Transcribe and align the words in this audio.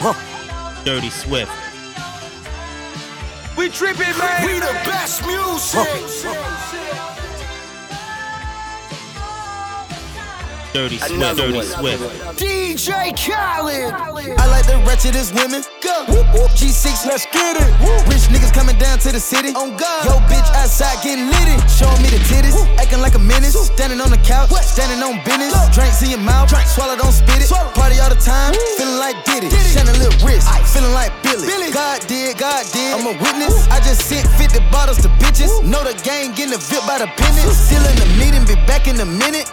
Dirty 0.00 1.10
Swift. 1.10 1.52
We 3.54 3.68
tripping, 3.68 4.16
man. 4.16 4.46
We 4.46 4.54
the 4.54 4.72
best 4.86 5.20
music. 5.26 5.84
Dirty 10.72 10.96
Swift. 10.96 11.36
Dirty. 11.36 11.62
Swift. 11.62 12.02
DJ 12.38 13.14
Khaled. 13.14 13.92
I 13.92 14.46
like 14.46 14.66
the 14.66 14.82
wretchedest 14.86 15.34
women. 15.34 15.62
Whoop, 16.08 16.26
whoop. 16.34 16.50
G6, 16.54 17.06
let's 17.06 17.26
get 17.30 17.56
it. 17.56 17.68
Rich 18.08 18.28
niggas 18.32 18.52
coming 18.52 18.78
down 18.78 18.98
to 19.00 19.12
the 19.12 19.20
city. 19.20 19.54
On 19.54 19.76
God. 19.76 20.04
Yo, 20.04 20.18
bitch 20.30 20.46
outside 20.54 21.02
getting 21.02 21.26
litty. 21.26 21.56
Showing 21.66 22.00
me 22.02 22.08
the 22.10 22.20
titties. 22.30 22.56
Acting 22.78 23.00
like 23.00 23.14
a 23.14 23.22
menace. 23.22 23.54
Standing 23.54 24.00
on 24.00 24.10
the 24.10 24.20
couch. 24.22 24.50
What? 24.50 24.64
Standing 24.64 25.02
on 25.02 25.22
business. 25.24 25.54
Drinks 25.74 26.02
in 26.02 26.10
your 26.10 26.22
mouth. 26.22 26.50
Swallow, 26.70 26.96
don't 26.96 27.12
spit 27.12 27.42
it. 27.42 27.50
Party 27.74 27.98
all 27.98 28.10
the 28.10 28.20
time. 28.20 28.54
Feeling 28.78 28.98
like 28.98 29.16
Diddy. 29.24 29.50
Shining 29.50 29.96
little 29.98 30.14
wrist. 30.26 30.48
Feeling 30.72 30.92
like 30.92 31.10
Billy. 31.22 31.46
Billy. 31.46 31.70
God 31.72 32.00
did, 32.06 32.38
God 32.38 32.66
did. 32.72 32.94
I'm 32.94 33.06
a 33.06 33.14
witness. 33.18 33.68
I 33.68 33.78
just 33.80 34.06
sent 34.06 34.26
50 34.38 34.60
bottles 34.70 34.98
to 35.02 35.08
bitches. 35.22 35.50
Know 35.64 35.82
the 35.84 35.94
gang 36.02 36.34
getting 36.34 36.52
the 36.54 36.58
VIP 36.58 36.86
by 36.86 36.98
the 36.98 37.08
penny. 37.18 37.42
Still 37.50 37.82
in 37.82 37.96
the 37.96 38.08
meeting, 38.18 38.44
be 38.46 38.54
back 38.66 38.86
in 38.86 39.00
a 39.00 39.06
minute. 39.06 39.50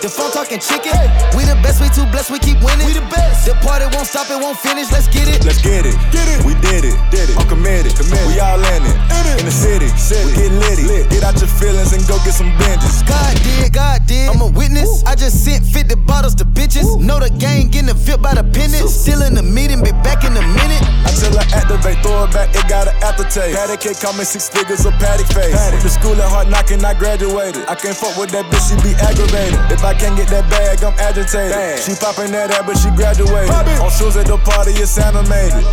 The 0.00 0.08
phone 0.08 0.32
talking 0.32 0.56
chicken. 0.56 0.96
We 1.36 1.44
the 1.44 1.60
best, 1.60 1.76
we 1.76 1.92
too 1.92 2.08
blessed, 2.08 2.32
we 2.32 2.40
keep 2.40 2.56
winning. 2.64 2.88
We 2.88 2.96
the 2.96 3.04
best. 3.12 3.44
The 3.44 3.52
party 3.60 3.84
won't 3.92 4.08
stop, 4.08 4.32
it 4.32 4.40
won't 4.40 4.56
finish. 4.56 4.88
Let's 4.88 5.12
get 5.12 5.28
it. 5.28 5.44
Let's 5.44 5.60
get 5.60 5.84
it. 5.84 5.92
Get 6.08 6.24
it. 6.24 6.40
We 6.40 6.56
did 6.64 6.88
it. 6.88 6.96
Did 7.12 7.28
it. 7.28 7.36
I'm 7.36 7.44
committed. 7.44 7.92
committed. 7.92 8.24
We 8.24 8.40
all 8.40 8.56
in 8.56 8.80
it. 8.80 8.96
In, 9.36 9.44
the 9.44 9.52
city. 9.52 9.92
city. 10.00 10.24
We 10.24 10.32
get 10.32 10.52
litty. 10.56 10.84
Lit. 10.88 11.12
Get 11.12 11.20
out 11.20 11.36
your 11.36 11.52
feelings 11.52 11.92
and 11.92 12.00
go 12.08 12.16
get 12.24 12.32
some 12.32 12.48
binges. 12.56 13.04
God 13.04 13.36
did, 13.44 13.76
God 13.76 14.00
did. 14.08 14.32
I'm 14.32 14.40
a 14.40 14.48
witness. 14.48 15.04
I 15.04 15.12
just 15.14 15.44
sent 15.44 15.68
50 15.68 15.94
bottles 16.08 16.34
to 16.40 16.48
bitches. 16.48 16.96
Know 16.96 17.20
the 17.20 17.28
gang 17.36 17.68
getting 17.68 17.92
the 17.92 17.94
VIP 17.94 18.24
by 18.24 18.32
the 18.32 18.44
penny. 18.56 18.80
Still 18.88 19.20
in 19.20 19.36
the 19.36 19.44
meeting, 19.44 19.84
be 19.84 19.92
back 20.00 20.24
in 20.24 20.32
a 20.32 20.44
minute. 20.56 20.80
Until 21.04 21.36
I 21.36 21.44
activate, 21.52 22.00
throw 22.00 22.24
it 22.24 22.32
back, 22.32 22.48
it 22.56 22.64
got 22.72 22.88
an 22.88 22.96
aftertaste. 23.04 23.52
Patty 23.52 23.76
cake 23.76 24.00
coming 24.00 24.24
six 24.24 24.48
figures 24.48 24.88
of 24.88 24.96
paddock 24.96 25.28
face. 25.28 25.52
Went 25.52 25.76
to 25.84 25.90
school 25.92 26.16
at 26.16 26.28
hard 26.28 26.48
knocking, 26.48 26.84
I 26.84 26.94
graduated. 26.96 27.68
I 27.68 27.74
can't 27.74 27.96
fuck 27.96 28.16
with 28.16 28.30
that 28.32 28.48
bitch, 28.48 28.64
she 28.68 28.76
be 28.80 28.96
aggravated. 28.96 29.60
If 29.68 29.84
I 29.84 29.89
can't 29.94 30.16
get 30.16 30.28
that 30.28 30.48
bag, 30.50 30.82
I'm 30.84 30.94
agitated. 30.98 31.80
She 31.82 31.94
popping 31.98 32.32
that 32.32 32.50
ass, 32.50 32.62
but 32.66 32.76
she 32.78 32.90
graduated. 32.94 33.50
On 33.80 33.90
shoes 33.90 34.16
at 34.16 34.26
the 34.26 34.38
party, 34.38 34.72
it's 34.72 34.98
animated. 34.98 35.64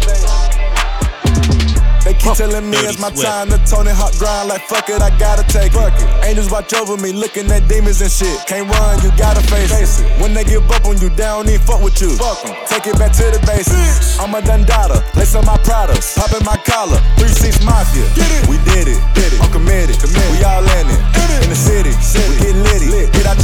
They 2.08 2.16
keep 2.16 2.40
telling 2.40 2.70
me 2.72 2.80
it's 2.88 3.04
my 3.04 3.12
time 3.12 3.52
to 3.52 3.60
Tony 3.68 3.92
Hawk 3.92 4.16
grind 4.16 4.48
like 4.48 4.64
fuck 4.72 4.88
it, 4.88 5.04
I 5.04 5.12
gotta 5.20 5.44
take 5.44 5.76
it. 5.76 5.92
Angels 6.24 6.48
watch 6.50 6.72
over 6.72 6.96
me, 6.96 7.12
looking 7.12 7.52
at 7.52 7.68
demons 7.68 8.00
and 8.00 8.08
shit. 8.08 8.48
Can't 8.48 8.64
run, 8.64 9.04
you 9.04 9.12
gotta 9.20 9.44
face, 9.52 10.00
it. 10.00 10.08
When 10.24 10.34
they 10.34 10.46
give 10.48 10.64
up 10.72 10.86
on 10.88 10.96
you, 11.04 11.10
they 11.12 11.28
don't 11.28 11.50
even 11.52 11.60
fuck 11.68 11.84
with 11.84 12.00
you. 12.00 12.16
Fuck 12.16 12.48
'em. 12.48 12.56
Take 12.64 12.88
it 12.88 12.96
back 12.96 13.12
to 13.20 13.28
the 13.28 13.44
basics. 13.44 14.16
I'm 14.24 14.32
a 14.34 14.40
Dundada, 14.40 15.04
lace 15.20 15.36
on 15.36 15.44
my 15.44 15.58
products, 15.68 16.16
popping 16.16 16.46
my 16.48 16.56
collar. 16.64 17.04
Three 17.20 17.28
six 17.28 17.60
mafia, 17.60 18.08
Get 18.16 18.32
it. 18.32 18.48
we 18.48 18.56
did 18.72 18.88
it, 18.88 19.00
did 19.12 19.34
it. 19.36 19.42
I'm 19.44 19.52
committed, 19.52 20.00
committed. 20.00 20.32
We 20.32 20.48
all 20.48 20.64
in 20.64 20.88
it, 20.88 21.00
in 21.44 21.50
the 21.52 21.60
city, 21.60 21.92
we 22.28 22.36
get 22.40 22.56
litty. 22.56 22.88
Get 23.12 23.26
out 23.28 23.37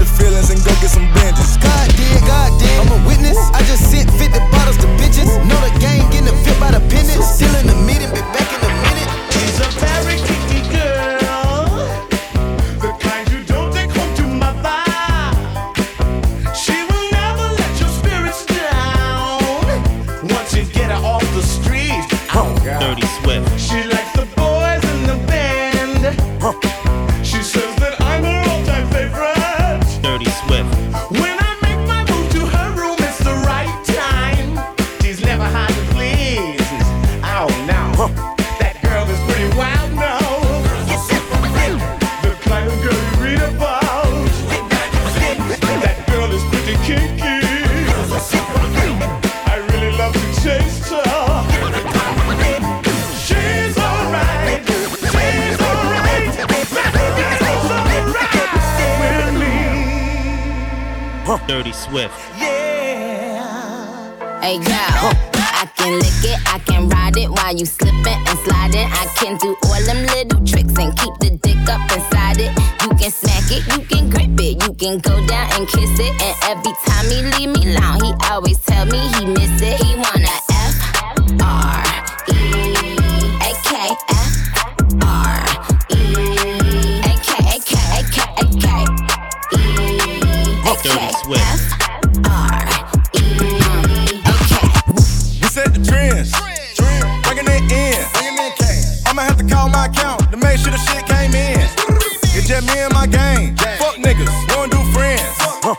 Fuck 103.79 103.96
niggas, 103.97 104.34
don't 104.47 104.72
do 104.72 104.81
friends. 104.91 105.22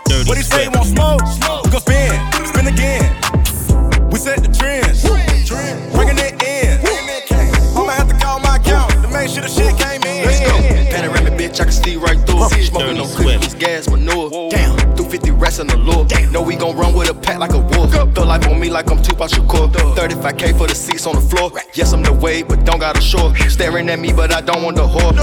Dirty 0.06 0.28
What 0.28 0.37
he 0.37 0.43
say, 0.43 0.69
want 0.69 0.87
smoke? 0.87 1.63
We 1.63 1.63
like 18.75 18.91
I'm 18.91 19.01
Tupac 19.01 19.31
Shakur. 19.31 19.71
35k 19.95 20.59
for 20.59 20.67
the 20.67 20.75
seats 20.75 21.07
on 21.07 21.15
the 21.15 21.21
floor. 21.21 21.53
Yes, 21.75 21.93
I'm 21.93 22.03
the 22.03 22.12
wave, 22.12 22.49
but 22.49 22.65
don't 22.65 22.81
got 22.81 22.99
a 22.99 23.01
shore. 23.01 23.35
Staring 23.49 23.89
at 23.89 24.01
me, 24.01 24.12
but 24.12 24.35
I 24.35 24.41
don't 24.41 24.65
want 24.65 24.77
the 24.77 24.83
whore. 24.83 25.15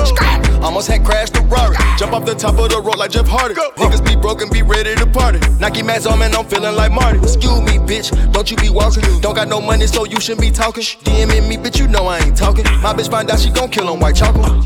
Almost 0.63 0.87
had 0.87 1.03
crashed 1.03 1.33
the 1.33 1.41
Rari. 1.41 1.75
Jump 1.99 2.13
off 2.13 2.25
the 2.25 2.33
top 2.33 2.57
of 2.57 2.69
the 2.69 2.81
road 2.81 2.97
like 2.97 3.11
Jeff 3.11 3.27
Hardy. 3.27 3.55
Niggas 3.55 4.05
be 4.05 4.15
broken, 4.15 4.49
be 4.49 4.61
ready 4.61 4.95
to 4.95 5.05
party. 5.05 5.39
Nike 5.59 5.83
Mags 5.83 6.07
on, 6.07 6.19
man, 6.19 6.33
I'm 6.33 6.45
feeling 6.45 6.75
like 6.75 6.93
Marty. 6.93 7.19
Excuse 7.19 7.61
me, 7.61 7.77
bitch, 7.77 8.09
don't 8.31 8.49
you 8.49 8.55
be 8.55 8.69
walking. 8.69 9.03
Don't 9.19 9.35
got 9.35 9.49
no 9.49 9.59
money, 9.59 9.85
so 9.85 10.05
you 10.05 10.21
shouldn't 10.21 10.41
be 10.41 10.49
talking. 10.49 10.83
DMing 11.03 11.49
me, 11.49 11.57
bitch, 11.57 11.77
you 11.77 11.89
know 11.89 12.05
I 12.07 12.19
ain't 12.19 12.37
talking. 12.37 12.63
My 12.81 12.93
bitch 12.93 13.11
find 13.11 13.29
out 13.29 13.39
she 13.39 13.49
gon' 13.51 13.69
kill 13.69 13.89
on 13.89 13.99
white 13.99 14.15
chocolate. 14.15 14.63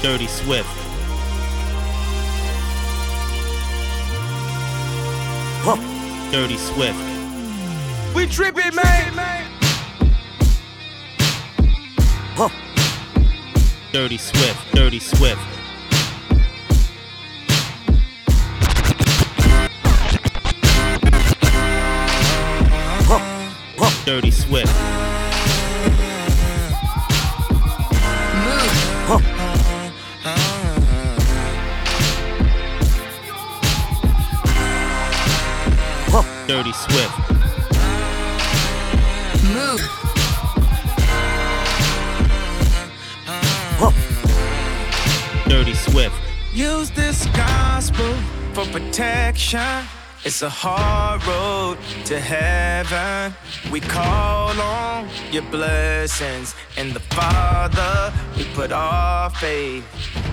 Dirty 0.00 0.28
Swift. 0.28 0.79
Dirty 6.30 6.56
Swift. 6.58 6.96
We 8.14 8.24
tripping, 8.26 8.74
man. 8.76 9.12
Huh. 12.36 12.48
Dirty 13.92 14.16
Swift. 14.16 14.72
Dirty 14.72 15.00
Swift. 15.00 15.40
Huh. 23.08 23.18
Huh. 23.76 24.04
Dirty 24.06 24.30
Swift. 24.30 24.89
Dirty 36.50 36.72
Swift. 36.72 37.14
Dirty 45.48 45.74
Swift. 45.74 46.16
Use 46.52 46.90
this 46.90 47.26
gospel 47.26 48.12
for 48.52 48.64
protection. 48.72 49.84
It's 50.24 50.42
a 50.42 50.50
hard 50.50 51.24
road 51.24 51.78
to 52.06 52.18
heaven. 52.18 53.32
We 53.70 53.78
call 53.78 54.60
on 54.60 55.08
your 55.30 55.44
blessings. 55.52 56.56
and 56.76 56.92
the 56.92 57.00
Father, 57.14 58.12
we 58.36 58.42
put 58.54 58.72
our 58.72 59.30
faith. 59.30 59.84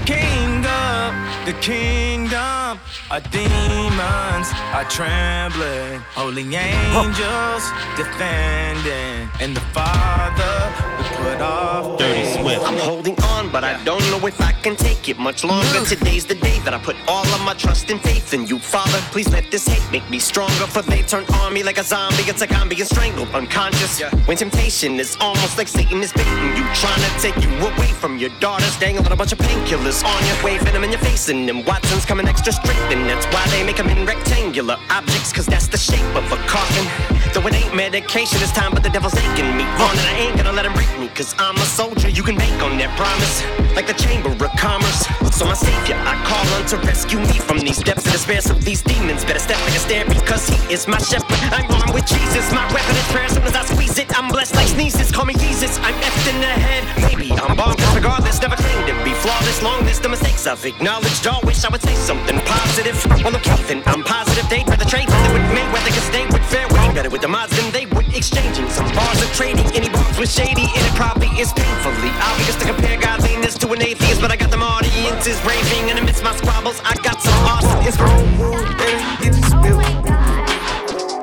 King 0.07 0.63
of 0.63 1.11
the 1.45 1.51
kingdom, 1.59 2.79
our 3.11 3.19
demons 3.29 4.47
are 4.71 4.87
trembling. 4.89 5.99
Holy 6.15 6.43
angels 6.55 7.63
defending. 7.99 9.27
In 9.43 9.53
the 9.53 9.59
Father, 9.75 10.55
we 10.97 11.03
put 11.17 11.41
our 11.41 11.97
Dirty. 11.97 12.23
Swift. 12.39 12.63
I'm 12.65 12.77
holding 12.77 13.19
on, 13.19 13.26
but 13.57 13.63
I 13.63 13.83
don't 13.83 14.05
know 14.11 14.23
if 14.27 14.39
I 14.39 14.51
can 14.51 14.75
take 14.75 15.09
it 15.09 15.17
much 15.17 15.43
longer. 15.43 15.83
Today's 15.83 16.27
the 16.27 16.35
day 16.35 16.59
that 16.59 16.75
I 16.75 16.77
put 16.77 16.95
all 17.07 17.25
of 17.25 17.41
my 17.41 17.55
trust 17.55 17.89
and 17.89 17.99
faith 17.99 18.31
in 18.35 18.45
you, 18.45 18.59
Father. 18.59 18.99
Please 19.09 19.29
let 19.29 19.49
this 19.49 19.65
hate 19.65 19.81
make 19.91 20.07
me 20.11 20.19
stronger, 20.19 20.67
for 20.67 20.83
they 20.83 21.01
turn 21.01 21.25
on 21.41 21.55
me 21.55 21.63
like 21.63 21.79
a 21.79 21.83
zombie. 21.83 22.21
It's 22.29 22.39
like 22.39 22.53
I'm 22.53 22.69
being 22.69 22.85
strangled, 22.85 23.29
unconscious. 23.29 23.99
Yeah. 23.99 24.13
When 24.27 24.37
temptation 24.37 24.99
is 24.99 25.17
almost 25.19 25.57
like 25.57 25.67
Satan 25.67 26.03
is 26.03 26.13
baiting 26.13 26.51
you, 26.55 26.65
trying 26.75 27.01
to 27.01 27.11
take 27.17 27.37
you 27.43 27.49
away 27.57 27.89
from 27.97 28.19
your 28.19 28.29
daughters, 28.39 28.77
dangling 28.77 29.11
a 29.11 29.15
bunch 29.15 29.31
of 29.31 29.39
painkillers 29.39 30.05
on 30.05 30.21
you, 30.27 30.35
waving 30.45 30.73
them 30.73 30.83
in 30.83 30.91
your 30.91 30.99
face, 30.99 31.27
and 31.29 31.49
them 31.49 31.65
Watson's 31.65 32.05
coming 32.05 32.27
extra 32.27 32.53
straight, 32.53 32.77
and 32.93 33.09
that's 33.09 33.25
why 33.33 33.43
they 33.47 33.63
make 33.63 33.77
them 33.77 33.89
in 33.89 34.05
rectangular 34.05 34.77
objects, 34.91 35.33
cause 35.33 35.47
that's 35.47 35.67
the 35.67 35.79
shape 35.79 36.15
of 36.15 36.31
a 36.31 36.37
coffin. 36.45 36.85
Though 37.33 37.47
it 37.47 37.55
ain't 37.55 37.75
medication 37.75 38.39
this 38.39 38.51
time, 38.51 38.71
but 38.73 38.83
the 38.83 38.89
devil's 38.89 39.15
aching 39.15 39.57
me 39.57 39.63
on, 39.81 39.97
and 39.97 40.07
I 40.13 40.15
ain't 40.27 40.37
gonna 40.37 40.53
let 40.53 40.65
him 40.65 40.73
break 40.73 40.91
me, 40.99 41.07
cause 41.09 41.33
I'm 41.39 41.55
a 41.55 41.67
soldier. 41.79 42.09
You 42.09 42.21
can 42.21 42.35
bank 42.37 42.61
on 42.61 42.77
that 42.77 42.95
promise, 42.97 43.46
like 43.75 43.87
the 43.87 43.93
Chamber 43.93 44.31
of 44.31 44.51
Commerce. 44.57 45.05
So 45.31 45.45
my 45.45 45.53
savior, 45.53 45.95
I 46.01 46.17
call 46.25 46.45
on 46.57 46.65
to 46.73 46.77
rescue 46.87 47.19
me 47.19 47.37
from 47.37 47.59
these 47.59 47.77
depths 47.77 48.05
of 48.05 48.11
despair. 48.11 48.41
So 48.41 48.53
these 48.53 48.81
demons 48.81 49.23
better 49.23 49.39
step 49.39 49.59
like 49.61 49.75
a 49.75 49.83
stair 49.85 50.05
because 50.05 50.47
he 50.47 50.57
is 50.73 50.87
my 50.87 50.97
shepherd. 50.97 51.37
I'm 51.53 51.69
armed 51.69 51.93
with 51.93 52.05
Jesus, 52.05 52.51
my 52.51 52.65
weapon 52.73 52.95
is 52.95 53.07
prayer. 53.13 53.29
Soon 53.29 53.43
as 53.43 53.55
I 53.55 53.63
squeeze 53.65 53.97
it, 53.99 54.09
I'm 54.17 54.29
blessed 54.29 54.55
like 54.55 54.67
sneezes. 54.67 55.11
Call 55.11 55.25
me 55.25 55.33
Jesus, 55.35 55.77
I'm 55.79 55.93
effed 56.01 56.29
in 56.33 56.41
the 56.41 56.47
head. 56.47 56.83
Maybe 57.09 57.31
I'm 57.31 57.55
bonkers 57.55 57.93
regardless, 57.95 58.41
never 58.41 58.55
claimed 58.55 58.87
to 58.87 58.95
be 59.03 59.13
flawless. 59.13 59.61
Long 59.61 59.83
list 59.85 60.05
of 60.05 60.11
mistakes 60.11 60.47
I've 60.47 60.65
acknowledged. 60.65 61.25
All 61.27 61.41
wish 61.43 61.63
I 61.63 61.69
would 61.69 61.81
say 61.81 61.95
something 61.95 62.39
positive. 62.45 62.97
Well, 63.23 63.35
okay, 63.37 63.61
then 63.69 63.83
I'm 63.85 64.03
positive. 64.03 64.49
They'd 64.49 64.67
rather 64.67 64.85
trade 64.85 65.09
it 65.09 65.33
with 65.33 65.45
Mayweather 65.53 65.93
cause 65.93 66.09
they 66.11 66.25
would 66.25 66.45
fare 66.45 66.67
way 66.69 66.93
better 66.93 67.09
with 67.09 67.21
the 67.21 67.27
mods 67.27 67.55
than 67.57 67.71
they 67.71 67.85
would 67.85 67.96
exchanging. 68.17 68.67
Some 68.69 68.89
bars 68.93 69.21
of 69.21 69.31
trading, 69.33 69.65
any 69.75 69.89
bars 69.89 70.17
was 70.17 70.33
shady, 70.33 70.65
and 70.75 70.83
it 70.85 70.95
probably 70.95 71.29
is 71.39 71.53
painfully 71.53 72.11
obvious 72.19 72.55
to 72.55 72.65
compare 72.65 72.99
God's 72.99 73.23
leanness 73.25 73.55
to 73.59 73.71
an 73.71 73.81
atheist. 73.81 74.19
But 74.19 74.31
I 74.31 74.35
got 74.35 74.49
them 74.49 74.63
audiences 74.63 75.39
raving, 75.45 75.91
and 75.91 75.99
amidst 75.99 76.23
my 76.23 76.35
squabbles, 76.35 76.81
I 76.83 76.95
got 77.03 77.21
some 77.21 77.37
awesome 77.45 77.79
oh, 77.79 77.85
inspiration. 77.85 78.37
Wrong 78.41 78.57
move, 78.57 78.77
better 78.77 78.99
get 79.21 79.35
you 79.37 79.43
spilled. 79.53 79.85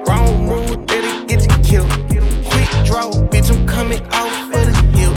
Wrong 0.06 0.46
move, 0.46 0.86
better 0.86 1.26
get 1.26 1.42
you 1.42 1.56
killed. 1.68 1.90
Quick 2.46 2.70
draw, 2.86 3.10
bitch, 3.32 3.50
I'm 3.50 3.66
coming 3.66 4.02
out 4.12 4.32
for 4.50 4.64
the 4.64 4.74
hill. 4.96 5.14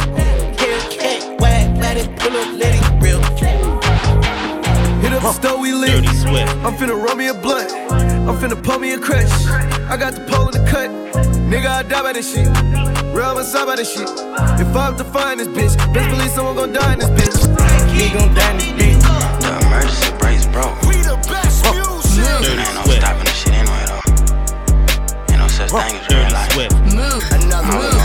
Hellcat, 0.58 1.40
whack, 1.40 1.78
let 1.78 1.98
it 1.98 2.10
pull 2.20 2.36
up, 2.36 2.50
let 2.58 2.74
it 2.74 2.86
rip. 3.04 3.22
Hit 5.02 5.14
up 5.14 5.22
the 5.22 5.32
stove, 5.32 5.57
we 5.88 5.96
lit. 5.96 6.06
Dirty 6.06 6.18
Swift. 6.18 6.52
I'm 6.66 6.74
finna 6.76 6.96
roll 7.02 7.16
me 7.16 7.28
a 7.28 7.34
blunt. 7.34 7.72
I'm 8.28 8.36
finna 8.38 8.62
pull 8.62 8.80
me 8.80 8.94
a 8.94 9.00
crutch. 9.00 9.30
I 9.90 9.98
got 9.98 10.14
the 10.14 10.22
pole 10.30 10.48
in 10.50 10.64
the 10.64 10.70
cut. 10.70 10.90
Nigga, 11.48 11.68
I 11.68 11.84
die 11.84 12.02
by 12.02 12.14
this 12.14 12.34
shit. 12.34 12.48
Real 13.16 13.36
myself 13.36 13.68
by 13.68 13.76
this 13.78 13.92
shit. 13.94 14.10
If 14.10 14.76
I 14.76 14.86
have 14.86 14.98
to 14.98 15.04
find 15.06 15.40
this 15.40 15.48
bitch, 15.48 15.76
best 15.94 16.10
believe 16.10 16.32
someone 16.32 16.56
gon' 16.56 16.74
die 16.74 16.94
in 16.94 17.00
this 17.00 17.10
bitch. 17.10 17.38
He 17.92 18.10
gon' 18.14 18.34
die 18.34 18.52
in 18.52 18.58
this 18.58 18.68
bitch. 18.76 19.02
The 19.42 19.66
emergency 19.68 20.12
brakes 20.20 20.46
broke. 20.48 20.76
We 20.84 20.96
the 21.02 21.16
best 21.32 21.64
music. 21.72 22.26
Dirty 22.44 22.62
Ain't 22.62 22.76
no 22.76 22.84
Swift. 22.84 23.02
stopping 23.02 23.24
this 23.26 23.38
shit 23.42 23.54
anyway 23.54 23.84
though. 23.88 24.04
Ain't 25.32 25.40
no 25.40 25.48
such 25.48 25.72
thing 25.72 25.96
as 25.96 26.08
real 26.10 26.20
Dirty 26.20 26.34
life. 26.34 26.52
Swift. 26.52 26.74
Another 27.32 27.72
I 27.72 27.97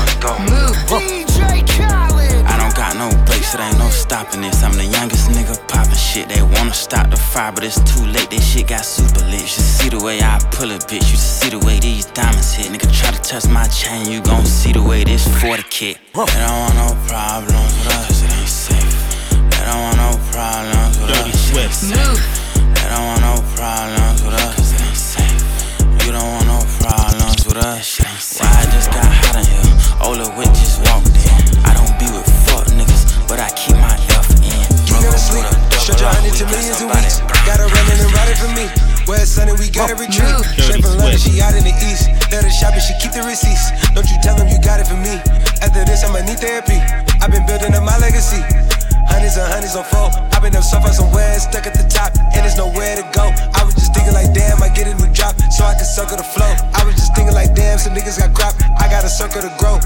shit. 6.13 6.29
They 6.29 6.43
wanna 6.43 6.75
stop 6.75 7.11
the 7.11 7.17
fire, 7.17 7.53
but 7.53 7.65
it's 7.65 7.81
too 7.91 8.05
late. 8.05 8.29
This 8.31 8.45
shit 8.45 8.69
got 8.69 8.85
super 8.85 9.25
lit. 9.25 9.41
You 9.41 9.47
should 9.47 9.65
see 9.65 9.89
the 9.89 9.99
way 10.05 10.21
I 10.21 10.39
pull 10.53 10.71
it, 10.71 10.83
bitch. 10.83 11.09
You 11.11 11.17
should 11.17 11.29
see 11.41 11.51
the 11.51 11.59
way 11.65 11.81
these 11.81 12.05
diamonds 12.07 12.53
hit. 12.53 12.69
Nigga 12.73 12.89
try 12.93 13.11
to 13.11 13.23
touch 13.23 13.47
my 13.49 13.67
chain, 13.69 14.07
you 14.11 14.21
gon' 14.21 14.45
see 14.45 14.73
the 14.73 14.83
way 14.83 15.05
this 15.05 15.25
40 15.41 15.63
kick. 15.71 15.97
They 16.13 16.41
don't 16.45 16.59
want 16.65 16.75
no 16.77 16.89
problems 17.09 17.73
with 17.79 17.97
us, 17.97 18.23
it 18.23 18.33
ain't 18.37 18.49
safe. 18.49 18.95
They 19.53 19.65
don't 19.65 19.81
want 19.87 19.97
no 19.97 20.11
problems 20.33 20.99
with 21.01 21.09
Dirty 21.09 21.31
us, 21.31 21.51
it 21.51 21.57
ain't 21.57 21.73
Swift. 21.73 21.75
safe. 21.75 22.21
They 22.77 22.89
don't 22.93 23.07
want 23.09 23.23
no 23.31 23.35
problems 23.57 24.19
with 24.25 24.35
us, 24.37 24.69
it 24.73 24.81
ain't 24.85 25.01
safe. 25.13 25.41
You 26.05 26.13
don't 26.13 26.29
want 26.35 26.47
no 26.53 26.61
problems 26.83 27.41
with 27.47 27.57
us, 27.57 27.81
shit 27.87 28.07
ain't 28.11 28.21
safe. 28.21 28.45
Why 28.45 28.61
I 28.61 28.65
just 28.77 28.91
got 28.93 29.07
hot 29.09 29.37
in 29.41 29.45
here? 29.49 29.77
Ola 30.05 30.29
Wick 30.37 30.53
just 30.61 30.77
walked 30.85 31.09
in. 31.09 31.41
I 31.65 31.73
don't 31.73 31.95
be 31.97 32.07
with 32.13 32.32
hundred 36.11 36.35
to 36.41 36.45
millions 36.51 36.81
in 36.83 36.89
weeks. 36.91 37.23
Got 37.47 37.63
her 37.63 37.71
running 37.71 37.99
and 38.03 38.11
riding 38.11 38.39
for 38.39 38.51
me. 38.59 38.67
Where 39.07 39.23
it's 39.23 39.31
sunny, 39.31 39.55
we 39.55 39.71
gotta 39.71 39.95
retreat. 39.95 40.27
Dirty 40.59 40.63
Straight 40.63 40.83
from 40.83 40.99
London, 40.99 41.19
she 41.19 41.39
out 41.43 41.55
in 41.55 41.63
the 41.63 41.75
east. 41.85 42.11
Let 42.35 42.43
her 42.43 42.51
shop 42.51 42.75
and 42.75 42.83
she 42.83 42.95
keep 42.99 43.13
the 43.13 43.23
receipts. 43.23 43.71
Don't 43.95 44.09
you 44.09 44.19
tell 44.23 44.35
them 44.35 44.49
you 44.49 44.59
got 44.63 44.81
it 44.81 44.87
for 44.87 44.99
me. 44.99 45.21
After 45.63 45.85
this, 45.85 46.03
I'ma 46.03 46.27
need 46.27 46.39
therapy. 46.43 46.79
I've 47.23 47.31
been 47.31 47.47
building 47.47 47.75
up 47.75 47.85
my 47.87 47.99
legacy. 47.99 48.43
Hundreds 49.09 49.37
and 49.37 49.49
hundreds 49.51 49.75
on 49.77 49.85
four. 49.85 50.11
I've 50.33 50.43
been 50.43 50.55
up 50.55 50.65
so 50.65 50.81
far 50.81 50.93
somewhere, 50.93 51.39
stuck 51.39 51.67
at 51.67 51.75
the 51.75 51.87
top, 51.89 52.15
and 52.35 52.43
there's 52.43 52.57
nowhere 52.57 52.97
to 52.97 53.07
go. 53.15 53.31
I 53.55 53.65
was 53.65 53.75
just 53.75 53.95
thinking 53.95 54.15
like, 54.15 54.35
damn, 54.35 54.63
I 54.63 54.69
get 54.69 54.87
a 54.87 54.95
new 54.95 55.11
drop, 55.13 55.35
so 55.51 55.65
I 55.65 55.75
can 55.75 55.87
circle 55.87 56.17
the 56.17 56.27
flow. 56.27 56.51
I 56.75 56.85
was 56.85 56.95
just 56.95 57.15
thinking 57.15 57.35
like, 57.35 57.55
damn, 57.55 57.79
some 57.79 57.95
niggas 57.95 58.19
got 58.19 58.35
crop. 58.35 58.55
I 58.79 58.89
got 58.89 59.05
a 59.05 59.11
circle 59.11 59.43
to 59.43 59.53
grow. 59.59 59.79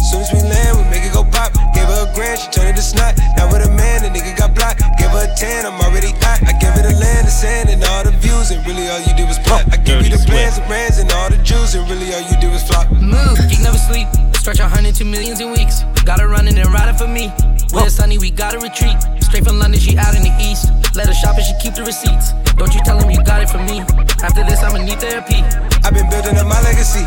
Soon 0.00 0.20
as 0.24 0.30
we 0.32 0.40
land, 0.44 0.76
we 0.78 0.84
make 0.88 1.04
it 1.04 1.12
go 1.12 1.24
pop. 1.24 1.52
Gave 1.72 1.88
her 1.88 2.04
a 2.04 2.10
grand, 2.14 2.40
she 2.40 2.48
turned 2.50 2.68
it 2.68 2.76
to 2.76 2.84
snot. 2.84 3.16
Now 3.36 3.48
with 3.52 3.64
a 3.64 3.70
man, 3.70 4.02
the 4.02 4.10
nigga 4.10 4.36
got 4.36 4.54
blocked. 4.54 4.80
Gave 4.98 5.12
her 5.12 5.24
a 5.24 5.30
tan, 5.36 5.64
I'm 5.64 5.78
already 5.80 6.12
hot. 6.20 6.42
I 6.44 6.52
gave 6.56 6.72
her 6.76 6.84
the 6.84 6.96
land, 6.96 7.26
the 7.26 7.32
sand, 7.32 7.70
and 7.70 7.82
all 7.84 8.04
the 8.04 8.12
views, 8.20 8.50
and 8.50 8.64
really 8.66 8.88
all 8.88 9.00
you 9.00 9.14
did 9.14 9.28
was 9.28 9.38
plot. 9.40 9.64
I 9.72 9.76
gave 9.76 10.04
you 10.04 10.10
the 10.10 10.22
plans, 10.24 10.56
Swift. 10.56 10.64
the 10.64 10.68
brands, 10.68 10.98
and 10.98 11.12
all 11.12 11.30
the 11.30 11.38
jewels, 11.44 11.74
and 11.74 11.88
really 11.88 12.12
all 12.12 12.24
you 12.24 12.36
did 12.40 12.50
was 12.50 12.64
flop. 12.64 12.90
Move, 12.90 13.38
geek 13.48 13.60
never 13.60 13.78
sleep. 13.78 14.08
Stretch 14.34 14.58
a 14.58 14.68
hundred 14.68 14.94
to 14.96 15.04
millions 15.04 15.40
in 15.40 15.52
weeks. 15.52 15.84
Got 16.04 16.20
her 16.20 16.28
running 16.28 16.58
and 16.58 16.72
riding 16.72 16.96
for 16.96 17.06
me. 17.06 17.30
When 17.72 17.88
it's 17.88 17.96
sunny, 17.96 18.18
we 18.18 18.30
gotta 18.30 18.60
retreat. 18.60 19.00
Straight 19.24 19.48
from 19.48 19.58
London, 19.58 19.80
she 19.80 19.96
out 19.96 20.12
in 20.12 20.20
the 20.20 20.34
east. 20.36 20.68
Let 20.92 21.08
her 21.08 21.16
shop 21.16 21.40
and 21.40 21.44
she 21.44 21.56
keep 21.56 21.72
the 21.72 21.80
receipts. 21.88 22.36
Don't 22.60 22.68
you 22.76 22.84
tell 22.84 23.00
him 23.00 23.08
you 23.08 23.24
got 23.24 23.40
it 23.40 23.48
from 23.48 23.64
me. 23.64 23.80
After 24.20 24.44
this, 24.44 24.60
I'ma 24.60 24.84
need 24.84 25.00
therapy. 25.00 25.40
I've 25.80 25.96
been 25.96 26.04
building 26.12 26.36
up 26.36 26.44
my 26.44 26.60
legacy. 26.60 27.00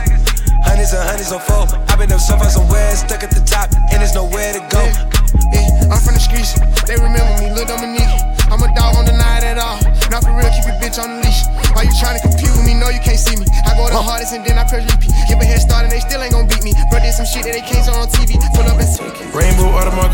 Hundreds 0.65 0.98
and 0.98 1.05
hundreds 1.05 1.29
on 1.29 1.38
four. 1.45 1.69
I've 1.86 2.01
been 2.01 2.10
up 2.10 2.17
so 2.17 2.34
far 2.34 2.50
somewhere, 2.50 2.98
stuck 2.98 3.22
at 3.22 3.29
the 3.29 3.45
top, 3.45 3.69
and 3.93 4.01
there's 4.01 4.17
nowhere 4.17 4.57
to 4.57 4.62
go. 4.74 4.81
Yeah, 5.53 5.93
I'm 5.93 6.01
from 6.01 6.17
the 6.17 6.24
streets. 6.25 6.57
They 6.89 6.98
remember 6.98 7.38
me, 7.38 7.53
Lil 7.53 7.69
Dominique. 7.69 8.17
I'm 8.50 8.57
a 8.65 8.69
dog 8.74 8.98
on 8.98 9.05
the 9.05 9.13
night 9.13 9.45
at 9.45 9.62
all. 9.62 9.77
Not 10.10 10.25
for 10.25 10.34
real, 10.34 10.50
keep 10.50 10.65
your 10.65 10.81
bitch 10.81 10.98
on 10.98 11.13
the 11.13 11.29
leash. 11.29 11.45
Why 11.77 11.86
you 11.86 11.93
tryna 11.93 12.25
compete 12.25 12.50
with 12.50 12.65
me? 12.65 12.74
No, 12.74 12.89
you 12.89 13.01
can't 13.05 13.22
see 13.22 13.38
me. 13.38 13.45
I 13.69 13.77
go 13.77 13.86
the 13.86 14.01
hardest 14.01 14.34
and 14.34 14.41
then 14.41 14.57
I 14.57 14.65
press 14.65 14.81
repeat. 14.89 15.13
Give 15.29 15.38
a 15.38 15.45
head 15.45 15.62
start 15.62 15.86
and 15.86 15.93
they 15.93 16.01
still 16.01 16.25
ain't 16.25 16.34
gon' 16.34 16.50
beat 16.50 16.65
me. 16.65 16.74
Bro, 16.89 17.05
did 17.05 17.13
some 17.13 17.29
shit 17.29 17.45
that 17.45 17.53
they 17.53 17.62
can't 17.62 17.86
show 17.86 17.93
on 17.93 18.10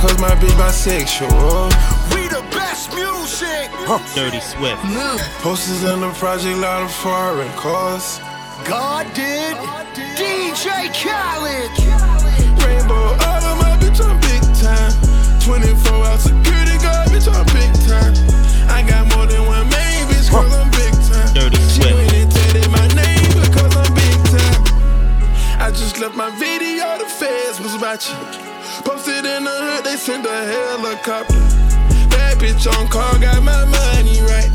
cause 0.02 0.20
my 0.20 0.34
bitch 0.42 0.56
bisexual. 0.58 1.70
We 2.14 2.28
the 2.28 2.42
best 2.52 2.90
music. 2.96 3.70
Dirty 4.16 4.40
Swift. 4.40 4.82
Posters 5.44 5.84
in 5.84 6.02
the 6.02 6.12
project, 6.18 6.58
lot 6.58 6.84
of 6.84 6.92
foreign 6.92 7.52
cars. 7.54 8.20
God 8.66 9.06
did. 9.14 9.56
DJ 10.18 10.90
Khaled. 10.98 11.72
Rainbow 12.66 13.16
Audemars, 13.30 13.78
bitch, 13.82 14.02
I'm 14.02 14.18
big 14.26 14.42
time. 14.58 14.92
24 15.46 16.06
hour 16.06 16.18
security 16.18 16.78
guard, 16.82 17.10
bitch, 17.10 17.28
I'm 17.30 17.46
big 17.54 17.72
time. 17.86 18.14
I 18.70 18.82
got 18.88 19.06
more 19.16 19.26
than 19.28 19.46
one 19.46 19.68
main 19.70 20.08
bitch, 20.10 20.30
cause 20.30 20.54
I'm 20.54 20.70
big 20.72 20.94
time. 21.10 21.34
Dirty 21.34 21.58
She 21.70 21.82
Swift. 21.82 21.94
went 21.96 22.14
and 22.14 22.32
tatted 22.32 22.72
my 22.72 22.88
name 22.98 23.32
because 23.46 23.76
I'm 23.76 23.94
big 23.94 24.18
time. 24.34 25.62
I 25.62 25.70
just 25.72 26.00
left 26.00 26.16
my 26.16 26.30
video, 26.40 26.98
the 26.98 27.06
feds 27.06 27.60
was 27.60 27.78
watching. 27.82 28.51
Posted 28.92 29.24
in 29.24 29.46
the 29.46 29.56
hood, 29.56 29.86
they 29.86 29.96
sent 29.96 30.28
a 30.28 30.40
helicopter. 30.52 31.40
Bad 32.12 32.44
bitch 32.44 32.68
on 32.68 32.92
call, 32.92 33.16
got 33.24 33.40
my 33.40 33.64
money 33.64 34.20
right. 34.28 34.52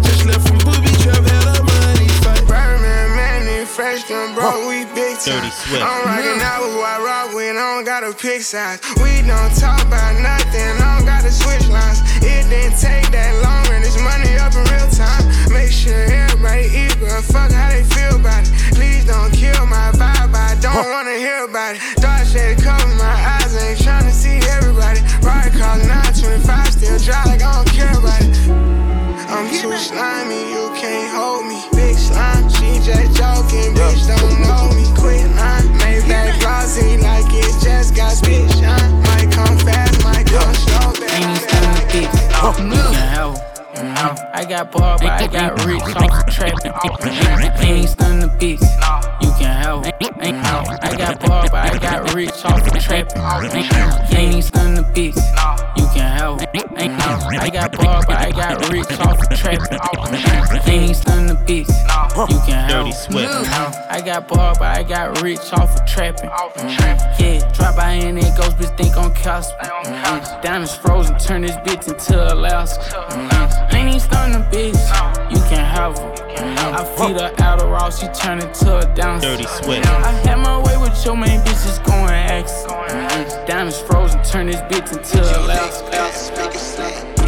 Just 0.00 0.24
left 0.24 0.48
from 0.48 0.56
booby 0.64 0.88
trap, 1.04 1.20
had 1.20 1.44
a 1.44 1.60
money 1.60 2.08
fight. 2.24 2.40
Birdman, 2.48 3.12
Manny, 3.12 3.68
fresh 3.68 4.08
gun, 4.08 4.32
bro, 4.32 4.64
we 4.64 4.88
big 4.96 5.20
time. 5.20 5.44
Dirty 5.44 5.52
Swift. 5.52 5.84
I'm 5.84 6.08
rockin' 6.08 6.40
out 6.40 6.64
with 6.64 6.72
what 6.80 6.88
I 6.88 7.04
rock 7.04 7.36
with, 7.36 7.52
I 7.52 7.76
don't 7.76 7.84
gotta 7.84 8.16
pick 8.16 8.40
sides. 8.40 8.80
We 8.96 9.20
don't 9.28 9.52
talk 9.60 9.84
about 9.84 10.16
nothing, 10.16 10.80
I 10.80 10.96
don't 10.96 11.04
gotta 11.04 11.28
switch 11.28 11.68
lines. 11.68 12.00
It 12.24 12.48
didn't 12.48 12.80
take 12.80 13.12
that 13.12 13.36
long, 13.44 13.68
and 13.76 13.84
this 13.84 14.00
money 14.00 14.40
up 14.40 14.56
in 14.56 14.64
real 14.72 14.88
time. 14.96 15.20
Make 15.50 15.72
sure 15.72 15.92
everybody 15.92 16.70
eat, 16.70 16.96
but 17.00 17.22
fuck 17.26 17.50
how 17.50 17.70
they 17.70 17.82
feel 17.82 18.16
about 18.16 18.46
it. 18.46 18.54
Please 18.78 19.04
don't 19.04 19.32
kill 19.34 19.66
my 19.66 19.90
vibe, 19.98 20.30
I 20.30 20.54
don't 20.62 20.70
huh. 20.70 20.86
wanna 20.94 21.18
hear 21.18 21.44
about 21.44 21.74
it. 21.74 21.82
Dark 21.98 22.22
shade 22.26 22.62
cover 22.62 22.86
my 22.94 23.16
eyes, 23.34 23.50
ain't 23.58 23.78
tryna 23.82 24.14
see 24.14 24.38
everybody. 24.54 25.02
Ride 25.26 25.50
call 25.58 25.76
925, 25.82 26.70
still 26.70 26.98
dry 27.02 27.24
like 27.26 27.42
I 27.42 27.50
don't 27.50 27.70
care 27.74 27.90
about 27.98 28.22
it. 28.22 28.30
I'm 29.26 29.50
too 29.50 29.74
slimy, 29.74 30.54
you 30.54 30.70
can't 30.78 31.10
hold 31.10 31.46
me. 31.46 31.58
Big 31.74 31.98
slime, 31.98 32.46
she 32.54 32.78
just 32.86 33.18
joking, 33.18 33.74
bitch 33.74 34.06
don't 34.06 34.38
know 34.46 34.70
me. 34.78 34.86
Quit 34.94 35.26
lying, 35.34 35.66
made 35.82 36.06
that 36.06 36.38
glossy 36.38 36.98
like 37.02 37.26
it 37.26 37.50
just 37.58 37.94
got 37.98 38.14
spit 38.14 38.46
shine. 38.54 39.02
Might 39.02 39.30
come 39.34 39.58
fast, 39.58 39.98
might 40.06 40.26
come 40.30 40.54
slow, 40.54 40.94
baby. 40.94 41.10
Ain't 41.10 41.26
no 41.26 41.34
stop, 41.34 41.82
bitch. 41.90 42.70
Look. 42.70 43.49
I 43.82 44.44
got 44.48 44.70
bar, 44.72 44.98
but 44.98 45.08
I 45.08 45.26
got 45.26 45.64
rich 45.64 45.82
off 45.82 46.24
the 46.26 46.30
trapping. 46.30 46.72
Ain't 47.66 47.88
stun 47.88 48.20
the 48.20 48.26
bitch. 48.26 48.60
You 49.22 49.32
can 49.38 49.62
her. 49.64 49.80
I 50.82 50.96
got 50.96 51.20
bar, 51.20 51.46
but 51.50 51.74
I 51.74 51.78
got 51.78 52.14
rich 52.14 52.44
off 52.44 52.64
the 52.64 52.78
trapping. 52.78 53.22
Ain't 54.16 54.44
stun 54.44 54.74
the 54.74 54.82
bitch. 54.82 55.16
You 55.76 55.86
can 55.94 56.18
her. 56.18 56.36
I 57.38 57.48
got 57.50 57.72
bar, 57.72 58.02
but 58.06 58.16
I 58.18 58.30
got 58.30 58.70
rich 58.70 58.90
off 59.00 59.18
the 59.18 59.36
trapping. 59.36 59.78
Ain't 60.70 60.96
stun 60.96 61.26
the 61.26 61.34
bitch. 61.34 61.68
You 62.28 62.40
can 62.40 62.54
have 62.54 62.70
Dirty 62.70 62.92
Swift. 62.92 63.32
I 63.90 64.02
got 64.04 64.28
bar, 64.28 64.54
but 64.58 64.76
I 64.76 64.82
got 64.82 65.22
rich 65.22 65.52
off 65.52 65.74
of 65.74 65.86
trapping. 65.86 66.30
Yeah, 67.18 67.50
drop 67.52 67.76
by 67.76 67.92
and 67.92 68.18
it 68.18 68.36
goes, 68.36 68.54
bitch, 68.54 68.76
think 68.76 68.96
on 68.96 69.14
Casper. 69.14 69.56
Diamonds 70.42 70.74
frozen, 70.74 71.18
turn 71.18 71.42
this 71.42 71.56
bitch 71.56 71.88
into 71.88 72.32
Alaska. 72.34 73.69
Ain't 73.80 73.88
even 73.88 74.00
starting 74.00 74.36
a 74.36 74.44
bitch, 74.52 74.76
you 75.32 75.40
can 75.48 75.64
have 75.64 75.96
her. 75.96 76.12
I 76.76 76.84
feed 77.00 77.16
her 77.16 77.32
Adderall, 77.40 77.88
she 77.88 78.12
turn 78.12 78.38
into 78.38 78.76
a 78.76 78.84
down. 78.94 79.22
Dirty 79.22 79.44
Swift. 79.44 79.88
I 79.88 80.12
had 80.20 80.36
my 80.36 80.60
way 80.60 80.76
with 80.76 80.92
your 81.02 81.16
main 81.16 81.40
bitch, 81.40 81.64
just 81.64 81.82
going 81.84 82.12
X. 82.12 82.64
Diamonds 83.48 83.80
frozen, 83.80 84.22
turn 84.22 84.48
this 84.48 84.60
bitch 84.68 84.92
into 84.92 85.24
Alaska. 85.24 85.96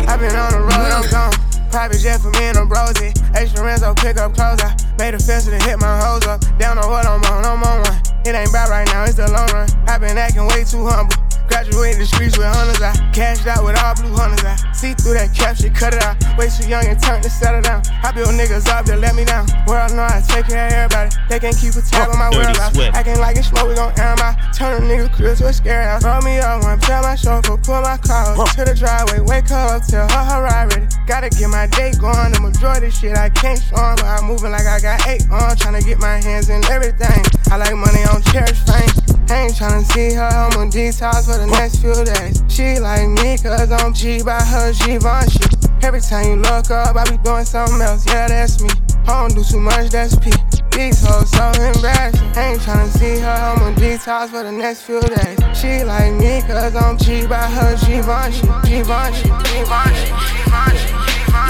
i 0.04 0.16
been 0.18 0.36
on 0.36 0.52
the 0.52 0.60
road, 0.60 0.92
I'm 0.92 1.08
gone. 1.08 1.32
Private 1.70 2.00
jet 2.00 2.20
for 2.20 2.28
me 2.36 2.44
and 2.44 2.56
the 2.60 2.68
brosy. 2.68 3.16
Extra 3.34 3.64
Renzo 3.64 3.94
pick 3.94 4.18
up 4.18 4.34
clothes. 4.34 4.60
I 4.60 4.76
made 4.98 5.14
a 5.14 5.18
fence 5.18 5.46
to 5.46 5.56
hit 5.56 5.80
my 5.80 6.04
hoes 6.04 6.26
up. 6.26 6.44
Down 6.58 6.76
on 6.76 6.90
what 6.90 7.06
I'm 7.06 7.24
on, 7.32 7.46
I'm 7.46 7.64
on 7.64 7.80
one. 7.80 7.96
It 8.26 8.36
ain't 8.36 8.52
bad 8.52 8.68
right 8.68 8.86
now, 8.92 9.04
it's 9.04 9.14
the 9.14 9.24
long 9.32 9.48
run. 9.56 9.70
i 9.88 9.96
been 9.96 10.18
acting 10.18 10.46
way 10.48 10.64
too 10.64 10.84
humble. 10.84 11.16
Graduated 11.52 12.00
the 12.00 12.08
streets 12.08 12.40
with 12.40 12.48
hunters. 12.48 12.80
I 12.80 12.96
cashed 13.12 13.44
out 13.46 13.60
with 13.60 13.76
all 13.76 13.92
blue 14.00 14.16
hunters. 14.16 14.40
I 14.40 14.56
see 14.72 14.96
through 14.96 15.20
that 15.20 15.36
cap 15.36 15.52
shit, 15.52 15.76
cut 15.76 15.92
it 15.92 16.00
out. 16.00 16.16
Way 16.40 16.48
too 16.48 16.64
young 16.64 16.88
and 16.88 16.96
turn 16.96 17.20
to 17.20 17.28
settle 17.28 17.60
down. 17.60 17.84
I 18.00 18.08
build 18.08 18.32
niggas 18.32 18.72
up 18.72 18.88
to 18.88 18.96
let 18.96 19.12
me 19.14 19.28
down. 19.28 19.44
World 19.68 19.92
know 19.92 20.08
I 20.08 20.24
take 20.24 20.48
care 20.48 20.72
of 20.72 20.72
everybody. 20.72 21.12
They 21.28 21.38
can't 21.44 21.52
keep 21.52 21.76
a 21.76 21.84
tab 21.84 22.08
on 22.08 22.16
my 22.16 22.32
whereabouts. 22.32 22.72
Swift. 22.72 22.96
Acting 22.96 23.20
like 23.20 23.36
it's 23.36 23.52
smoke, 23.52 23.68
we 23.68 23.76
gon' 23.76 23.92
air 24.00 24.16
my 24.16 24.32
Turn 24.56 24.80
a 24.80 24.86
nigga 24.88 25.12
crib 25.12 25.36
to 25.44 25.46
a 25.48 25.52
scare 25.52 25.84
house. 25.84 26.04
Roll 26.04 26.24
me 26.24 26.40
up 26.40 26.64
one, 26.64 26.80
tell 26.80 27.02
my 27.04 27.16
chauffeur, 27.16 27.60
pull 27.60 27.84
my 27.84 28.00
car 28.00 28.32
up 28.32 28.48
to 28.56 28.64
the 28.64 28.72
driveway. 28.72 29.20
Wake 29.20 29.52
her 29.52 29.76
up, 29.76 29.84
tell 29.84 30.08
her 30.08 30.24
her 30.24 30.40
ride 30.48 30.72
ready. 30.72 30.88
Gotta 31.06 31.28
get 31.28 31.52
my 31.52 31.68
day 31.68 31.92
going. 32.00 32.32
The 32.32 32.40
majority 32.40 32.88
shit 32.88 33.12
I 33.12 33.28
can't 33.28 33.60
show 33.60 33.76
'em, 33.76 34.00
but 34.00 34.08
I'm 34.08 34.24
moving 34.24 34.52
like 34.52 34.64
I 34.64 34.80
got 34.80 35.04
eight 35.06 35.28
on. 35.28 35.52
Tryna 35.60 35.84
get 35.84 36.00
my 36.00 36.16
hands 36.16 36.48
in 36.48 36.64
everything. 36.72 37.20
I 37.52 37.56
like 37.60 37.76
money 37.76 38.04
on 38.08 38.22
cherish 38.32 38.56
fame. 38.64 38.88
I 39.30 39.48
ain't 39.48 39.54
tryna 39.54 39.84
see 39.92 40.12
her, 40.12 40.28
I'm 40.28 40.52
on 40.60 40.70
detox 40.70 41.24
for 41.24 41.38
the 41.46 41.50
next 41.58 41.80
few 41.82 41.94
days. 42.04 42.42
She 42.48 42.78
like 42.78 43.08
me, 43.08 43.36
cause 43.38 43.70
I'm 43.70 43.92
G 43.92 44.22
by 44.22 44.40
her 44.40 44.72
Givenchy. 44.72 45.42
Every 45.82 46.00
time 46.00 46.26
you 46.26 46.36
look 46.36 46.70
up, 46.70 46.94
I 46.94 47.04
be 47.10 47.16
doing 47.18 47.44
something 47.44 47.80
else, 47.80 48.06
yeah, 48.06 48.28
that's 48.28 48.62
me. 48.62 48.70
I 49.06 49.26
don't 49.26 49.34
do 49.34 49.42
too 49.42 49.58
much, 49.58 49.90
that's 49.90 50.14
P. 50.16 50.30
These 50.70 51.04
hoes 51.04 51.30
so 51.30 51.50
embarrassing. 51.58 52.30
I 52.38 52.52
ain't 52.52 52.60
tryna 52.60 52.88
see 52.96 53.18
her, 53.18 53.28
I'm 53.28 53.62
on 53.62 53.74
detox 53.74 54.30
for 54.30 54.44
the 54.44 54.52
next 54.52 54.82
few 54.82 55.00
days. 55.00 55.38
She 55.58 55.82
like 55.84 56.12
me, 56.14 56.42
cause 56.42 56.76
I'm 56.76 56.96
G 56.98 57.26
by 57.26 57.48
her 57.50 57.74
Givenchy. 57.86 58.46
Givenchy, 58.68 58.70
Givenchy, 58.70 59.28
Givenchy, 59.50 60.12
Givenchy. 60.46 60.92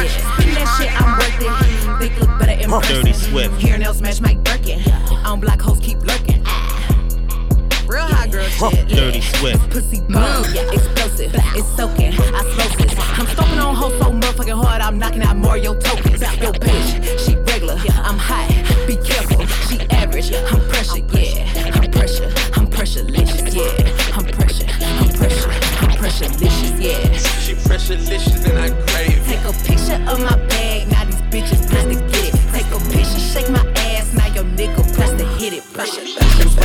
Spin 0.08 0.54
that 0.54 0.68
shit, 0.78 0.90
I'm 1.00 1.18
worth 1.20 1.40
it. 1.40 1.98
Big 2.00 2.18
look 2.18 2.38
better 2.38 2.52
in 2.52 2.70
person. 2.70 2.96
Dirty 2.96 3.12
Swift. 3.12 3.60
Hair 3.60 3.78
nails 3.78 4.00
match 4.00 4.20
Mike 4.20 4.42
Birkin. 4.42 4.80
On 5.24 5.38
black 5.38 5.60
hoes 5.60 5.78
keep 5.80 5.98
lurking. 5.98 6.31
Real 8.60 8.70
hot 8.70 8.74
girl 8.74 8.80
shit. 8.80 8.88
Dirty 8.88 9.20
Swift. 9.20 9.70
Pussy 9.70 10.02
yeah, 10.08 10.70
explosive. 10.72 11.32
It's 11.34 11.76
soaking, 11.76 12.12
osmosis. 12.18 12.94
I'm 13.18 13.26
stomping 13.26 13.58
on 13.58 13.74
hoes 13.74 13.98
so 13.98 14.12
motherfucking 14.12 14.64
hard, 14.64 14.82
I'm 14.82 14.98
knocking 14.98 15.22
out 15.22 15.36
more 15.36 15.56
your 15.56 15.74
tokens. 15.76 16.20
Yo, 16.20 16.52
bitch, 16.52 17.18
she 17.24 17.36
regular, 17.36 17.74
I'm 17.74 18.18
hot. 18.18 18.48
Be 18.86 18.96
careful, 18.96 19.46
she 19.68 19.80
average. 19.90 20.32
I'm 20.32 20.60
pressure, 20.68 21.04
yeah. 21.12 21.72
I'm 21.74 21.90
pressure, 21.90 22.32
I'm 22.54 22.66
pressurelicious, 22.66 23.54
yeah. 23.54 24.16
I'm 24.16 24.26
pressure, 24.26 24.66
I'm 24.80 25.08
pressure, 25.10 25.50
I'm 25.80 25.90
pressurelicious, 25.98 26.80
yeah. 26.80 27.16
She 27.40 27.54
pressurelicious 27.54 28.48
and 28.48 28.58
I 28.58 28.70
crave. 28.86 29.24
Take 29.26 29.44
a 29.44 29.52
picture 29.64 30.00
of 30.10 30.20
my 30.20 30.36
bag, 30.48 30.88
now 30.88 31.04
these 31.04 31.22
bitches 31.32 31.68
press 31.68 31.84
to 31.84 31.94
get 31.94 32.34
it. 32.34 32.52
Take 32.52 32.70
a 32.70 32.78
picture, 32.90 33.20
shake 33.20 33.50
my 33.50 33.64
ass, 33.76 34.12
now 34.14 34.26
your 34.34 34.44
nigga 34.44 34.82
press 34.94 35.10
to 35.10 35.24
hit 35.38 35.52
it. 35.52 35.64
Pressure. 35.72 36.61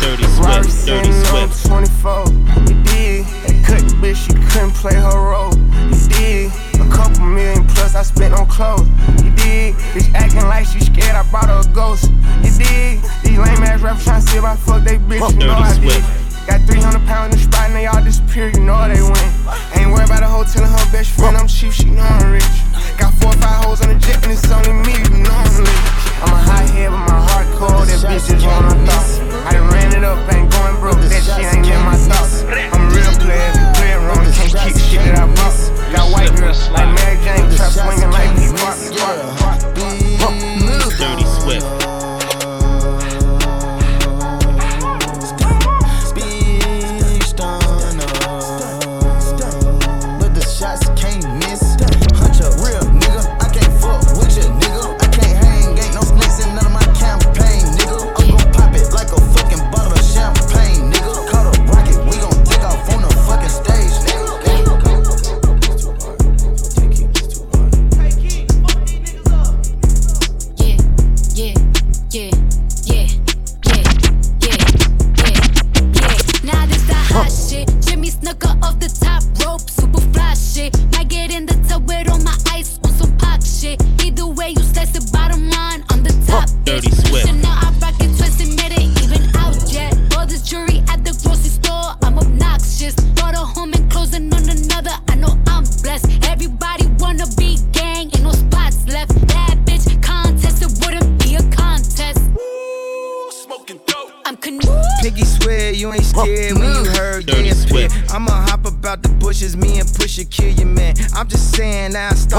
Dirty 0.00 0.24
Swift. 0.24 0.86
Dirty 0.86 1.12
Swift. 1.12 1.66
24. 1.66 2.24
You 2.70 2.82
dig? 2.84 3.26
That 3.26 3.64
cut 3.66 3.82
bitch, 3.98 4.16
she 4.26 4.32
couldn't 4.54 4.74
play 4.74 4.94
her 4.94 5.18
role. 5.18 5.54
You 5.90 5.98
dig? 6.08 6.52
A 6.78 6.86
couple 6.94 7.26
million 7.26 7.66
plus 7.66 7.94
I 7.94 8.02
spent 8.02 8.32
on 8.32 8.46
clothes. 8.46 8.86
You 9.22 9.30
dig? 9.34 9.74
Bitch 9.92 10.14
acting 10.14 10.46
like 10.46 10.66
she 10.66 10.80
scared, 10.80 11.16
I 11.16 11.28
brought 11.30 11.50
her 11.50 11.68
a 11.68 11.74
ghost. 11.74 12.10
You 12.46 12.50
dig? 12.54 13.02
These 13.24 13.38
lame 13.38 13.62
ass 13.66 13.82
rappers 13.82 14.04
tryna 14.04 14.22
see 14.22 14.38
if 14.38 14.44
I 14.44 14.54
fuck 14.54 14.84
they 14.84 14.98
bitch, 14.98 15.32
you 15.32 15.46
know 15.46 15.58
I 15.58 15.74
did. 15.78 16.02
Got 16.46 16.62
300 16.64 17.04
pounds 17.06 17.34
in 17.34 17.40
the 17.40 17.44
spot 17.44 17.66
and 17.68 17.76
they 17.76 17.86
all 17.86 18.02
disappear, 18.02 18.48
you 18.48 18.60
know 18.60 18.78
they 18.88 19.02
win. 19.02 19.28
Ain't 19.74 19.90
worried 19.90 20.06
about 20.06 20.22
a 20.22 20.28
hoe 20.30 20.44
telling 20.44 20.70
her 20.70 20.92
best 20.92 21.10
friend 21.10 21.36
I'm 21.36 21.48
cheap, 21.48 21.72
she 21.72 21.90
know 21.90 22.02
I'm 22.06 22.32
rich. 22.32 22.46
Got 22.98 23.14
four 23.14 23.30
or 23.30 23.38
five 23.38 23.64
hoes 23.64 23.80
on 23.80 23.88
the 23.88 23.98
jet 23.98 24.18
and 24.24 24.32
it's 24.32 24.50
only 24.50 24.72
me, 24.82 24.98
you 24.98 25.22
I'm 26.18 26.34
a 26.34 26.40
hot 26.42 26.66
head, 26.74 26.90
my 26.90 27.14
heart 27.30 27.46
cold, 27.54 27.86
that 27.86 28.02
bitch 28.02 28.26
just 28.26 28.44
wanna 28.44 28.74
thought. 28.84 29.22
I 29.46 29.52
done 29.54 29.70
ran 29.70 29.94
it 29.94 30.02
up, 30.02 30.18
ain't 30.34 30.50
going 30.50 30.76
broke, 30.82 30.98
that 30.98 31.22
shit 31.22 31.46
ain't 31.46 31.62
in 31.62 31.80
my 31.86 31.94
thoughts. 31.94 32.42
I'm 32.42 32.90
real 32.90 33.14
player, 33.22 33.54
if 33.54 33.54
you 33.54 33.66
wrong, 34.02 34.26
can't 34.34 34.74
shit 34.74 35.00
that 35.14 35.30
I. 35.38 35.70
Got 35.94 36.10
white 36.10 36.34
girls 36.36 36.68
like 36.70 36.90
Mary 36.98 37.16
Jane, 37.22 37.46
trap 37.54 37.70
swinging 37.70 38.10
like 38.10 38.34
me, 38.34 38.50
rock, 38.58 38.76
rock, 38.98 39.38
rock. 39.40 39.68
Dirty 40.98 41.24
Swift. 41.24 41.97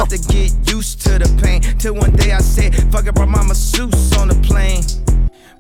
Now 0.10 0.18
to 0.18 0.34
get 0.34 0.52
used 0.72 1.02
to 1.02 1.20
the 1.20 1.42
pain. 1.42 1.62
Till 1.78 1.96
one 1.96 2.12
day 2.12 2.32
I 2.32 2.40
said, 2.40 2.76
fuck 2.92 3.06
it, 3.08 3.16
brought 3.16 3.30
my 3.30 3.44
masseuse 3.44 4.18
on 4.18 4.28
the 4.28 4.36
plane. 4.36 4.84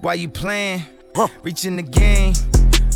Why 0.01 0.15
you 0.15 0.29
playing? 0.29 0.83
Reaching 1.43 1.75
the 1.75 1.81
game, 1.81 2.33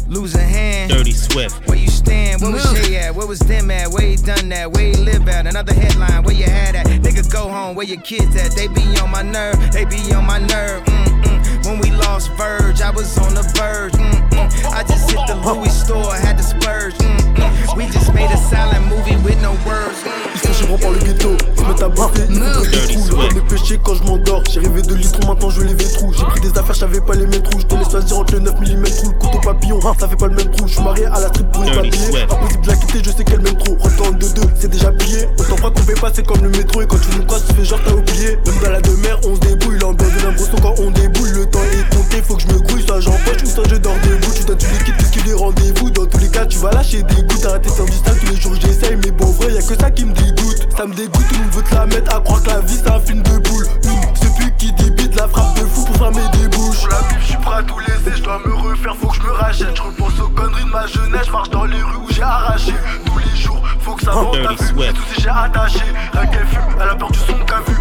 losing 0.08 0.48
hand. 0.48 0.92
Dirty 0.92 1.12
Swift. 1.12 1.68
Where 1.68 1.78
you 1.78 1.90
stand? 1.90 2.42
Where 2.42 2.52
was 2.52 2.64
Shay 2.72 2.98
at? 2.98 3.16
Where 3.16 3.28
was 3.28 3.40
them 3.40 3.70
at? 3.72 3.90
Where 3.90 4.06
he 4.06 4.16
done 4.16 4.50
that? 4.50 4.72
Where 4.72 4.86
he 4.86 4.94
live 4.94 5.28
at? 5.28 5.46
Another 5.48 5.74
headline, 5.74 6.24
where 6.24 6.36
you 6.36 6.46
had 6.46 6.76
at? 6.76 6.86
Nigga, 6.86 7.30
go 7.32 7.50
home, 7.50 7.76
where 7.76 7.86
your 7.86 8.02
kids 8.02 8.36
at? 8.36 8.56
They 8.56 8.68
be 8.68 8.82
on 9.00 9.12
my 9.12 9.24
nerve, 9.24 9.58
they 9.74 9.86
be 9.86 10.14
on 10.14 10.26
my 10.26 10.40
nerve. 10.40 10.84
Mm-mm. 10.86 11.66
When 11.66 11.80
we 11.80 11.92
lost 11.92 12.32
Verge, 12.34 12.82
I 12.82 12.92
was 12.92 13.18
on 13.18 13.34
the 13.34 13.44
verge. 13.58 13.94
Mm-mm. 13.94 14.72
I 14.72 14.84
just 14.84 15.12
hit 15.12 15.20
the 15.28 15.36
Louis 15.36 15.74
store, 15.74 16.14
had 16.16 16.38
to 16.38 16.44
splurge. 16.44 16.94
Mm-mm. 16.94 17.76
We 17.76 17.88
just 17.88 18.14
made 18.14 18.32
a 18.32 18.38
silent 18.38 18.88
movie 18.88 19.18
with 19.24 19.42
no 19.42 19.52
words. 19.66 20.00
Mm-mm. 20.44 20.72
rend 20.72 20.78
par 20.78 20.92
le 20.92 21.00
ghetto. 21.00 21.30
Ils 21.56 21.64
se 21.64 21.68
mettent 21.68 21.82
à 21.84 21.90
baffer, 21.90 22.28
ils 22.30 22.42
foutent 22.42 22.72
des 22.72 22.94
trous. 22.94 23.10
Comme 23.10 23.48
péchés 23.48 23.80
quand 23.84 23.96
je 23.96 24.04
m'endors. 24.04 24.44
J'ai 24.50 24.60
rêvé 24.60 24.82
de 24.82 24.96
litres, 24.96 25.20
maintenant 25.28 25.50
je 25.50 25.62
les 25.62 25.76
trous. 25.76 26.14
J'ai 26.14 26.26
pris 26.26 26.42
des 26.42 26.58
affaires, 26.58 26.76
j'avais 26.76 27.02
pas 27.02 27.14
les 27.14 27.28
mêmes 27.28 27.42
trous. 27.42 27.60
Je 27.60 27.66
te 27.66 27.76
laisse 27.76 27.90
choisir 27.90 28.20
entre 28.20 28.34
le 28.34 28.40
9 28.42 28.60
mm 28.60 28.84
le 28.84 29.10
couteau 29.20 29.40
papillon. 29.40 29.80
Ça 30.00 30.08
fait 30.08 30.16
pas 30.16 30.28
le 30.28 30.36
même 30.36 30.52
trou. 30.52 30.68
Je 30.68 30.74
suis 30.74 30.84
marié 30.84 31.06
à 31.06 31.20
la 31.20 31.28
strip 31.28 31.52
pour 31.52 31.64
une 31.64 31.74
papillée. 31.74 32.24
Impossible 32.24 32.62
de 32.62 32.68
la 32.68 32.76
quitter, 32.76 33.00
je 33.04 33.12
sais 33.12 33.24
qu'elle 33.24 33.42
m'aime 33.42 33.58
trop. 33.58 33.78
Retourne 33.80 34.18
de 34.18 34.28
deux, 34.28 34.50
c'est 34.60 34.70
déjà 34.70 34.92
plié. 34.92 35.28
Autant 35.40 35.56
pas 35.56 35.72
qu'on 35.72 35.84
fait 35.84 36.00
passer 36.00 36.24
comme 36.24 36.42
le 36.42 36.50
métro. 36.50 36.82
Et 36.82 36.88
quand 36.88 37.00
tu 37.00 37.18
nous 37.18 37.26
croises, 37.26 37.46
tu 37.48 37.54
fais 37.56 37.66
genre 37.66 37.80
t'as 37.86 37.94
oublié. 37.94 38.38
Même 38.46 38.60
dans 38.64 38.72
la 38.72 38.82
demeure, 38.82 39.20
on 39.26 39.36
se 39.36 39.40
débrouille. 39.40 39.80
L'ambiance 39.80 40.14
de 40.14 40.26
l'impression 40.26 40.58
quand 40.62 40.76
on 40.80 40.92
déboule. 40.92 41.30
Le 41.30 41.46
temps 41.46 41.60
est 41.60 41.96
compté, 41.96 42.22
faut 42.22 42.36
que 42.36 42.42
je 42.42 42.48
me 42.48 42.60
grouille. 42.60 42.84
Soit 42.86 43.00
j'empoche 43.00 43.44
ou 43.44 43.48
soit 43.48 43.68
je 43.70 43.76
dors 43.76 43.96
debout. 44.04 44.32
Tu 44.36 44.44
donnes 44.44 44.58
puisqu'il 44.58 45.30
est 45.30 45.34
rendez-vous. 45.34 45.90
Dans 45.92 46.06
tous 46.06 46.18
les 46.20 46.30
cas, 46.30 46.46
tu 46.46 46.58
vas 46.60 46.72
lâcher 46.72 47.04
des 47.04 47.24
sans 47.44 47.86
distance, 47.86 48.18
tous 48.20 48.32
les 48.32 48.40
jours 48.40 48.56
j'essaye. 48.56 48.96
Mais 49.04 49.12
bon, 49.12 49.26
vrai, 49.32 49.52
y'a 49.54 49.62
que 49.62 49.76
ça 49.80 49.92
qui 49.92 50.06
me 50.06 50.14
dégoûte. 50.34 50.68
Ça 50.78 50.86
me 50.86 50.94
dégoûte, 50.94 51.28
tout 51.28 51.36
le 51.36 51.40
monde 51.42 51.54
veut 51.54 51.64
te 51.64 51.76
la 51.76 51.86
mettre 51.86 52.16
à 52.16 52.20
croire 52.22 52.42
que 52.44 52.50
la 52.50 52.60
vie 52.62 52.78
c'est 52.84 52.90
un 52.92 53.00
film 53.00 53.22
de 53.24 53.38
boule. 53.38 53.68
Une, 53.84 54.16
c'est 54.16 54.36
plus 54.36 54.52
qui 54.58 54.74
débite 54.74 55.16
la 55.16 55.28
frappe 55.28 55.54
de 55.56 55.66
fou 55.66 55.86
pour 55.86 55.96
fermer 55.98 56.28
des 56.34 56.48
bouches. 56.48 56.80
Pour 56.80 56.90
la 56.90 57.02
bif, 57.08 57.18
je 57.22 57.26
suis 57.26 57.38
prêt 57.38 57.56
à 57.58 57.64
tout 57.64 57.80
laisser, 57.80 58.18
je 58.18 58.24
dois 58.24 58.40
me 58.46 58.54
refaire, 58.54 58.96
faut 58.96 59.08
que 59.08 59.16
je 59.16 59.22
me 59.22 59.32
rachète. 59.32 59.76
Je 59.76 59.82
repense 59.82 60.20
aux 60.20 60.30
conneries 60.30 60.66
de 60.66 60.70
ma 60.70 60.88
jeunesse, 60.88 61.26
je 61.28 61.32
marche 61.32 61.50
dans 61.50 61.66
les 61.66 61.82
rues 61.82 61.98
où 61.98 62.12
j'ai 62.12 62.24
arraché. 62.24 62.74
Tous 63.06 63.18
les 63.20 63.38
jours, 63.38 63.62
faut 63.80 63.94
que 63.94 64.04
ça 64.04 64.14
monte 64.14 64.36
à 64.36 64.54
vue. 64.54 64.74
Les 64.78 64.88
soucis 64.90 65.22
j'ai 65.22 65.30
attaché. 65.30 65.84
Rien 66.14 66.26
qu'elle 66.28 66.48
fume, 66.48 66.62
elle 66.82 66.90
a 66.90 66.96
peur 66.96 67.12
du 67.12 67.20
son 67.20 67.38
qu'a 67.46 67.60
vu. 67.68 67.78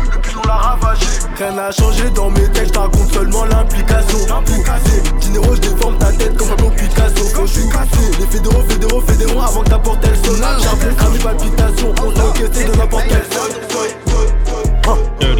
Le. 0.52 1.38
Rien 1.38 1.52
n'a 1.52 1.70
changé 1.70 2.10
dans 2.10 2.30
mes 2.30 2.48
textes, 2.50 2.74
je 2.74 2.78
raconte 2.78 3.12
seulement 3.12 3.44
l'implication. 3.44 4.18
L'implication. 4.28 5.02
Dinero, 5.20 5.54
je 5.54 5.60
déforme 5.60 5.98
ta 5.98 6.12
tête 6.12 6.36
comme 6.36 6.48
Pablo 6.48 6.70
Picasso. 6.70 7.24
Quand 7.34 7.46
je 7.46 7.52
suis 7.52 7.68
cassé, 7.68 8.10
les 8.18 8.26
fédéraux, 8.26 8.62
fédéraux, 8.68 9.00
fédéraux, 9.00 9.40
avant 9.40 9.62
que 9.62 9.70
ta 9.70 9.78
porte 9.78 10.04
elle 10.04 10.16
sonne. 10.16 10.40
Charbon, 10.40 10.94
cramé, 10.96 11.18
palpitation. 11.18 11.94
On 12.04 12.14
s'est 12.14 12.20
encaissé 12.20 12.64
de 12.64 12.76
n'importe 12.76 13.04
quelle 13.08 13.22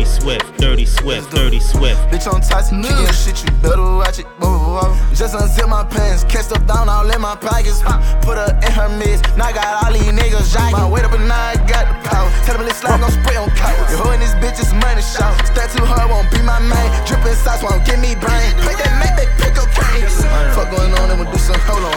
Dirty 0.02 0.18
Swift, 0.18 0.58
Dirty 0.58 0.84
Swift, 0.84 1.30
Dirty 1.30 1.60
Swift. 1.60 2.00
Bitch 2.10 2.26
on 2.26 2.42
toxic, 2.42 2.74
kicking 2.82 3.06
shit, 3.14 3.38
you 3.38 3.54
better 3.62 3.86
watch 4.02 4.18
it. 4.18 4.26
Whoa, 4.42 4.50
whoa, 4.50 4.82
whoa. 4.82 5.14
Just 5.14 5.30
unzip 5.30 5.68
my 5.70 5.86
pants, 5.86 6.26
catch 6.26 6.50
stuff 6.50 6.66
down 6.66 6.88
all 6.88 7.06
in 7.06 7.20
my 7.22 7.38
pockets. 7.38 7.86
Uh, 7.86 8.02
put 8.18 8.34
her 8.34 8.50
in 8.66 8.72
her 8.74 8.90
midst, 8.98 9.22
now 9.38 9.46
I 9.46 9.52
got 9.54 9.86
all 9.86 9.92
these 9.94 10.10
niggas 10.10 10.50
jocking. 10.50 10.74
My 10.74 10.90
weight 10.90 11.06
up 11.06 11.14
and 11.14 11.28
now 11.28 11.38
I 11.38 11.54
got 11.70 11.86
the 11.86 11.94
power. 12.10 12.26
Tell 12.42 12.58
them 12.58 12.66
this 12.66 12.82
slide 12.82 12.98
gon' 12.98 13.14
spray 13.14 13.38
on 13.38 13.46
couch. 13.54 13.78
You 13.94 14.02
holding 14.02 14.18
this 14.18 14.34
bitch 14.42 14.58
is 14.58 14.74
money 14.74 15.06
shot. 15.06 15.38
Step 15.46 15.70
too 15.70 15.86
hard, 15.86 16.10
won't 16.10 16.26
be 16.34 16.42
my 16.42 16.58
main. 16.58 16.90
Drippin' 17.06 17.38
sauce 17.38 17.62
won't 17.62 17.86
give 17.86 18.02
me 18.02 18.18
brain. 18.18 18.50
Play 18.58 18.74
that 18.82 18.98
make 18.98 19.14
that 19.14 19.30
pick 19.38 19.54
cocaine. 19.54 20.02
Fuck 20.50 20.66
going 20.74 20.90
on, 20.98 21.14
and 21.14 21.22
we'll 21.22 21.30
do 21.30 21.38
some, 21.38 21.62
hold 21.62 21.86
on. 21.86 21.94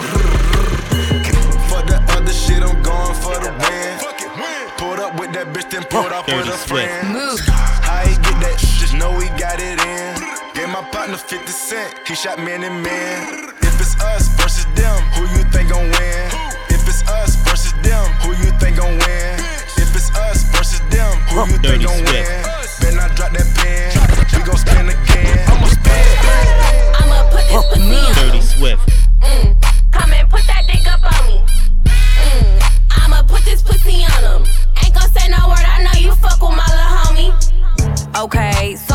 Fuck 1.74 1.90
the 1.90 1.98
other 2.14 2.30
shit, 2.30 2.62
I'm 2.62 2.78
going 2.86 3.18
for 3.18 3.34
the 3.42 3.50
win. 3.50 3.98
Pulled 4.78 5.00
up 5.00 5.18
with 5.18 5.34
that 5.34 5.50
bitch, 5.56 5.72
then 5.72 5.82
pulled 5.90 6.14
off 6.14 6.28
with 6.28 6.46
a 6.46 6.58
friend. 6.70 7.18
How 7.50 7.85
know 8.98 9.12
we 9.18 9.28
got 9.40 9.60
it 9.60 9.80
in. 9.80 10.16
Gave 10.54 10.70
my 10.70 10.82
partner 10.92 11.18
50 11.18 11.48
cent, 11.52 11.94
he 12.08 12.16
shot 12.16 12.40
man 12.40 12.64
and 12.64 12.82
man. 12.84 13.52
If 13.62 13.80
it's 13.80 13.96
us 14.02 14.28
versus 14.40 14.66
them, 14.76 15.02
who 15.16 15.24
you 15.36 15.44
think 15.52 15.70
gon' 15.70 15.84
win? 15.84 16.28
If 16.70 16.88
it's 16.88 17.04
us 17.10 17.36
versus 17.44 17.74
them, 17.84 18.06
who 18.24 18.32
you 18.32 18.52
think 18.60 18.78
gon' 18.78 18.98
win? 18.98 19.36
If 19.78 19.96
it's 19.96 20.10
us 20.16 20.44
versus 20.56 20.80
them, 20.90 21.12
who 21.30 21.42
you 21.42 21.58
think 21.60 21.64
Dirty 21.64 21.86
gon' 21.86 21.98
Swift. 22.06 22.14
win? 22.14 22.44
Better 22.82 22.96
not 22.98 23.16
drop 23.16 23.32
that 23.34 23.48
pen, 23.60 23.92
we 24.38 24.44
gon' 24.48 24.58
spin 24.58 24.88
again. 24.90 25.44
I'ma 25.50 25.68
spin. 25.68 26.06
I'ma 27.00 27.30
put 27.32 27.44
this 27.52 27.66
pussy 27.68 27.96
on 28.00 28.14
Dirty 28.16 28.42
Swift. 28.42 28.84
Mm. 29.22 29.56
Come 29.92 30.12
and 30.14 30.30
put 30.30 30.44
that 30.48 30.64
dick 30.72 30.88
up 30.88 31.04
on 31.04 31.28
me. 31.28 31.38
Mm. 31.84 32.64
I'ma 32.92 33.24
put 33.24 33.44
this 33.44 33.62
pussy 33.62 34.04
on 34.04 34.24
him. 34.24 34.42
Ain't 34.84 34.94
gon' 34.96 35.10
say 35.12 35.28
no 35.28 35.50
word, 35.50 35.60
I 35.68 35.84
know 35.84 36.00
you 36.00 36.16
fuck 36.16 36.40
with 36.42 36.56
my 36.56 36.68
little 36.72 36.92
homie. 36.96 37.32
Okay, 38.18 38.76
so 38.78 38.95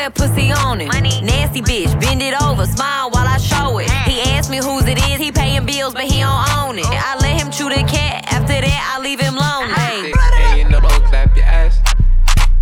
that 0.00 0.14
pussy 0.14 0.50
on 0.50 0.80
him. 0.80 0.88
Nasty 0.88 1.60
bitch, 1.60 1.92
bend 2.00 2.22
it 2.22 2.34
over, 2.42 2.64
smile 2.64 3.10
while 3.10 3.26
I 3.26 3.36
show 3.36 3.78
it. 3.78 3.90
He 4.08 4.20
asked 4.32 4.50
me 4.50 4.56
whose 4.56 4.86
it 4.88 4.98
is, 5.10 5.20
he 5.20 5.30
paying 5.30 5.66
bills, 5.66 5.92
but 5.92 6.04
he 6.04 6.20
don't 6.20 6.48
own 6.56 6.78
it. 6.78 6.86
I 6.88 7.16
let 7.20 7.40
him 7.40 7.50
chew 7.50 7.68
the 7.68 7.84
cat, 7.84 8.24
after 8.32 8.60
that 8.64 8.96
I 8.96 9.02
leave 9.02 9.20
him 9.20 9.36
lonely. 9.36 9.74
Hey. 9.74 10.12
And 10.40 10.58
you 10.58 10.68
know, 10.68 10.80
clap 10.80 11.36
your 11.36 11.44
ass. 11.44 11.78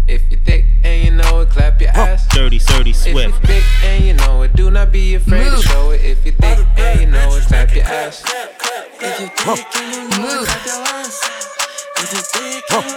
If 0.09 0.23
you 0.31 0.39
thick 0.39 0.65
and 0.83 1.05
you 1.05 1.13
know 1.13 1.41
it, 1.41 1.51
clap 1.51 1.81
your 1.81 1.91
ass. 1.91 2.27
Dirty, 2.35 2.59
dirty 2.59 2.91
If 2.91 3.07
you 3.07 3.33
thick 3.47 3.65
and 3.85 4.05
you 4.05 4.15
know 4.15 4.43
it, 4.43 4.57
do 4.57 4.71
not 4.71 4.91
be 4.91 5.15
afraid 5.15 5.45
to 5.45 5.63
show 5.63 5.91
it. 5.91 6.01
If 6.03 6.27
you 6.27 6.33
thick 6.33 6.59
and 6.77 7.01
you 7.01 7.07
know 7.07 7.37
it, 7.37 7.45
clap 7.45 7.75
your 7.75 7.85
ass. 7.85 8.25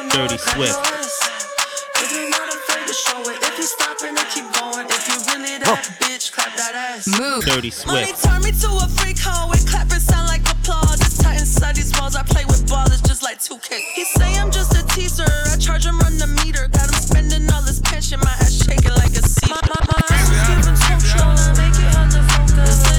Dirty 0.09 0.37
Swift. 0.37 1.30
Dirty 7.41 7.71
Money 7.85 8.05
Swift. 8.09 8.23
turn 8.23 8.41
me 8.41 8.51
to 8.51 8.69
a 8.81 8.87
freak 8.97 9.17
hoe 9.19 9.49
with 9.49 9.67
clapping 9.69 9.99
sound 9.99 10.27
like 10.27 10.41
applause. 10.41 10.99
Just 10.99 11.21
tight 11.21 11.39
inside 11.39 11.75
these 11.75 11.91
walls, 11.99 12.15
I 12.15 12.23
play 12.23 12.45
with 12.45 12.65
ballers 12.67 13.05
just 13.05 13.21
like 13.23 13.39
2K. 13.39 13.79
He 13.95 14.03
say 14.05 14.39
I'm 14.39 14.51
just 14.51 14.75
a 14.75 14.85
teaser, 14.95 15.25
I 15.51 15.57
charge 15.57 15.85
him 15.85 15.99
run 15.99 16.17
the 16.17 16.27
meter. 16.27 16.67
Got 16.67 16.89
him 16.89 17.01
spending 17.01 17.49
all 17.53 17.61
his 17.61 17.79
pension, 17.79 18.19
my 18.19 18.31
ass 18.41 18.65
shaking 18.65 18.95
like 18.95 19.11
a 19.11 19.21
seizure. 19.21 19.53
My, 19.53 19.61
my, 19.69 19.85
my 19.93 20.00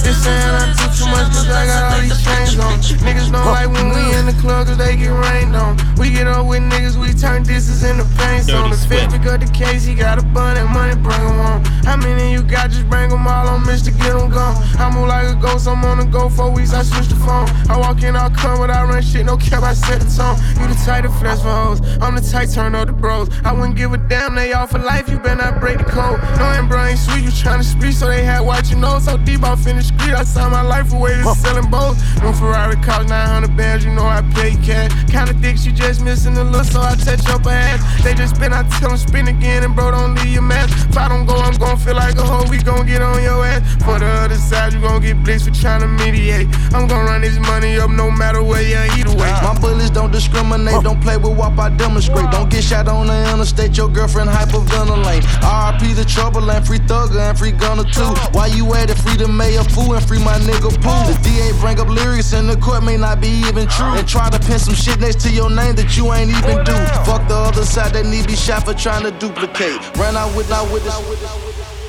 They 0.02 0.12
saying 0.12 0.54
I 0.54 0.74
do 0.74 0.86
too 0.98 1.06
much 1.10 1.30
cause 1.30 1.48
I 1.48 1.66
got 1.66 1.92
all 1.94 2.00
these 2.00 2.24
chains 2.24 2.58
on. 2.58 2.78
Niggas 3.06 3.30
don't 3.30 3.46
like 3.46 3.70
when 3.70 3.90
we 3.94 4.02
in 4.18 4.26
the 4.26 4.36
club 4.42 4.66
cause 4.66 4.76
they 4.76 4.96
get 4.96 5.10
rained 5.10 5.54
on. 5.54 5.78
We 5.96 6.10
get 6.10 6.26
up 6.26 6.46
with 6.46 6.62
niggas, 6.62 6.96
we 6.96 7.12
turn 7.12 7.44
disses 7.44 7.84
into 7.84 8.04
on. 8.50 8.70
The 8.70 8.76
fifth 8.76 9.12
pick 9.12 9.26
up 9.26 9.40
the 9.40 9.50
case, 9.52 9.84
he 9.84 9.94
got 9.94 10.18
a 10.18 10.22
bun 10.22 10.56
and 10.56 10.68
money, 10.68 10.94
bring 10.96 11.20
'em 11.20 11.38
home. 11.38 11.64
How 11.84 11.96
many 11.96 12.32
you 12.32 12.42
got? 12.42 12.70
Just 12.70 12.88
bring 12.88 13.12
'em 13.12 13.26
all 13.26 13.48
on, 13.48 13.62
Mr. 13.64 13.96
Get 13.96 14.16
'em 14.16 14.30
gone. 14.30 14.56
I 14.78 14.90
move 14.90 15.08
like 15.08 15.28
a 15.28 15.34
ghost, 15.34 15.68
I'm 15.68 15.84
on 15.84 15.98
the 15.98 16.04
go 16.04 16.28
for 16.28 16.50
weeks, 16.50 16.72
I 16.74 16.82
switch 16.82 17.08
the 17.08 17.16
phone. 17.16 17.48
I 17.68 17.76
walk 17.76 18.02
in, 18.02 18.16
I'll 18.16 18.30
come 18.30 18.60
without 18.60 18.88
run 18.88 19.02
shit, 19.02 19.26
no 19.26 19.36
cap, 19.36 19.62
I 19.62 19.74
set 19.74 20.00
the 20.00 20.10
tone. 20.10 20.36
You 20.60 20.66
the 20.66 20.74
type 20.84 21.04
to 21.04 21.10
flex 21.10 21.40
for 21.42 21.50
hoes, 21.50 21.80
I'm 22.00 22.14
the 22.16 22.20
type 22.20 22.50
turn 22.50 22.74
up 22.74 22.86
the 22.86 22.92
bros. 22.92 23.28
I 23.44 23.52
wouldn't 23.52 23.76
give 23.76 23.92
a 23.92 23.98
damn, 23.98 24.34
they 24.34 24.52
all 24.52 24.66
for 24.66 24.78
life, 24.78 25.08
you 25.08 25.18
better 25.18 25.36
not 25.36 25.60
break 25.60 25.78
the 25.78 25.84
code. 25.84 26.18
No, 26.38 26.44
and 26.44 26.68
bro 26.68 26.84
ain't 26.84 26.98
sweet, 26.98 27.22
you 27.22 27.30
tryna 27.30 27.64
speak, 27.64 27.94
so 27.94 28.08
they 28.08 28.24
had 28.24 28.40
watch 28.40 28.70
you 28.70 28.76
know. 28.76 28.98
So 28.98 29.16
deep, 29.16 29.44
I 29.44 29.54
finished 29.56 29.96
street, 30.02 30.14
I 30.14 30.24
signed 30.24 30.52
my 30.52 30.62
life 30.62 30.92
away 30.92 31.14
to 31.14 31.34
selling 31.34 31.70
bows. 31.70 31.96
No 32.20 32.32
Ferrari 32.32 32.76
cost 32.76 33.08
900 33.08 33.56
bands, 33.56 33.84
you 33.84 33.92
know 33.92 34.04
I 34.04 34.22
pay 34.34 34.54
cash. 34.56 34.90
Kinda 35.10 35.34
dick, 35.34 35.56
she 35.56 35.72
just 35.72 36.02
missing 36.02 36.34
the 36.34 36.44
look, 36.44 36.64
so 36.64 36.80
I 36.80 36.94
touch 36.96 37.26
up 37.28 37.44
her 37.44 37.50
ass. 37.50 37.80
They 38.02 38.14
just 38.14 38.36
spin, 38.36 38.52
I 38.52 38.62
tell 38.78 38.90
them 38.90 38.98
spin 38.98 39.28
again, 39.28 39.64
and 39.64 39.74
bro, 39.74 39.90
don't 39.90 40.14
leave 40.16 40.32
your 40.32 40.42
mask. 40.42 40.90
If 40.90 40.96
I 40.96 41.08
don't 41.08 41.26
go, 41.26 41.36
I'm 41.36 41.54
gon' 41.54 41.78
feel 41.78 41.96
like 41.96 42.16
a 42.16 42.22
hoe, 42.22 42.48
we 42.50 42.58
gon' 42.58 42.86
get 42.86 43.02
on 43.02 43.22
your 43.22 43.44
ass. 43.44 43.62
For 43.84 43.98
the 43.98 44.06
other 44.06 44.36
side, 44.36 44.72
you 44.72 44.80
gon' 44.80 45.00
get 45.00 45.16
blitzed 45.22 45.44
for 45.44 45.80
to 45.80 45.88
mediate. 45.88 46.48
I'm 46.74 46.86
gon' 46.86 47.06
run 47.06 47.20
this 47.20 47.38
money 47.38 47.78
up 47.78 47.90
no 47.90 48.10
matter 48.10 48.42
where 48.42 48.62
you 48.62 48.78
either 48.98 49.16
way. 49.16 49.32
My 49.42 49.56
bullets 49.60 49.90
don't 49.90 50.10
discriminate, 50.10 50.82
don't 50.82 51.00
play 51.00 51.16
with 51.16 51.36
WAP, 51.36 51.58
I 51.58 51.70
demonstrate. 51.70 52.30
Don't 52.30 52.50
get 52.50 52.64
shot 52.64 52.88
on 52.88 53.06
the 53.06 53.32
interstate, 53.32 53.76
your 53.76 53.88
girlfriend 53.88 54.30
hyperventilate. 54.30 55.22
RIP 55.42 55.96
the 55.96 56.04
trouble 56.04 56.50
and 56.50 56.66
free 56.66 56.78
Thugger 56.78 57.20
and 57.28 57.38
free 57.38 57.52
Gunna 57.52 57.84
too. 57.84 58.12
Why 58.32 58.46
you 58.46 58.74
at 58.74 58.90
it? 58.90 58.98
Free 58.98 59.16
the 59.16 59.28
mayor 59.28 59.64
fool 59.64 59.81
and 59.90 60.02
free 60.06 60.18
my 60.18 60.38
nigga 60.38 60.70
Pooh. 60.82 61.02
The 61.10 61.18
DA 61.22 61.52
bring 61.60 61.80
up 61.80 61.88
lyrics 61.88 62.32
and 62.32 62.48
the 62.48 62.56
court 62.56 62.84
may 62.84 62.96
not 62.96 63.20
be 63.20 63.28
even 63.48 63.66
true. 63.68 63.92
And 63.98 64.06
try 64.06 64.30
to 64.30 64.38
pin 64.38 64.58
some 64.58 64.74
shit 64.74 65.00
next 65.00 65.20
to 65.26 65.30
your 65.30 65.50
name 65.50 65.74
that 65.76 65.96
you 65.96 66.12
ain't 66.12 66.30
even 66.30 66.64
do. 66.64 66.76
Fuck 67.04 67.26
the 67.28 67.36
other 67.36 67.64
side, 67.64 67.92
they 67.92 68.02
need 68.02 68.26
be 68.26 68.36
shot 68.36 68.64
for 68.64 68.74
trying 68.74 69.02
to 69.04 69.10
duplicate. 69.18 69.80
Ran 69.96 70.16
out 70.16 70.34
with, 70.36 70.50
out 70.50 70.70
with 70.72 70.84
this. 70.84 71.82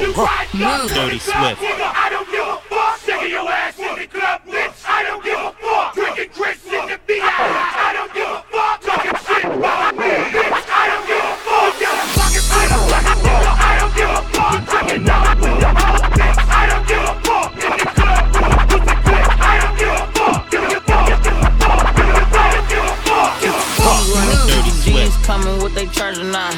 Dirty 0.00 1.18
Swift. 1.18 1.60
I 1.60 2.08
don't 2.10 2.30
give 2.30 2.46
a 2.46 2.56
fuck. 2.68 3.00
Taking 3.04 3.30
your 3.30 3.48
ass 3.50 3.78
in 3.78 3.98
the 3.98 4.06
club, 4.06 4.39
they 25.80 25.86
turn 25.92 26.14
to 26.14 26.24
nine. 26.24 26.52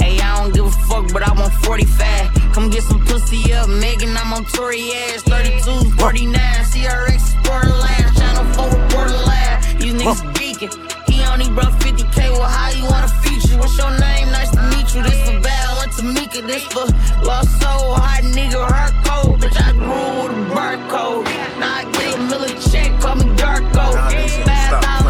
Hey, 0.00 0.18
I 0.18 0.40
don't 0.40 0.54
give 0.54 0.64
a 0.64 0.70
fuck, 0.88 1.12
but 1.12 1.22
I 1.22 1.30
want 1.38 1.52
40 1.64 1.84
fat. 1.84 2.32
Come 2.54 2.70
get 2.70 2.82
some 2.84 3.04
pussy 3.04 3.52
up, 3.52 3.68
Megan, 3.68 4.16
I'm 4.16 4.32
on 4.32 4.44
Tory 4.46 4.92
ass. 4.92 5.22
32, 5.22 5.90
49, 6.00 6.32
CRX, 6.72 7.36
borderline, 7.44 8.08
Channel 8.16 8.44
4, 8.54 8.70
borderline. 8.88 9.60
These 9.78 9.94
niggas 10.00 10.22
geeking. 10.36 10.72
He 11.06 11.22
only 11.24 11.50
brought 11.50 11.74
50K, 11.80 12.30
well, 12.32 12.48
how 12.48 12.70
you 12.70 12.84
wanna 12.84 13.08
feature? 13.20 13.58
What's 13.58 13.76
your 13.76 13.90
name? 14.00 14.28
Nice 14.32 14.50
to 14.52 14.62
meet 14.72 14.88
you. 14.94 15.02
This 15.02 15.20
for 15.28 15.38
Val 15.38 15.80
and 15.82 15.92
Tamika, 15.92 16.40
this 16.46 16.64
for 16.72 16.86
Lost 17.26 17.60
Soul, 17.60 17.92
hot 17.92 18.24
nigga, 18.32 18.60
her 18.72 18.90
cold. 19.04 19.40
Bitch, 19.40 19.60
I 19.60 19.72
grew 19.72 20.32
with 20.32 20.32
a 20.32 20.54
barcode. 20.56 21.24
Now 21.60 21.80
I 21.80 21.92
get 21.92 22.14
a 22.14 22.18
million 22.24 22.58
check, 22.70 22.98
call 23.00 23.16
me 23.16 23.24
Darko. 23.36 23.92
5,000 23.92 25.05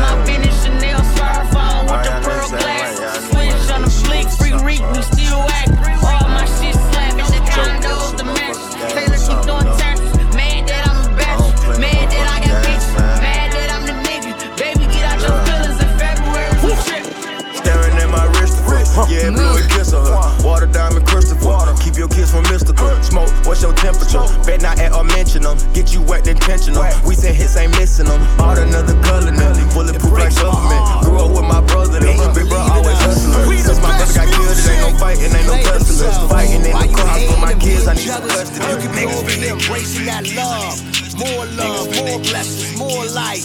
yeah, 19.05 19.29
blow 19.29 19.53
a 19.53 19.63
kiss 19.69 19.93
of 19.93 20.09
her. 20.09 20.17
Water 20.41 20.67
diamond 20.67 21.07
Christopher. 21.07 21.77
Keep 21.85 21.97
your 22.01 22.09
kids 22.09 22.33
from 22.33 22.43
mystical. 22.49 22.89
Smoke, 23.05 23.29
what's 23.45 23.61
your 23.61 23.75
temperature? 23.77 24.25
Bet 24.49 24.63
not 24.63 24.81
at 24.81 24.93
or 24.93 25.05
mention 25.05 25.43
them. 25.43 25.59
Um. 25.59 25.73
Get 25.73 25.93
you 25.93 26.01
wet 26.03 26.27
intentional. 26.27 26.81
Um. 26.81 27.05
We 27.05 27.15
send 27.15 27.37
hits, 27.37 27.57
ain't 27.57 27.77
missing 27.77 28.09
um. 28.09 28.21
them. 28.21 28.41
All 28.41 28.57
another 28.57 28.97
color 29.05 29.31
now. 29.31 29.53
Bulletproof 29.75 30.13
like 30.17 30.35
government. 30.35 31.05
Grew 31.05 31.21
up 31.21 31.31
with 31.37 31.45
my 31.45 31.61
brother, 31.61 32.01
them. 32.01 32.17
Big 32.33 32.49
bro 32.49 32.59
always 32.59 32.97
hustling. 33.05 33.59
Since 33.61 33.81
my 33.85 33.93
brother 33.93 34.13
got 34.17 34.29
killed, 34.33 34.57
it 34.57 34.65
ain't 34.65 34.81
no 34.81 34.99
fighting, 34.99 35.33
ain't 35.35 35.47
no 35.47 35.57
tussling. 35.61 36.29
Fighting 36.29 36.65
in 36.65 36.73
the 36.73 36.89
car 36.97 37.21
for 37.29 37.39
my 37.41 37.55
kids, 37.55 37.87
I 37.87 37.95
need 37.95 38.09
some 38.09 38.25
custody. 38.25 38.65
You 38.83 38.89
can 38.89 39.09
over 39.13 39.31
there 39.37 39.53
embracing 39.53 40.07
that 40.07 40.25
love. 40.33 40.81
More 41.17 41.47
love, 41.57 41.89
more 41.97 42.19
blessings, 42.21 42.79
more 42.79 43.05
life. 43.13 43.45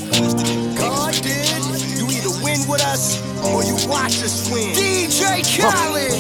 God 0.77 1.13
did. 1.19 1.47
You 1.99 2.07
either 2.07 2.33
win 2.43 2.59
with 2.67 2.83
us 2.83 3.30
or 3.43 3.63
you 3.63 3.75
watch 3.89 4.21
us 4.23 4.49
win. 4.51 4.73
DJ 4.75 5.41
Khaled. 5.57 6.11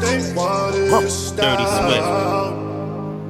They 0.00 0.32
wanted 0.34 0.88
to 0.90 1.36
Dirty 1.36 1.64
Swift. 1.64 2.04
stop. 2.06 2.52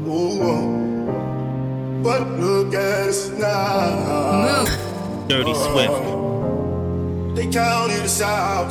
Ooh, 0.07 2.03
But 2.03 2.23
look 2.41 2.75
at 2.75 3.09
us 3.09 3.29
now. 3.31 4.65
Dirty 5.29 5.53
uh-huh. 5.53 5.73
Swift. 5.73 7.37
They 7.37 7.47
counted 7.53 8.01
us 8.03 8.21
out. 8.23 8.71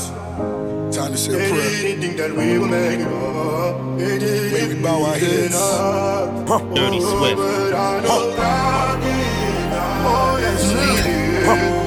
Time 0.91 1.11
to 1.11 1.17
say 1.17 1.31
They 1.33 1.45
a 1.45 1.49
prayer. 1.49 1.69
didn't 1.81 2.01
think 2.01 2.17
that 2.17 2.31
we 2.35 2.57
would 2.59 2.69
make 2.71 2.99
it 2.99 3.07
up. 3.07 3.97
They 3.97 4.17
didn't 4.19 4.51
Maybe 4.53 4.81
bow 4.81 5.03
our 5.05 5.15
heads. 5.15 5.55
up. 5.55 6.73
Dirty 6.73 6.99
Swift. 7.01 7.37
But 7.37 7.73
I 7.73 7.99
know 8.01 8.35
God 8.35 9.01
did. 9.01 9.73
Oh, 10.07 10.37
yes, 10.39 10.71
He 10.71 11.84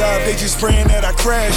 Nosedive, 0.00 0.24
they 0.24 0.32
just 0.32 0.58
praying 0.58 0.88
that 0.88 1.04
I 1.04 1.12
crash. 1.12 1.56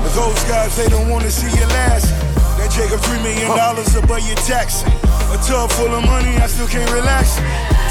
But 0.00 0.12
those 0.16 0.40
guys, 0.48 0.76
they 0.76 0.88
don't 0.88 1.08
wanna 1.08 1.30
see 1.30 1.52
you 1.52 1.66
last. 1.76 2.08
That 2.56 2.70
Jacob 2.72 3.00
three 3.00 3.20
million 3.20 3.48
dollars 3.56 3.94
above 3.96 4.24
your 4.26 4.36
tax. 4.48 4.82
A 5.32 5.36
tub 5.44 5.70
full 5.72 5.92
of 5.92 6.04
money, 6.06 6.36
I 6.40 6.46
still 6.46 6.68
can't 6.68 6.90
relax. 6.92 7.36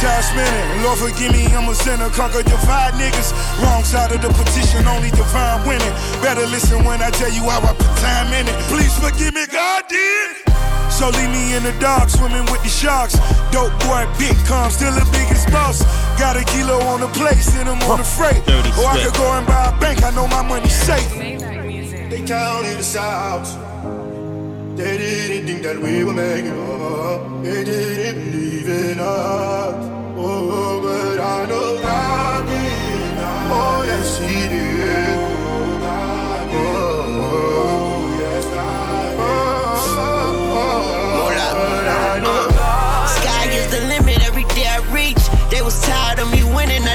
Time 0.01 0.23
spinning, 0.23 0.83
Lord 0.83 0.97
forgive 0.97 1.31
me, 1.31 1.45
I'm 1.53 1.69
a 1.69 1.75
sinner. 1.75 2.09
Conquer 2.09 2.43
divide 2.43 2.93
niggas. 2.97 3.33
Wrong 3.61 3.83
side 3.83 4.11
of 4.11 4.21
the 4.21 4.29
petition, 4.29 4.87
only 4.87 5.11
divine 5.11 5.67
winning. 5.67 5.93
Better 6.21 6.45
listen 6.47 6.83
when 6.83 7.01
I 7.01 7.09
tell 7.11 7.31
you 7.31 7.43
how 7.49 7.61
I 7.61 7.73
put 7.73 7.93
time 8.01 8.33
in 8.33 8.47
it. 8.47 8.55
Please 8.73 8.93
forgive 8.97 9.33
me, 9.33 9.45
God 9.51 9.83
did. 9.89 10.52
So 10.93 11.09
leave 11.09 11.31
me 11.31 11.55
in 11.55 11.63
the 11.63 11.73
dark, 11.79 12.07
swimming 12.07 12.45
with 12.51 12.61
the 12.61 12.69
sharks. 12.69 13.17
Dope 13.51 13.73
boy, 13.81 14.05
big 14.19 14.37
calm, 14.45 14.69
still 14.69 14.93
the 14.93 15.03
biggest 15.11 15.49
boss. 15.51 15.81
Got 16.19 16.37
a 16.37 16.45
kilo 16.45 16.77
on 16.85 16.99
the 17.01 17.07
plate, 17.07 17.41
send 17.41 17.67
him 17.67 17.81
on 17.89 17.97
the 17.97 18.03
freight. 18.03 18.45
Dirty 18.45 18.69
Or 18.79 18.85
I 18.93 19.01
could 19.03 19.13
go 19.15 19.27
and 19.33 19.47
buy 19.47 19.73
a 19.75 19.79
bank, 19.79 20.03
I 20.03 20.11
know 20.11 20.27
my 20.27 20.43
money's 20.43 20.71
safe. 20.71 21.09
They 21.17 22.23
counted 22.27 22.77
us 22.77 22.95
out. 22.95 23.45
They 24.77 24.97
didn't 24.97 25.47
think 25.47 25.63
that 25.63 25.79
we 25.79 26.03
were 26.03 26.13
making 26.13 26.51
it 26.51 26.81
up. 26.81 27.43
They 27.43 27.63
didn't 27.63 28.31
believe 28.31 28.69
in 28.69 28.99
us. 28.99 29.75
Oh, 30.15 30.79
but 30.83 31.19
I 31.19 31.45
know 31.45 31.81
God 31.81 32.45
did. 32.45 33.17
Oh, 33.49 33.83
yes, 33.83 34.19
He 34.19 34.47
did. 34.47 34.72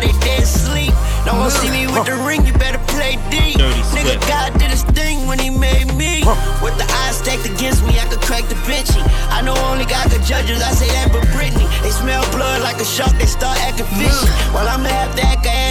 Now 0.00 0.06
they 0.06 0.18
dead 0.20 0.46
sleep. 0.46 0.92
Don't 1.24 1.38
wanna 1.38 1.50
see 1.50 1.70
me 1.70 1.86
with 1.86 2.06
the 2.06 2.16
ring, 2.26 2.46
you 2.46 2.52
better 2.54 2.78
play 2.94 3.16
D. 3.30 3.54
Nigga, 3.94 4.20
God 4.28 4.58
did 4.58 4.70
his 4.70 4.82
thing 4.82 5.26
when 5.26 5.38
he 5.38 5.50
made 5.50 5.94
me. 5.94 6.22
With 6.62 6.76
the 6.78 6.86
odds 7.04 7.18
stacked 7.18 7.46
against 7.46 7.84
me, 7.84 7.98
I 7.98 8.06
could 8.06 8.20
crack 8.20 8.48
the 8.48 8.54
benchy. 8.66 9.02
I 9.30 9.42
know 9.42 9.56
only 9.70 9.84
God 9.84 10.10
could 10.10 10.22
judge 10.22 10.50
us, 10.50 10.62
I 10.62 10.72
say 10.72 10.88
that 10.88 11.12
but 11.12 11.22
Britney. 11.34 11.66
They 11.82 11.90
smell 11.90 12.22
blood 12.30 12.62
like 12.62 12.80
a 12.80 12.84
shark, 12.84 13.12
they 13.18 13.26
start 13.26 13.58
acting 13.60 13.86
fishy. 13.98 14.28
While 14.54 14.68
I'ma 14.68 14.88
have 14.88 15.14
to 15.16 15.22
act 15.22 15.27
a 15.27 15.27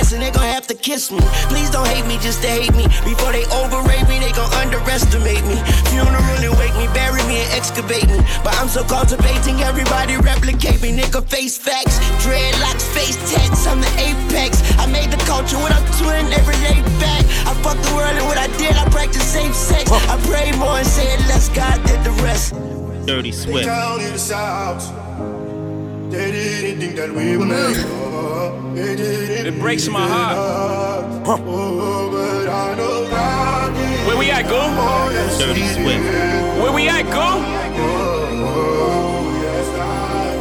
ass 0.07 0.13
and 0.13 0.21
they 0.21 0.31
gon' 0.31 0.43
have 0.43 0.67
to 0.67 0.75
kiss 0.75 1.11
me. 1.11 1.19
Please 1.49 1.69
don't 1.69 1.87
hate 1.87 2.05
me 2.07 2.17
just 2.19 2.41
to 2.41 2.47
hate 2.47 2.73
me. 2.75 2.83
Before 3.03 3.31
they 3.31 3.45
overrate 3.51 4.07
me, 4.07 4.19
they 4.19 4.31
gon' 4.31 4.51
underestimate 4.53 5.43
me. 5.45 5.57
Funeral 5.91 6.43
and 6.43 6.57
wake 6.57 6.75
me, 6.75 6.87
bury 6.93 7.23
me 7.27 7.43
and 7.43 7.51
excavate 7.53 8.07
me. 8.07 8.19
But 8.43 8.55
I'm 8.59 8.67
so 8.67 8.83
cultivating, 8.83 9.61
everybody 9.61 10.17
replicate 10.17 10.81
me. 10.81 10.95
Nigga, 10.95 11.23
face 11.27 11.57
facts, 11.57 11.99
dreadlocks, 12.23 12.85
face 12.95 13.17
tats, 13.31 13.67
I'm 13.67 13.81
the 13.81 13.91
apex. 13.99 14.61
I 14.77 14.85
made 14.87 15.11
the 15.11 15.21
culture 15.25 15.57
what 15.57 15.71
I'm 15.71 15.85
twin 15.99 16.31
every 16.33 16.57
day 16.63 16.79
back. 16.99 17.23
I 17.47 17.53
fuck 17.63 17.77
the 17.77 17.93
world 17.95 18.15
and 18.15 18.25
what 18.25 18.37
I 18.37 18.47
did, 18.57 18.75
I 18.75 18.87
practice 18.89 19.23
safe 19.23 19.55
sex. 19.55 19.91
I 19.91 20.15
pray 20.27 20.51
more 20.57 20.77
and 20.77 20.87
say 20.87 21.17
less, 21.27 21.49
God 21.49 21.83
did 21.85 22.03
the 22.03 22.11
rest. 22.23 22.53
Dirty 23.05 23.31
They 23.31 23.37
Swift. 23.37 25.06
Counted 26.11 26.15
us 26.15 26.15
out. 26.15 26.17
They 26.17 26.31
didn't 26.31 26.79
think 26.79 26.95
that 26.95 27.11
we 27.13 27.37
would 27.37 27.47
make 27.47 27.77
it 27.77 27.85
up. 27.85 28.75
They 28.75 28.95
didn't 28.95 29.55
It 29.55 29.59
breaks 29.59 29.87
my 29.87 30.07
heart. 30.07 31.23
But 31.25 31.41
I 31.41 32.75
know 32.75 33.09
God 33.09 33.73
did. 33.73 34.07
Where 34.07 34.17
we 34.17 34.31
at, 34.31 34.47
go? 34.47 34.69
Dirty 35.37 35.67
Swift. 35.67 36.03
Where 36.61 36.71
we 36.71 36.87
at, 36.87 37.03
go? 37.03 37.41
Yes, 39.41 39.67
God. 39.75 40.37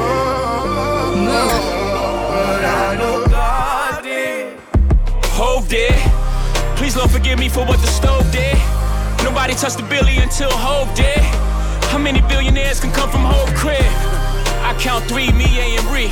But 2.30 2.64
I 2.64 2.96
know 2.96 3.26
God 3.26 4.02
did. 4.02 4.58
Hov 5.32 5.68
did. 5.68 5.94
Please 6.76 6.96
Lord 6.96 7.10
forgive 7.10 7.38
me 7.38 7.48
for 7.48 7.64
what 7.64 7.80
the 7.80 7.86
stove 7.88 8.30
did. 8.30 8.56
Nobody 9.24 9.54
touched 9.54 9.78
the 9.78 9.82
billy 9.84 10.18
until 10.18 10.50
Hov 10.50 10.94
did. 10.94 11.18
How 11.90 11.98
many 11.98 12.20
billionaires 12.22 12.78
can 12.80 12.92
come 12.92 13.10
from 13.10 13.22
Hov 13.22 13.52
crib? 13.54 14.15
I 14.66 14.74
count 14.80 15.04
three, 15.06 15.30
me, 15.32 15.46
A, 15.62 15.78
and 15.78 15.86
Ree. 15.94 16.10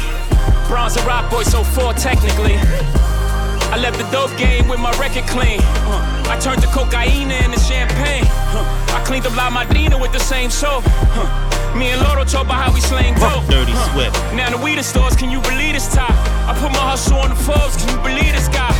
Bronze 0.68 0.96
and 0.96 1.06
rock 1.06 1.30
boy, 1.30 1.42
so 1.42 1.62
four 1.64 1.92
technically. 1.94 2.54
I 3.74 3.76
left 3.76 3.98
the 3.98 4.06
dope 4.14 4.30
game 4.38 4.68
with 4.68 4.78
my 4.78 4.92
record 4.98 5.26
clean. 5.26 5.58
Uh, 5.90 6.30
I 6.30 6.38
turned 6.38 6.62
the 6.62 6.68
cocaine 6.70 7.30
into 7.30 7.58
champagne. 7.58 8.24
Uh, 8.54 8.62
I 8.94 9.02
cleaned 9.04 9.26
up 9.26 9.34
La 9.34 9.50
Madrina 9.50 9.98
with 10.00 10.12
the 10.12 10.20
same 10.20 10.50
soap. 10.50 10.84
Uh, 10.86 11.74
me 11.76 11.90
and 11.90 12.00
Loro 12.02 12.24
talk 12.24 12.46
about 12.46 12.62
how 12.62 12.72
we 12.72 12.80
slang 12.80 13.14
dope. 13.18 13.42
Dirty 13.50 13.72
Uh, 13.74 13.90
Swift. 13.90 14.14
Now 14.34 14.50
the 14.50 14.58
weed 14.62 14.78
stores, 14.84 15.16
can 15.16 15.30
you 15.30 15.40
believe 15.42 15.74
this 15.74 15.92
top? 15.92 16.14
I 16.46 16.54
put 16.54 16.70
my 16.70 16.78
hustle 16.94 17.18
on 17.18 17.30
the 17.30 17.36
Forbes, 17.36 17.74
can 17.82 17.90
you 17.90 18.00
believe 18.06 18.32
this 18.32 18.46
guy? 18.48 18.70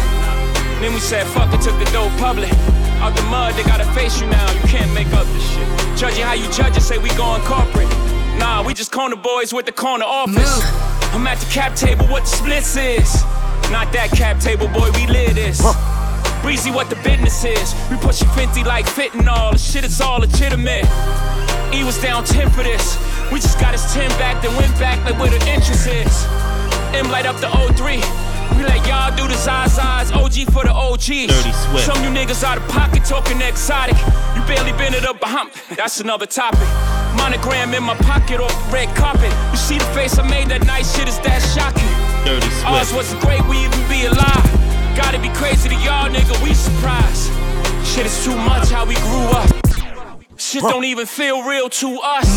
Then 0.80 0.94
we 0.94 1.00
said, 1.00 1.26
fuck 1.34 1.52
it, 1.52 1.60
took 1.60 1.76
the 1.82 1.90
dope 1.90 2.14
public. 2.22 2.52
Out 3.02 3.16
the 3.16 3.22
mud, 3.26 3.54
they 3.54 3.64
gotta 3.64 3.90
face 3.92 4.20
you 4.20 4.28
now. 4.28 4.46
You 4.52 4.60
can't 4.70 4.92
make 4.94 5.10
up 5.12 5.26
this 5.34 5.42
shit. 5.50 5.66
Judge 5.98 6.18
it 6.18 6.22
how 6.24 6.34
you 6.38 6.46
judge 6.52 6.76
it, 6.76 6.82
say 6.82 6.98
we 6.98 7.08
going 7.18 7.42
corporate. 7.42 7.90
Nah, 8.38 8.62
we 8.62 8.74
just 8.74 8.92
corner 8.92 9.16
boys 9.16 9.52
with 9.52 9.66
the 9.66 9.72
corner 9.72 10.04
office. 10.04 10.60
I'm 11.14 11.26
at 11.26 11.38
the 11.38 11.46
cap 11.46 11.76
table, 11.76 12.06
what 12.06 12.22
the 12.22 12.28
splits 12.28 12.76
is. 12.76 13.22
Not 13.70 13.92
that 13.92 14.10
cap 14.10 14.40
table, 14.40 14.68
boy, 14.68 14.90
we 14.92 15.06
live 15.06 15.34
this. 15.34 15.62
Breezy, 16.42 16.70
what 16.70 16.90
the 16.90 16.96
business 16.96 17.44
is. 17.44 17.74
We 17.90 17.96
pushing 17.96 18.28
50 18.28 18.64
like 18.64 18.84
fentanyl. 18.84 19.52
The 19.52 19.58
shit 19.58 19.84
is 19.84 20.00
all 20.00 20.18
legitimate. 20.18 20.84
E 21.72 21.82
was 21.84 22.00
down 22.02 22.24
10 22.24 22.50
for 22.50 22.62
this. 22.62 22.98
We 23.32 23.40
just 23.40 23.58
got 23.58 23.72
his 23.72 23.84
10 23.94 24.10
back, 24.20 24.42
then 24.42 24.54
went 24.56 24.72
back 24.78 25.02
like 25.04 25.18
where 25.18 25.30
the 25.30 25.40
interest 25.48 25.86
is. 25.86 26.24
M 26.92 27.10
light 27.10 27.26
up 27.26 27.36
the 27.40 27.48
O3. 27.48 27.98
We 28.56 28.62
let 28.62 28.86
y'all 28.86 29.16
do 29.16 29.26
the 29.26 29.34
Zazas, 29.34 30.14
OG 30.14 30.52
for 30.52 30.64
the 30.64 30.72
OGs. 30.72 31.26
Dirty 31.26 31.52
Swift. 31.52 31.86
Some 31.86 32.04
you 32.04 32.10
niggas 32.10 32.44
out 32.44 32.58
of 32.58 32.68
pocket 32.68 33.04
talking 33.04 33.40
exotic. 33.40 33.96
You 34.36 34.42
barely 34.46 34.72
been 34.72 34.94
it 34.94 35.04
up 35.04 35.22
a 35.22 35.26
hump. 35.26 35.54
That's 35.76 36.00
another 36.00 36.26
topic. 36.26 36.68
Monogram 37.24 37.72
in 37.72 37.82
my 37.82 37.94
pocket 38.04 38.38
off 38.38 38.52
the 38.52 38.70
red 38.70 38.94
carpet. 38.94 39.32
You 39.50 39.56
see 39.56 39.78
the 39.78 39.90
face 39.96 40.18
I 40.18 40.28
made 40.28 40.48
that 40.48 40.66
night, 40.66 40.84
shit 40.84 41.08
is 41.08 41.18
that 41.20 41.40
shocking. 41.56 41.88
Dirty 42.20 42.52
Ours 42.68 42.92
wasn't 42.92 43.22
great, 43.24 43.40
we 43.48 43.64
even 43.64 43.80
be 43.88 44.04
alive. 44.04 44.44
Gotta 44.92 45.16
be 45.16 45.32
crazy 45.32 45.70
to 45.70 45.74
y'all, 45.80 46.12
nigga, 46.12 46.36
we 46.44 46.52
surprised. 46.52 47.32
Shit 47.80 48.04
is 48.04 48.12
too 48.22 48.36
much 48.36 48.68
how 48.68 48.84
we 48.84 48.96
grew 49.08 49.24
up. 49.40 49.48
Shit 50.36 50.68
don't 50.68 50.84
even 50.84 51.06
feel 51.06 51.40
real 51.48 51.70
to 51.80 51.98
us. 52.04 52.28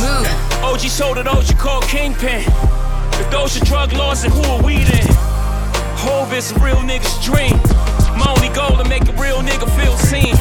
OG 0.64 0.80
sold 0.88 1.18
it, 1.18 1.28
OG 1.28 1.60
called 1.60 1.84
Kingpin. 1.92 2.48
If 3.20 3.28
those 3.30 3.60
are 3.60 3.66
drug 3.66 3.92
laws, 3.92 4.24
then 4.24 4.32
who 4.32 4.44
are 4.56 4.64
we 4.64 4.88
then? 4.88 5.08
Hov 6.00 6.32
is 6.32 6.56
a 6.56 6.60
real 6.64 6.80
nigga's 6.88 7.20
dream. 7.20 7.60
My 8.16 8.32
only 8.32 8.56
goal 8.56 8.80
to 8.82 8.88
make 8.88 9.04
a 9.04 9.16
real 9.20 9.44
nigga 9.44 9.68
feel 9.76 9.98
seen. 9.98 10.32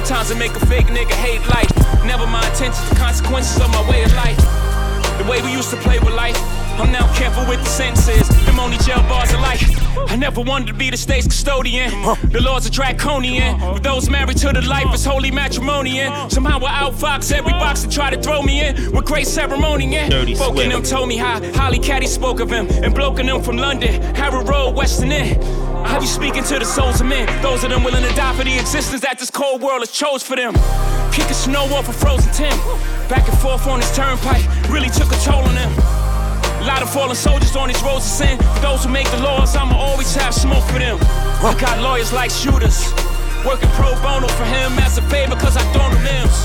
Sometimes 0.00 0.30
I 0.32 0.38
make 0.38 0.52
a 0.52 0.66
fake 0.66 0.86
nigga 0.86 1.12
hate 1.12 1.46
life. 1.48 1.70
Never 2.06 2.26
my 2.26 2.40
intentions, 2.48 2.88
the 2.88 2.96
consequences 2.96 3.60
of 3.60 3.68
my 3.68 3.86
way 3.88 4.02
of 4.02 4.12
life. 4.14 4.38
The 5.18 5.30
way 5.30 5.42
we 5.42 5.52
used 5.52 5.68
to 5.70 5.76
play 5.76 5.98
with 5.98 6.14
life. 6.14 6.38
I'm 6.80 6.90
now 6.90 7.06
careful 7.14 7.44
with 7.46 7.60
the 7.60 7.68
sentences. 7.68 8.26
Them 8.46 8.58
only 8.58 8.78
jail 8.78 9.02
bars 9.02 9.30
of 9.34 9.40
life. 9.40 9.62
I 10.10 10.16
never 10.16 10.40
wanted 10.40 10.68
to 10.68 10.72
be 10.72 10.88
the 10.88 10.96
state's 10.96 11.26
custodian. 11.26 11.92
Uh-huh. 11.92 12.16
The 12.28 12.40
laws 12.40 12.66
are 12.66 12.70
draconian. 12.70 13.56
Uh-huh. 13.56 13.74
For 13.74 13.80
those 13.80 14.08
married 14.08 14.38
to 14.38 14.52
the 14.54 14.62
life, 14.62 14.86
it's 14.88 15.04
holy 15.04 15.30
matrimony. 15.30 16.00
And 16.00 16.14
uh-huh. 16.14 16.28
somehow 16.30 16.60
I 16.64 16.88
outfox 16.88 17.30
every 17.30 17.52
box 17.52 17.82
that 17.82 17.92
try 17.92 18.08
to 18.08 18.20
throw 18.20 18.40
me 18.40 18.66
in 18.66 18.92
with 18.92 19.04
great 19.04 19.26
ceremony. 19.26 19.94
And 19.96 20.38
folk 20.38 20.56
in 20.56 20.70
them 20.70 20.82
told 20.82 21.10
me 21.10 21.18
how 21.18 21.42
Holly 21.52 21.78
Caddy 21.78 22.06
spoke 22.06 22.40
of 22.40 22.50
him. 22.50 22.68
And 22.82 22.94
bloke 22.94 23.18
in 23.18 23.26
them 23.26 23.42
from 23.42 23.58
London, 23.58 24.00
Harrow 24.14 24.42
Road, 24.42 24.74
Western 24.74 25.12
End. 25.12 25.44
I 25.84 25.98
be 25.98 26.06
speaking 26.06 26.44
to 26.44 26.58
the 26.58 26.64
souls 26.64 27.00
of 27.00 27.06
men, 27.06 27.26
those 27.42 27.64
of 27.64 27.70
them 27.70 27.82
willing 27.82 28.02
to 28.04 28.14
die 28.14 28.34
for 28.36 28.44
the 28.44 28.54
existence 28.58 29.00
that 29.02 29.18
this 29.18 29.30
cold 29.30 29.62
world 29.62 29.80
has 29.80 29.90
chose 29.90 30.22
for 30.22 30.36
them. 30.36 30.54
Kicking 31.12 31.34
snow 31.34 31.64
off 31.74 31.88
a 31.88 31.92
frozen 31.92 32.30
Tim, 32.32 32.52
back 33.08 33.28
and 33.28 33.38
forth 33.38 33.66
on 33.66 33.80
this 33.80 33.94
turnpike, 33.96 34.44
really 34.68 34.88
took 34.88 35.08
a 35.08 35.18
toll 35.24 35.42
on 35.42 35.54
them. 35.54 35.72
A 36.60 36.64
lot 36.68 36.82
of 36.82 36.92
fallen 36.92 37.16
soldiers 37.16 37.56
on 37.56 37.68
these 37.68 37.82
roads 37.82 38.04
of 38.04 38.12
sin. 38.12 38.38
For 38.38 38.60
those 38.60 38.84
who 38.84 38.90
make 38.90 39.10
the 39.10 39.22
laws, 39.22 39.56
I'ma 39.56 39.74
always 39.74 40.14
have 40.16 40.34
smoke 40.34 40.64
for 40.68 40.78
them. 40.78 40.98
I 41.40 41.56
got 41.58 41.80
lawyers 41.80 42.12
like 42.12 42.30
shooters, 42.30 42.92
working 43.44 43.70
pro 43.74 43.96
bono 44.04 44.28
for 44.28 44.44
him 44.44 44.76
as 44.84 44.98
a 44.98 45.02
favor, 45.08 45.34
cause 45.36 45.56
I 45.56 45.64
thrown 45.72 45.90
them 45.96 46.04
limbs. 46.04 46.36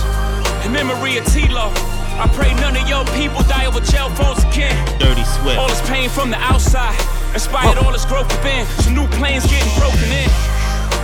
In 0.65 0.71
memory 0.71 1.17
of 1.17 1.25
T-Lo, 1.27 1.71
I 2.17 2.31
pray 2.33 2.53
none 2.63 2.77
of 2.77 2.87
your 2.87 3.03
people 3.19 3.43
die 3.43 3.67
over 3.67 3.81
jail 3.81 4.09
phones 4.15 4.43
again. 4.45 4.79
Dirty 4.97 5.25
Swift. 5.25 5.59
All 5.59 5.67
this 5.67 5.83
pain 5.89 6.09
from 6.09 6.31
the 6.31 6.39
outside 6.39 6.95
inspired 7.35 7.77
all 7.77 7.91
this 7.91 8.05
growth 8.05 8.27
within. 8.31 8.65
So 8.81 8.89
new 8.91 9.07
planes 9.19 9.45
getting 9.45 9.69
broken 9.77 10.09
in. 10.09 10.29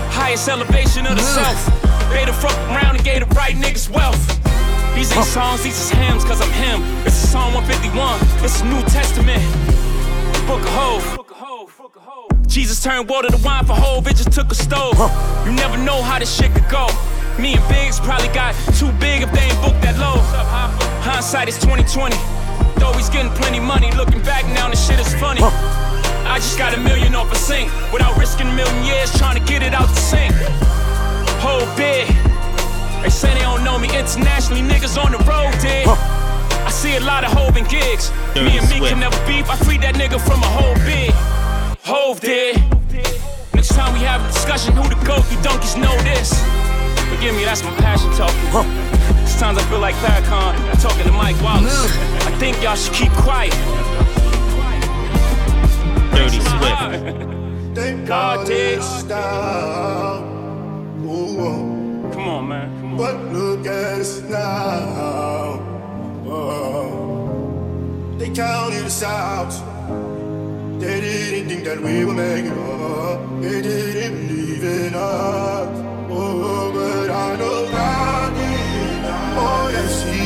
Highest 0.09 0.47
elevation 0.47 1.05
of 1.05 1.15
the 1.15 1.21
self. 1.21 1.59
They 2.09 2.25
the 2.25 2.33
fuck 2.33 2.57
around 2.71 2.95
and 2.95 3.03
gave 3.03 3.27
the 3.27 3.35
right 3.35 3.55
niggas 3.55 3.89
wealth. 3.89 4.17
These 4.95 5.15
ain't 5.15 5.25
songs, 5.25 5.63
these 5.63 5.79
is 5.79 5.89
hymns, 5.91 6.23
cause 6.23 6.41
I'm 6.41 6.51
him. 6.51 6.81
It's 7.05 7.23
a 7.23 7.27
Psalm 7.27 7.53
151, 7.53 8.19
it's 8.43 8.61
a 8.61 8.65
New 8.65 8.81
Testament. 8.87 9.41
Book 10.47 10.63
of 10.63 10.73
Hov. 10.75 12.47
Jesus 12.47 12.83
turned 12.83 13.07
water 13.09 13.29
to 13.29 13.37
wine 13.43 13.65
for 13.65 13.73
Hov, 13.73 14.07
it 14.07 14.15
just 14.17 14.31
took 14.31 14.51
a 14.51 14.55
stove. 14.55 14.99
You 15.45 15.53
never 15.53 15.77
know 15.77 16.01
how 16.01 16.19
this 16.19 16.33
shit 16.35 16.51
could 16.53 16.67
go. 16.69 16.87
Me 17.39 17.55
and 17.55 17.67
Biggs 17.69 17.99
probably 17.99 18.27
got 18.29 18.53
too 18.75 18.91
big 18.99 19.23
if 19.23 19.31
they 19.31 19.41
ain't 19.47 19.61
booked 19.63 19.81
that 19.81 19.97
low. 19.97 20.19
Hindsight 21.01 21.47
is 21.47 21.57
2020. 21.59 22.15
Though 22.79 22.91
he's 22.93 23.09
getting 23.09 23.31
plenty 23.33 23.59
money, 23.59 23.91
looking 23.91 24.21
back 24.21 24.45
now, 24.53 24.69
the 24.69 24.75
shit 24.75 24.99
is 24.99 25.15
funny. 25.15 25.41
I 26.31 26.37
just 26.37 26.57
got 26.57 26.73
a 26.73 26.79
million 26.79 27.13
off 27.13 27.29
a 27.29 27.35
sink 27.35 27.69
without 27.91 28.17
risking 28.17 28.47
a 28.47 28.53
million 28.55 28.85
years 28.85 29.11
trying 29.19 29.37
to 29.37 29.43
get 29.43 29.61
it 29.61 29.73
out 29.73 29.89
the 29.89 29.99
sink. 29.99 30.31
Whole 31.43 31.67
big. 31.75 32.07
They 33.03 33.09
say 33.09 33.33
they 33.33 33.41
don't 33.41 33.65
know 33.65 33.77
me 33.77 33.91
internationally, 33.91 34.61
niggas 34.61 34.95
on 34.95 35.11
the 35.11 35.19
road 35.27 35.51
did. 35.59 35.83
I 35.91 36.71
see 36.71 36.95
a 36.95 37.01
lot 37.01 37.25
of 37.25 37.33
Hov 37.33 37.57
and 37.57 37.67
gigs. 37.67 38.15
Me 38.33 38.57
and 38.57 38.63
me 38.71 38.79
can 38.79 39.01
never 39.01 39.19
beef. 39.27 39.49
I 39.49 39.57
freed 39.57 39.81
that 39.81 39.95
nigga 39.95 40.23
from 40.23 40.39
a 40.39 40.47
whole 40.47 40.79
big. 40.87 41.11
Hov 41.83 42.21
did. 42.21 42.55
Next 43.53 43.75
time 43.75 43.91
we 43.91 43.99
have 44.07 44.23
a 44.23 44.31
discussion, 44.31 44.71
who 44.71 44.87
the 44.87 44.95
goat? 45.03 45.27
You 45.27 45.35
donkeys 45.43 45.75
know 45.75 45.91
this. 46.07 46.31
Forgive 47.11 47.35
me, 47.35 47.43
that's 47.43 47.61
my 47.61 47.75
passion 47.83 48.07
talking. 48.15 48.39
Sometimes 49.27 49.59
I 49.59 49.63
feel 49.67 49.83
like 49.83 49.95
Farrakhan 49.95 50.55
talking 50.81 51.03
to 51.03 51.11
Mike 51.11 51.35
Wallace. 51.43 51.91
I 52.23 52.31
think 52.39 52.63
y'all 52.63 52.79
should 52.79 52.95
keep 52.95 53.11
quiet. 53.19 53.51
Dirty 56.11 56.39
Swift. 56.39 58.07
God 58.07 58.45
did. 58.45 58.81
down. 59.07 60.31
Come 62.13 62.27
on, 62.27 62.47
man. 62.49 62.97
But 62.97 63.15
look 63.31 63.65
at 63.65 64.01
us 64.01 64.21
now. 64.21 65.59
Oh. 66.27 68.15
They 68.17 68.29
counted 68.31 68.83
us 68.83 69.01
out. 69.01 69.51
They 70.79 70.99
didn't 70.99 71.49
think 71.49 71.63
that 71.63 71.79
we 71.79 72.03
make 72.05 72.45
it 72.45 72.57
up. 72.57 73.41
They 73.41 73.61
didn't 73.61 74.27
believe 74.27 74.63
in 74.63 74.93
us. 74.93 75.69
Oh, 76.09 76.71
but 76.73 77.09
I 77.09 77.35
know 77.37 77.71
God. 77.71 78.33
Oh, 79.43 79.69
yes, 79.71 80.03
He 80.11 80.20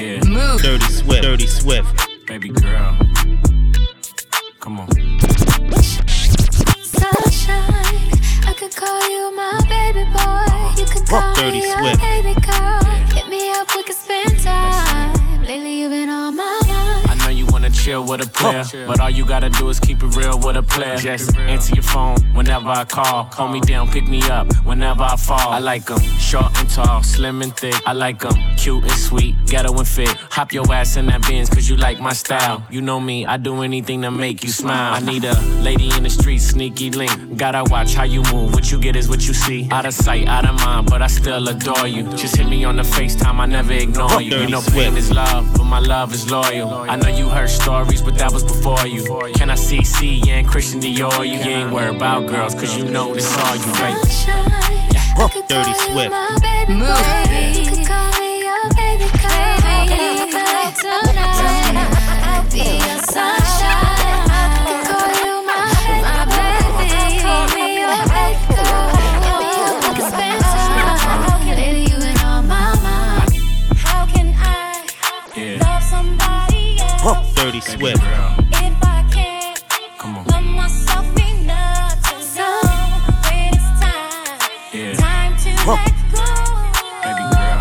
Yeah. 0.00 0.20
Dirty 0.62 0.84
Swift. 0.92 1.22
Dirty 1.22 1.46
Swift. 1.46 2.08
Baby 2.26 2.48
girl. 2.50 2.96
Come 4.60 4.80
on. 4.80 4.88
Sunshine, 6.82 8.10
I 8.46 8.54
could 8.58 8.74
call 8.74 9.10
you 9.10 9.34
my 9.34 9.60
baby 9.68 10.04
boy. 10.12 10.80
You 10.80 10.86
could 10.86 11.06
call 11.08 11.34
Dirty 11.34 11.60
me 11.60 11.70
Swift. 11.72 12.02
your 12.02 12.22
baby 12.22 12.34
girl. 12.40 12.84
Hit 13.14 13.28
me 13.28 13.50
up, 13.52 13.68
we 13.74 13.82
can 13.84 13.94
spend 13.94 14.38
time. 14.40 15.14
Lately 15.44 15.80
you've 15.80 15.90
been 15.92 16.08
on 16.10 16.36
my 16.36 16.60
mind. 16.66 17.10
I 17.10 17.14
know 17.24 17.30
you 17.30 17.46
wanna 17.46 17.70
chill 17.70 18.04
with 18.04 18.20
a 18.26 18.28
player, 18.28 18.64
but 18.86 18.98
all 19.00 19.10
you 19.10 19.24
gotta 19.24 19.48
do 19.50 19.68
is 19.68 19.78
keep 19.78 20.02
it 20.02 20.16
real 20.16 20.38
with 20.40 20.56
a 20.56 20.62
player. 20.62 20.96
Just 20.96 21.36
answer 21.36 21.74
your 21.74 21.84
phone 21.84 22.16
whenever 22.34 22.68
I 22.68 22.84
call. 22.84 23.26
Call 23.26 23.48
me 23.48 23.60
down, 23.60 23.88
pick 23.90 24.08
me 24.08 24.20
up 24.28 24.52
whenever 24.64 25.02
I 25.04 25.16
fall. 25.16 25.50
I 25.52 25.58
like 25.60 25.88
'em 25.90 26.00
short 26.18 26.46
and 26.46 26.55
tall, 26.76 27.02
slim 27.02 27.40
and 27.40 27.56
thick. 27.56 27.74
I 27.86 27.92
like 27.94 28.22
'em 28.24 28.36
cute 28.56 28.82
and 28.82 29.00
sweet, 29.08 29.34
ghetto 29.46 29.72
and 29.78 29.88
fit. 29.88 30.14
Hop 30.36 30.52
your 30.52 30.70
ass 30.72 30.96
in 30.96 31.06
that 31.06 31.22
Benz, 31.26 31.48
cause 31.48 31.68
you 31.70 31.76
like 31.76 31.98
my 32.00 32.12
style. 32.12 32.62
You 32.70 32.82
know 32.82 33.00
me, 33.00 33.24
I 33.24 33.36
do 33.38 33.62
anything 33.62 34.02
to 34.02 34.10
make 34.10 34.44
you 34.44 34.50
smile. 34.50 34.92
I 34.98 35.00
need 35.00 35.24
a 35.24 35.36
lady 35.68 35.88
in 35.96 36.02
the 36.02 36.10
street, 36.10 36.42
sneaky 36.54 36.90
link. 36.90 37.38
Gotta 37.38 37.62
watch 37.74 37.94
how 37.94 38.04
you 38.04 38.22
move, 38.32 38.52
what 38.54 38.70
you 38.70 38.78
get 38.78 38.94
is 38.94 39.08
what 39.08 39.26
you 39.26 39.32
see. 39.32 39.68
Out 39.70 39.86
of 39.86 39.94
sight, 39.94 40.28
out 40.28 40.44
of 40.44 40.54
mind, 40.64 40.90
but 40.90 41.00
I 41.00 41.06
still 41.06 41.48
adore 41.48 41.88
you. 41.88 42.02
Just 42.22 42.36
hit 42.36 42.48
me 42.48 42.64
on 42.64 42.76
the 42.76 42.86
FaceTime, 42.96 43.38
I 43.44 43.46
never 43.46 43.72
ignore 43.72 44.20
you. 44.20 44.36
You 44.42 44.48
know 44.48 44.62
pain 44.76 44.96
is 44.96 45.10
love, 45.10 45.44
but 45.56 45.64
my 45.64 45.80
love 45.80 46.12
is 46.12 46.30
loyal. 46.30 46.68
I 46.92 46.96
know 46.96 47.08
you 47.20 47.26
heard 47.36 47.48
stories, 47.48 48.02
but 48.02 48.14
that 48.18 48.30
was 48.32 48.44
before 48.44 48.86
you. 48.86 49.02
Can 49.38 49.48
I 49.50 49.54
see 49.54 49.82
C 49.82 50.22
and 50.28 50.46
Christian 50.46 50.80
Dior? 50.80 51.24
You 51.32 51.38
ain't 51.56 51.72
worried 51.72 51.96
about 51.96 52.26
girls, 52.26 52.54
cause 52.54 52.76
you 52.76 52.84
know 52.84 53.14
this 53.14 53.30
all 53.38 53.56
you, 53.56 54.75
baby. 55.16 55.42
Dirty 55.48 55.72
Swift. 55.72 56.10
My 56.10 56.38
baby 56.40 56.78
boy. 77.80 78.45
Time 85.66 85.78
to 85.78 85.90
let 85.90 86.12
go. 86.12 86.22
Baby 87.02 87.24
girl. 87.34 87.58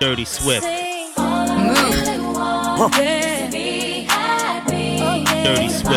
Dirty 0.00 0.24
Swift. 0.24 0.64
Dirty 5.44 5.68
Swift. 5.68 5.92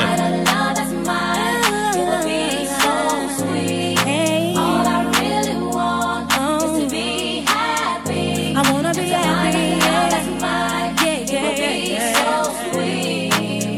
I 8.54 8.72
wanna 8.74 8.94
be 8.94 9.08
happy. 9.08 9.80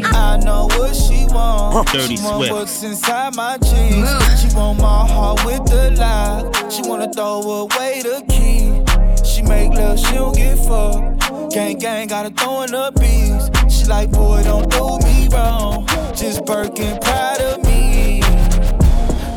I 0.06 0.38
know 0.44 0.66
what 0.66 0.96
she 0.96 1.26
want. 1.28 1.88
Dirty 1.90 2.18
she 2.18 2.24
want 2.24 2.38
Swift. 2.38 2.52
what's 2.54 2.82
inside 2.84 3.36
my 3.36 3.58
jeans. 3.60 4.23
Want 4.56 4.80
my 4.80 5.08
heart 5.08 5.44
with 5.46 5.66
the 5.66 5.92
lock. 5.98 6.72
She 6.72 6.82
wanna 6.88 7.12
throw 7.12 7.42
away 7.42 8.02
the 8.04 8.24
key. 8.30 8.84
She 9.28 9.42
make 9.42 9.72
love, 9.72 10.00
she 10.00 10.14
don't 10.14 10.36
get 10.36 10.58
fucked. 10.60 11.52
Gang 11.54 11.78
gang 11.80 12.08
gotta 12.08 12.30
throw 12.30 12.62
in 12.62 12.72
the 12.72 12.92
beats. 13.00 13.74
She 13.74 13.86
like, 13.86 14.12
boy, 14.12 14.44
don't 14.44 14.70
do 14.70 15.00
me 15.06 15.28
wrong. 15.32 15.88
Just 16.16 16.46
Birkin 16.46 17.00
proud 17.00 17.42
of 17.42 17.64
me. 17.66 18.22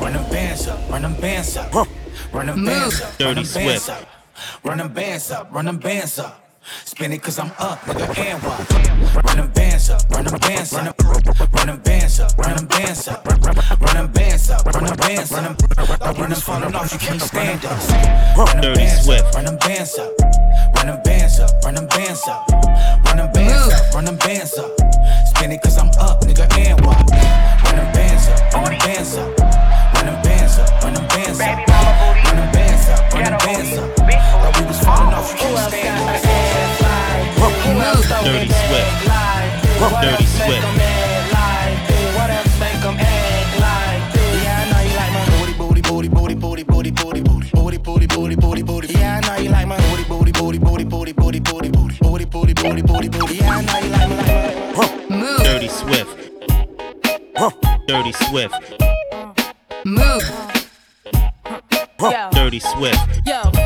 Run 0.00 0.12
them 0.12 0.30
bands 0.30 0.68
up. 0.68 0.78
run 0.90 1.02
them 1.02 1.14
bands 1.20 1.56
up, 1.56 1.72
run 2.32 2.46
them 2.46 2.64
bands 2.64 3.00
up, 3.00 3.20
run 3.20 3.34
Dirty 3.34 3.44
Swift. 3.44 3.88
up, 3.90 4.06
run 4.64 4.78
them 4.78 4.92
bands 4.92 5.30
up, 5.30 5.52
run 5.52 5.64
them 5.64 5.78
bands 5.78 6.18
up. 6.18 6.45
Spin 6.96 7.12
it 7.12 7.22
cause 7.22 7.38
I'm 7.38 7.52
up, 7.58 7.78
nigga, 7.80 8.08
and 8.24 8.42
what? 8.42 9.26
Run 9.26 9.36
them 9.36 9.50
bands 9.52 9.90
up, 9.90 10.00
run 10.08 10.24
them 10.24 10.40
bands 10.40 10.72
up, 10.72 10.88
run 11.52 11.66
them 11.66 11.78
bands 11.84 12.20
up, 12.20 12.32
run 12.38 12.56
them 12.56 12.66
bands 12.66 13.08
up, 13.10 13.26
run 13.28 13.36
them 13.36 14.12
bands 14.12 14.48
up, 14.48 14.64
run 14.64 14.84
them 14.84 14.96
bands 14.96 15.30
up, 15.30 15.44
run 15.44 15.44
them, 15.44 16.16
run 16.16 16.30
them 16.30 16.40
falling 16.40 16.74
off, 16.74 16.90
you 16.90 16.98
can't 16.98 17.20
stand 17.20 17.62
us. 17.66 17.90
Run 18.32 18.62
them 18.62 18.72
bands 18.72 19.08
up, 19.10 19.34
run 19.34 19.44
them 19.44 19.58
bands 19.58 19.98
up, 19.98 20.10
run 20.74 20.86
them 20.86 21.02
bands 21.04 21.38
up, 21.38 21.64
run 21.64 21.74
them 21.74 21.86
bands 21.86 22.28
up, 22.28 22.48
run 23.04 23.16
them 23.18 23.30
bands 23.30 23.74
up, 23.74 23.94
run 23.94 24.04
them 24.06 24.16
bands 24.16 24.56
up. 24.56 24.70
Spin 25.28 25.52
it 25.52 25.60
cause 25.60 25.76
I'm 25.76 25.90
up, 26.00 26.24
nigga, 26.24 26.48
and 26.56 26.80
what? 26.80 26.96
Run 26.96 27.76
them 27.76 27.92
bands 27.92 28.26
up, 28.32 28.54
run 28.54 28.64
them 28.72 28.78
bands 28.80 29.16
up, 29.18 29.38
run 29.92 30.06
them 30.06 30.22
bands 30.24 30.58
up, 30.58 30.82
run 30.82 30.94
them 30.94 31.06
bands 31.12 31.40
up, 31.40 31.60
run 32.24 32.36
them 32.40 32.52
bands 32.56 32.88
up, 32.88 33.12
run 33.12 33.24
them 33.24 33.38
bands 33.44 33.76
up. 33.76 33.96
Thought 34.00 34.60
we 34.60 34.64
was 34.64 34.80
falling 34.80 35.12
off, 35.12 35.30
you 35.30 35.36
can't 35.36 35.68
stand 35.68 36.08
us. 36.08 36.25
Dirty 38.26 38.48
Swift. 38.48 39.06
Dirty 40.02 40.26
Swift. 40.26 40.66
Dirty 55.38 55.68
Swift. 55.68 56.16
Dirty 57.86 58.12
Swift. 58.12 58.54
Move. 59.84 60.24
Dirty 62.32 62.60
Swift. 62.60 62.98
Yo 63.24 63.65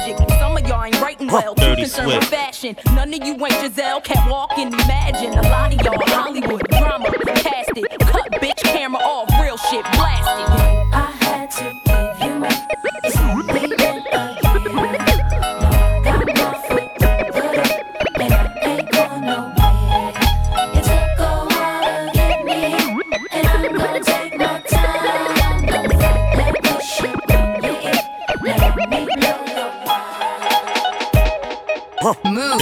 Some 0.00 0.56
of 0.56 0.66
y'all 0.66 0.84
ain't 0.84 0.98
writing 1.00 1.26
well, 1.26 1.54
too 1.54 1.76
concerned 1.76 2.08
with 2.08 2.24
fashion. 2.24 2.74
None 2.94 3.12
of 3.12 3.26
you 3.26 3.34
ain't 3.34 3.52
Giselle, 3.60 4.00
can't 4.00 4.30
walk 4.30 4.52
and 4.56 4.72
imagine. 4.72 5.32
A 5.38 5.42
lot 5.42 5.74
of 5.74 5.80
y'all 5.82 6.00
Hollywood 6.06 6.66
drama, 6.70 7.10
cast 7.36 7.70
it. 7.76 7.98
Cut 8.00 8.30
bitch 8.40 8.62
camera 8.62 9.00
off, 9.02 9.28
real 9.40 9.58
shit 9.58 9.84
blasted. 9.92 10.69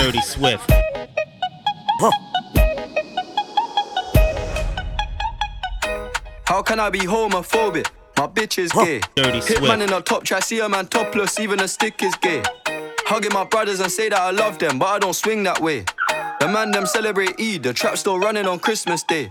Dirty 0.09 0.23
Swift. 0.23 0.71
How 6.47 6.63
can 6.63 6.81
I 6.81 6.89
be 6.89 7.01
homophobic? 7.01 7.91
My 8.17 8.27
bitch 8.27 8.59
is 8.59 8.73
gay. 8.73 9.03
Dirty 9.17 9.33
Hit 9.33 9.43
Swift. 9.43 9.63
man 9.65 9.83
in 9.83 9.93
a 9.93 10.01
top 10.01 10.25
try, 10.25 10.41
see 10.41 10.61
a 10.61 10.69
man 10.71 10.87
topless, 10.87 11.39
even 11.39 11.61
a 11.61 11.69
stick 11.69 12.03
is 12.03 12.15
gay. 12.23 12.43
Hugging 13.05 13.35
my 13.35 13.45
brothers 13.45 13.81
and 13.81 13.93
say 13.93 14.09
that 14.09 14.19
I 14.19 14.31
love 14.31 14.59
them, 14.59 14.79
but 14.79 14.87
I 14.87 14.99
don't 14.99 15.13
swing 15.13 15.43
that 15.43 15.61
way. 15.61 15.85
The 16.41 16.49
man 16.49 16.71
them 16.71 16.87
celebrate 16.87 17.39
Eid, 17.39 17.65
the 17.65 17.75
trap 17.75 17.99
still 17.99 18.19
running 18.19 18.47
on 18.47 18.61
Christmas 18.61 19.03
Day. 19.03 19.29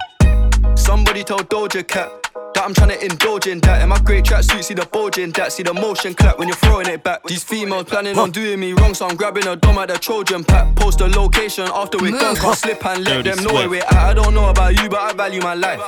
Somebody 0.76 1.24
tell 1.24 1.40
Doja 1.40 1.88
Cat 1.88 2.27
that 2.58 2.66
I'm 2.66 2.74
trying 2.74 2.90
to 2.90 3.06
indulge 3.06 3.46
in 3.46 3.60
that. 3.62 3.84
In 3.84 3.90
my 3.90 4.00
great 4.00 4.26
tracksuit, 4.26 4.64
see 4.64 4.74
the 4.74 4.86
bulging. 4.86 5.32
that, 5.34 5.52
see 5.54 5.64
the 5.64 5.74
motion 5.74 6.14
clap 6.16 6.40
when 6.40 6.48
you're 6.48 6.58
throwing 6.58 6.88
it 6.88 7.04
back. 7.04 7.24
These 7.24 7.44
females 7.44 7.86
planning 7.86 8.18
on 8.18 8.32
doing 8.32 8.60
me 8.60 8.74
wrong, 8.74 8.94
so 8.96 9.08
I'm 9.08 9.16
grabbing 9.16 9.46
a 9.48 9.56
dom 9.56 9.78
at 9.78 9.90
the 9.90 9.98
Trojan 9.98 10.44
pack. 10.44 10.76
Post 10.76 10.98
the 11.00 11.08
location 11.08 11.68
after 11.74 11.98
we 12.00 12.12
gone, 12.12 12.36
can't 12.36 12.58
slip 12.58 12.84
and 12.86 13.04
let 13.06 13.24
Dirty 13.24 13.30
them 13.30 13.44
know 13.46 13.54
where 13.54 13.70
we're 13.70 13.84
at. 13.84 13.94
I 13.94 14.14
don't 14.14 14.34
know 14.34 14.50
about 14.50 14.82
you, 14.82 14.90
but 14.90 15.00
I 15.00 15.14
value 15.14 15.42
my 15.42 15.54
life. 15.54 15.80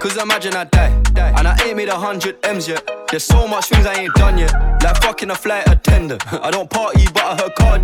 Cause 0.00 0.16
imagine 0.18 0.54
I 0.54 0.64
die, 0.64 0.92
and 1.16 1.48
I 1.48 1.56
ain't 1.64 1.76
made 1.76 1.88
a 1.88 1.98
hundred 1.98 2.44
M's 2.44 2.68
yet. 2.68 2.86
There's 3.08 3.24
so 3.24 3.48
much 3.48 3.66
things 3.66 3.86
I 3.86 3.94
ain't 3.94 4.14
done 4.14 4.36
yet. 4.38 4.52
Like 4.82 5.02
fucking 5.02 5.30
a 5.30 5.34
flight 5.34 5.66
attendant. 5.66 6.22
I 6.32 6.50
don't 6.50 6.68
party, 6.68 7.06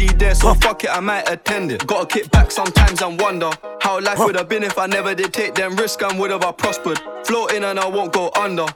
but 0.07 0.15
I 0.15 0.17
heard 0.17 0.19
Cardi 0.19 0.19
there, 0.19 0.35
so 0.35 0.55
fuck 0.55 0.85
it, 0.85 0.91
I 0.91 1.01
might 1.01 1.29
attend 1.29 1.73
it. 1.73 1.87
Gotta 1.87 2.07
kick 2.07 2.31
back 2.31 2.51
sometimes 2.51 3.03
and 3.03 3.21
wonder 3.21 3.51
how 3.81 4.01
life 4.01 4.19
would 4.19 4.37
have 4.37 4.49
been 4.49 4.62
if 4.62 4.79
I 4.79 4.87
never 4.87 5.15
did 5.15 5.33
take 5.33 5.55
them 5.55 5.77
risks 5.77 6.03
and 6.03 6.19
would 6.19 6.31
have 6.31 6.43
I 6.45 6.53
prospered. 6.53 7.01
Floating 7.25 7.65
and 7.65 7.79
I 7.79 7.87
won't 7.87 8.12
go 8.12 8.31
under. 8.37 8.67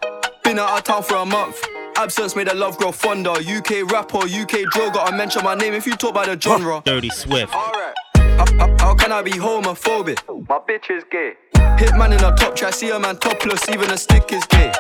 Been 0.44 0.58
out 0.58 0.78
of 0.78 0.84
town 0.84 1.02
for 1.02 1.16
a 1.16 1.26
month. 1.26 1.60
Absence 1.96 2.36
made 2.36 2.48
the 2.48 2.54
love 2.54 2.76
grow 2.78 2.92
fonder. 2.92 3.30
UK 3.30 3.90
rapper, 3.90 4.18
UK 4.18 4.70
drill, 4.70 4.90
gotta 4.90 5.16
mention 5.16 5.42
my 5.42 5.54
name 5.54 5.72
if 5.74 5.86
you 5.86 5.96
talk 5.96 6.10
about 6.10 6.26
the 6.26 6.38
genre. 6.40 6.82
Dirty 6.84 7.10
Swift. 7.10 7.52
How, 7.52 7.72
how- 8.58 8.76
how 8.78 8.94
can 8.94 9.12
I 9.12 9.22
be 9.22 9.32
homophobic? 9.32 10.18
My 10.48 10.58
bitch 10.58 10.90
is 10.90 11.04
gay. 11.10 11.32
Hit 11.78 11.96
man 11.96 12.12
in 12.12 12.22
a 12.22 12.34
top 12.36 12.54
try, 12.54 12.70
see 12.70 12.90
a 12.90 12.98
man 12.98 13.16
topless, 13.16 13.68
even 13.68 13.90
a 13.90 13.96
stick 13.96 14.30
is 14.32 14.44
gay. 14.46 14.70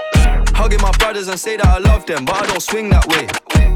Hugging 0.54 0.80
my 0.80 0.90
brothers 0.98 1.28
and 1.28 1.38
say 1.40 1.56
that 1.56 1.66
I 1.66 1.78
love 1.78 2.06
them, 2.06 2.24
but 2.24 2.34
I 2.36 2.46
don't 2.46 2.62
swing 2.62 2.88
that 2.90 3.06
way. 3.08 3.75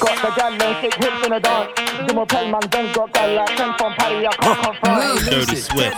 Got 0.00 0.16
the 0.22 0.30
gal 0.36 0.52
and 0.52 0.76
sick 0.82 0.94
hips 0.94 1.24
in 1.24 1.30
the 1.30 1.40
dance. 1.40 1.70
Jim 2.06 2.26
Pell 2.26 2.48
man, 2.48 2.60
Ben's 2.70 2.96
got 2.96 3.12
gal 3.12 3.34
like 3.34 3.56
10 3.56 3.74
from 3.78 3.92
Paddy, 3.94 4.26
I 4.26 4.32
can't 4.36 4.62
confront. 4.64 5.20
Dirty 5.30 5.56
Swift. 5.56 5.96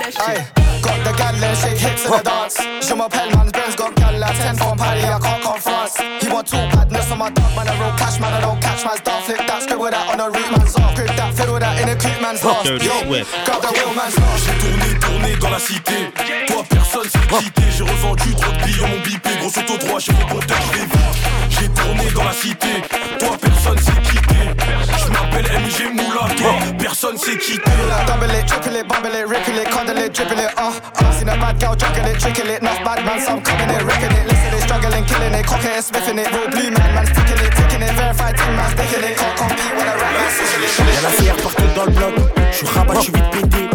Got 0.83 0.98
the 1.05 1.12
gal 1.16 1.35
and 1.35 1.57
shake 1.59 1.79
hips 1.79 2.05
in 2.05 2.11
the 2.11 2.22
dance. 2.22 2.57
Jim 2.87 2.98
Pell 2.98 3.31
man, 3.37 3.51
Ben's 3.51 3.77
got 3.77 3.94
gal 3.96 4.18
like 4.18 4.37
10 4.37 4.57
from 4.57 4.79
Paddy, 4.79 5.05
I 5.05 5.18
can't 5.18 5.42
confront. 5.42 6.22
He 6.22 6.29
want 6.29 6.46
two 6.46 6.57
badness 6.57 7.11
on 7.11 7.18
my 7.18 7.31
dog, 7.31 7.57
man, 7.57 7.68
a 7.68 7.72
real 7.72 7.92
cash 7.98 8.20
man, 8.20 8.33
I 8.35 8.40
don't 8.40 8.61
catch 8.61 8.85
man's 8.85 9.01
dog. 9.01 9.17
Flip 9.28 9.44
that, 9.46 9.60
scribble 9.62 9.90
that 9.90 10.08
on 10.08 10.16
the 10.16 10.24
root 10.24 10.48
man's 10.56 10.74
off. 10.76 10.96
Grip 10.96 11.12
that, 11.20 11.34
fiddle 11.36 11.58
that 11.58 11.76
in 11.82 11.90
a 11.90 11.96
creep 12.00 12.16
man's 12.22 12.42
lost. 12.42 12.64
Dirty 12.64 12.86
Yo, 12.86 12.96
Swift. 13.04 13.28
got 13.44 13.60
the 13.60 13.68
real 13.76 13.92
man's 13.92 14.16
lost. 14.16 14.48
J'ai 14.48 14.56
tourné, 14.56 14.88
tourné 15.04 15.36
dans 15.36 15.50
la 15.50 15.58
cité. 15.58 16.08
Toi, 16.46 16.64
personne 16.64 17.04
s'est 17.04 17.28
quitté. 17.28 17.62
J'ai 17.76 17.84
revendu 17.84 18.34
trop 18.34 18.52
de 18.52 18.64
billets, 18.64 18.88
mon 18.88 19.00
bipé. 19.04 19.28
Gros 19.40 19.52
auto 19.52 19.76
droit, 19.84 20.00
j'ai 20.00 20.12
mon 20.12 20.26
compteur, 20.32 20.56
je. 20.72 21.60
J'ai 21.60 21.68
tourné 21.68 22.10
dans 22.14 22.24
la 22.24 22.32
cité. 22.32 22.80
Toi, 23.20 23.36
personne 23.38 23.76
s'est 23.76 24.00
quitté. 24.08 24.38
Je 24.38 25.11
m'appelle 25.11 25.46
MG 25.46 25.94
Moula. 25.94 26.35
Toi, 26.37 26.52
personne 26.79 27.17
s'est 27.19 27.37
quitté. 27.37 27.71
Double 28.06 28.35
it, 28.35 28.46
triple 28.46 28.77
it, 28.77 28.88
bubble 28.88 29.15
it, 29.15 29.27
ripple 29.29 29.58
it, 29.58 29.69
cuddle 29.71 29.98
it, 29.98 30.15
dribble 30.15 30.38
it, 30.38 30.52
uh, 30.58 30.73
uh. 30.73 31.12
Seen 31.12 31.29
a 31.29 31.37
bad 31.37 31.58
girl 31.60 31.75
juggling 31.75 32.12
it, 32.12 32.19
tricking 32.19 32.46
it, 32.46 32.60
enough 32.60 32.83
bad 32.85 33.04
man, 33.04 33.21
some 33.21 33.40
coming 33.42 33.71
it, 33.71 33.83
ripping 33.83 34.15
it. 34.15 34.27
Listen, 34.27 34.50
they 34.52 34.60
struggling, 34.60 35.04
killing 35.04 35.35
it, 35.35 35.46
cocking 35.46 35.75
it, 35.75 35.83
sniffing 35.83 36.19
it. 36.19 36.31
Real 36.31 36.48
blue 36.50 36.71
man, 36.71 36.94
man, 36.94 37.06
sticking 37.06 37.40
it, 37.44 37.52
ticking 37.56 37.83
it, 37.83 37.92
verified 37.94 38.37
team 38.37 38.54
man, 38.54 38.71
sticking 38.71 39.04
it. 39.04 39.17
Can't 39.19 39.37
compete 39.38 39.73
when 39.77 39.87
I 39.88 39.94
rap, 39.98 40.12
man, 40.15 40.31
switching 40.31 40.62
it. 40.62 40.94
Y'a 40.94 41.02
la 41.02 41.10
CR 41.10 41.42
partout 41.42 41.71
dans 41.75 41.85
le 41.87 41.92
bloc. 41.92 42.15
Je 42.50 42.56
suis 42.56 42.67
rabat, 42.67 42.94
je 42.94 43.00
suis 43.00 43.12
vite 43.12 43.31
pété. 43.31 43.69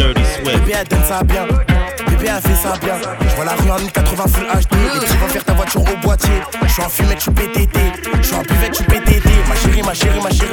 Bébé, 0.44 0.74
elle 0.80 0.88
donne 0.88 1.04
ça 1.08 1.24
bien. 1.24 1.46
Bébé, 2.08 2.28
elle 2.28 2.42
fait 2.42 2.56
ça 2.56 2.74
bien. 2.82 2.96
Je 3.22 3.36
vois 3.36 3.46
la 3.46 3.54
rue 3.54 3.72
en 3.72 3.80
1080 3.80 4.24
full 4.28 4.46
HD. 4.46 4.76
Les 4.94 5.00
petits 5.00 5.18
vont 5.18 5.28
faire 5.28 5.44
ta 5.46 5.54
voiture 5.54 5.82
au 5.82 5.98
boîtier. 6.02 6.42
Je 6.66 6.72
suis 6.72 6.84
en 6.84 6.90
fumette, 6.90 7.18
je 7.18 7.24
suis 7.24 7.32
PTT. 7.32 7.80
Je 8.22 8.28
suis 8.28 8.36
en 8.36 8.42
buvette, 8.42 8.72
je 8.72 8.76
suis 8.76 8.86
PTT. 8.86 9.30
Ma 9.48 9.56
chérie, 9.56 9.82
ma 9.84 9.94
chérie, 9.94 10.20
ma 10.22 10.30
chérie, 10.30 10.53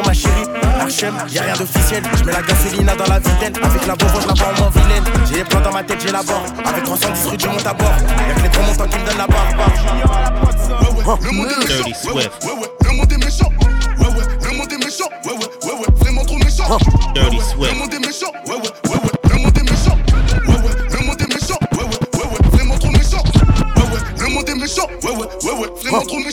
Archem, 1.03 1.15
y'a 1.33 1.43
rien 1.43 1.55
d'officiel. 1.55 2.03
Je 2.19 2.25
mets 2.25 2.33
la 2.33 2.43
gasolina 2.43 2.95
dans 2.95 3.07
la 3.07 3.19
vitelle. 3.19 3.53
Avec 3.63 3.87
la 3.87 3.97
bourgeoise, 3.97 4.23
je 4.23 4.29
la 4.29 4.35
vois 4.35 4.47
en 4.49 4.61
moins 4.61 4.71
vilaine. 4.71 5.05
J'ai 5.29 5.37
les 5.37 5.45
plans 5.45 5.61
dans 5.61 5.73
ma 5.73 5.83
tête, 5.83 6.01
j'ai 6.01 6.13
la 6.13 6.23
barre. 6.23 6.45
Avec 6.65 6.85
310 6.85 7.27
rue, 7.27 7.37
je 7.39 7.47
monte 7.47 7.67
à 7.67 7.73
bord. 7.73 7.89
Y'a 8.29 8.35
que 8.35 8.41
les 8.43 8.49
gros 8.49 8.63
montants 8.63 8.87
qui 8.87 8.99
me 8.99 9.07
donnent 9.07 9.19
la 9.19 9.27
barre. 9.27 9.47
Le 11.23 11.33
monde 11.33 11.47
est 11.47 11.67
Dirty 11.67 11.91
méchant. 11.91 12.01
Swift. 12.03 12.31
Ouais, 12.45 12.53
ouais, 12.53 12.69
le 12.85 12.97
monde 12.97 13.13
est 13.13 13.25
méchant. 13.25 13.51
Ouais, 13.99 14.07
ouais, 14.07 14.25
le 14.45 14.57
monde 14.57 14.73
est 14.73 14.85
méchant. 14.85 15.09
Ouais, 15.25 15.33
ouais, 15.33 15.39
ouais, 15.39 15.73
ouais, 15.73 15.87
vraiment 16.01 16.25
trop 16.25 16.39
méchant. 16.39 16.79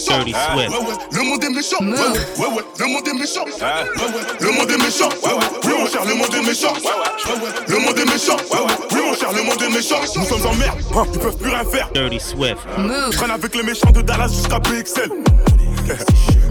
Dirty 0.07 0.33
Ouais, 0.33 0.67
Swift. 0.67 0.69
ouais, 0.69 0.95
le 1.11 1.23
monde 1.23 1.43
est 1.43 1.49
méchant. 1.49 1.77
Ouais, 1.81 1.87
ouais, 1.87 1.97
ouais, 1.97 2.47
ouais, 2.55 2.63
le 2.79 2.85
monde 2.87 3.07
est 3.07 3.13
méchant. 3.13 3.45
Ouais, 3.45 3.51
ouais, 3.61 4.21
le 4.39 4.51
monde 4.51 4.71
est 4.71 4.77
méchant. 4.77 5.09
Ouais, 5.23 5.33
ouais, 5.33 5.89
cher, 5.91 6.05
le 6.05 6.13
monde 6.15 6.33
est 6.33 6.41
méchant. 6.47 6.73
Ouais, 6.73 6.91
ouais, 6.91 7.33
ouais, 7.33 7.49
le 7.67 7.79
monde 7.79 7.99
est 7.99 8.05
méchant. 8.05 8.35
Ouais, 8.51 8.59
ouais, 8.59 8.73
oui, 8.91 8.99
mon 9.07 9.13
cher, 9.15 9.31
le 9.33 9.43
monde 9.43 9.61
est 9.61 9.69
méchant. 9.69 9.95
Nous 10.15 10.25
sommes 10.25 10.45
en 10.47 10.55
merde, 10.55 10.77
ils 11.13 11.19
peuvent 11.19 11.37
plus 11.37 11.49
rien 11.49 11.63
faire. 11.65 11.89
Dirty 11.93 12.19
Swift. 12.19 12.57
Je 12.77 13.17
traîne 13.17 13.31
avec 13.31 13.55
les 13.55 13.63
méchants 13.63 13.91
de 13.91 14.01
Dallas 14.01 14.29
jusqu'à 14.29 14.59
PXL. 14.59 15.09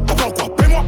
Papa, 0.07 0.23
quoi 0.37 0.57
Paie-moi 0.57 0.85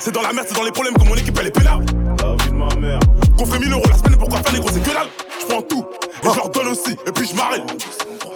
C'est 0.00 0.12
dans 0.12 0.22
la 0.22 0.32
merde, 0.32 0.46
c'est 0.48 0.56
dans 0.56 0.64
les 0.64 0.72
problèmes 0.72 0.94
que 0.94 1.04
mon 1.04 1.14
équipe 1.14 1.36
elle 1.40 1.48
est 1.48 1.50
pénale. 1.50 1.84
La 2.22 2.44
vie 2.44 2.50
de 2.50 2.54
ma 2.54 2.74
mère. 2.76 3.00
Qu'on 3.38 3.46
fait 3.46 3.58
1000 3.58 3.72
euros 3.72 3.82
la 3.88 3.96
semaine, 3.98 4.16
pourquoi 4.18 4.38
faire 4.42 4.52
les 4.54 4.60
gros, 4.60 4.70
c'est 4.72 4.80
que 4.82 4.88
dalle. 4.90 5.08
Je 5.40 5.46
prends 5.46 5.62
tout, 5.62 5.84
et 6.22 6.28
je 6.30 6.36
leur 6.36 6.48
donne 6.48 6.68
aussi, 6.68 6.92
et 7.06 7.12
puis 7.12 7.28
je 7.30 7.34
m'arrête. 7.36 7.62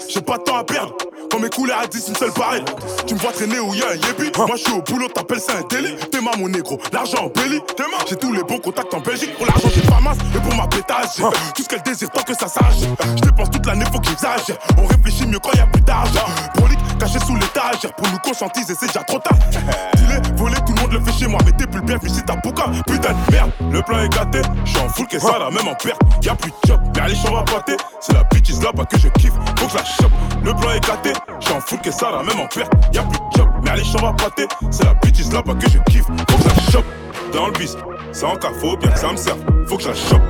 J'ai 0.09 0.21
pas 0.21 0.39
de 0.39 0.43
temps 0.43 0.57
à 0.59 0.65
perdre. 0.65 0.95
Quand 1.31 1.39
mes 1.39 1.49
couleurs 1.49 1.79
à 1.81 1.87
10, 1.87 2.09
une 2.09 2.15
seule 2.17 2.33
pareille. 2.33 2.65
Tu 3.07 3.15
me 3.15 3.21
vois 3.21 3.33
traîner 3.33 3.61
où 3.61 3.73
y 3.75 3.83
a 3.83 3.91
un 3.91 3.95
yébi. 3.95 4.33
Moi 4.37 4.57
je 4.57 4.63
suis 4.63 4.73
au 4.73 4.83
boulot, 4.83 5.09
t'appelles 5.09 5.41
ça 5.41 5.53
un 5.59 5.67
délit. 5.69 5.95
T'es 6.11 6.21
ma 6.21 6.33
mon 6.37 6.49
négro, 6.49 6.79
l'argent 6.93 7.25
en 7.25 7.29
belly. 7.29 7.61
T'es 7.77 7.85
ma, 7.85 8.05
j'ai 8.09 8.17
tous 8.17 8.33
les 8.33 8.43
bons 8.43 8.59
contacts 8.59 8.93
en 8.93 9.01
Belgique. 9.01 9.37
Pour 9.37 9.47
l'argent, 9.47 9.69
j'ai 9.75 9.83
pas 9.83 10.01
masse, 10.01 10.19
et 10.35 10.41
pour 10.41 10.55
ma 10.55 10.67
pétage, 10.67 11.07
j'ai 11.17 11.23
tout 11.23 11.63
ce 11.63 11.69
qu'elle 11.69 11.83
désire 11.83 12.11
tant 12.11 12.23
que 12.23 12.35
ça 12.35 12.49
sache. 12.49 12.81
Je 13.17 13.21
dépense 13.23 13.51
toute 13.51 13.67
l'année, 13.67 13.85
faut 13.93 14.01
que 14.01 14.09
j'exagère. 14.09 14.57
On 14.77 14.87
réfléchit 14.87 15.27
mieux 15.27 15.39
quand 15.39 15.53
y 15.53 15.61
a 15.61 15.67
plus 15.67 15.83
d'argent. 15.83 16.27
Prolique, 16.55 16.79
caché 16.99 17.19
sous 17.21 17.37
l'étagère. 17.37 17.95
Pour 17.97 18.09
nous 18.09 18.19
conscientiser, 18.19 18.75
c'est 18.79 18.87
déjà 18.87 19.03
trop 19.05 19.19
tard. 19.19 19.39
Dis-les, 19.97 20.37
voler, 20.37 20.57
tout 20.67 20.75
le 20.75 20.81
monde 20.81 20.93
le 20.93 21.01
fait 21.01 21.19
chez 21.19 21.27
moi. 21.27 21.41
Mais 21.45 21.53
t'es 21.53 21.67
plus 21.67 21.81
le 21.81 21.87
bienvenu 21.87 22.11
si 22.11 22.23
t'as 22.23 22.37
bouca. 22.37 22.65
Putain 22.87 23.13
de 23.13 23.33
merde, 23.33 23.51
le 23.71 23.83
plan 23.83 24.01
est 24.01 24.09
gâté. 24.09 24.43
J'suis 24.65 24.81
en 24.81 24.89
full 24.89 25.07
que 25.07 25.19
ça, 25.19 25.39
là, 25.39 25.51
même 25.51 25.69
en 25.69 25.75
perte. 25.75 26.01
Y'a 26.23 26.35
plus 26.35 26.51
de 26.51 26.57
job, 26.67 26.81
mais 26.95 27.03
allez, 27.03 27.15
j'en 27.15 27.35
va 27.35 27.43
pâter. 27.43 27.77
C'est 28.01 28.13
la 28.13 28.25
bitch 28.25 28.51
là-bas 28.63 28.85
que 28.85 28.99
je 28.99 29.09
kiffe. 29.09 29.33
Faut 29.59 29.67
que 29.67 29.73
je 29.73 29.77
la 29.77 29.85
chope. 29.85 30.13
Le 30.43 30.55
plan 30.55 30.71
est 30.73 30.81
gâté. 30.81 31.13
J'en 31.41 31.61
fous 31.61 31.79
que 31.79 31.91
ça, 31.91 32.11
la 32.11 32.23
même 32.23 32.41
en 32.41 32.47
perte. 32.47 32.73
Y'a 32.93 33.03
plus 33.03 33.19
de 33.19 33.37
job, 33.37 33.49
mais 33.63 33.71
allez, 33.71 33.85
j'en 33.85 34.15
pâter. 34.15 34.47
C'est 34.71 34.85
la 34.85 34.95
bêtise 34.95 35.33
là-bas 35.33 35.55
que 35.55 35.69
je 35.71 35.79
kiffe. 35.91 36.07
Faut 36.07 36.37
que 36.37 36.43
ça 36.43 36.71
chope 36.73 36.85
dans 37.33 37.47
le 37.47 37.53
bis. 37.53 37.77
Ça 38.13 38.29
en 38.29 38.37
cas, 38.37 38.51
faut 38.61 38.77
bien 38.77 38.91
que 38.91 38.99
ça 38.99 39.13
me 39.13 39.17
serve. 39.17 39.39
Faut 39.67 39.77
que 39.77 39.83
je 39.83 39.93
chope 39.93 40.23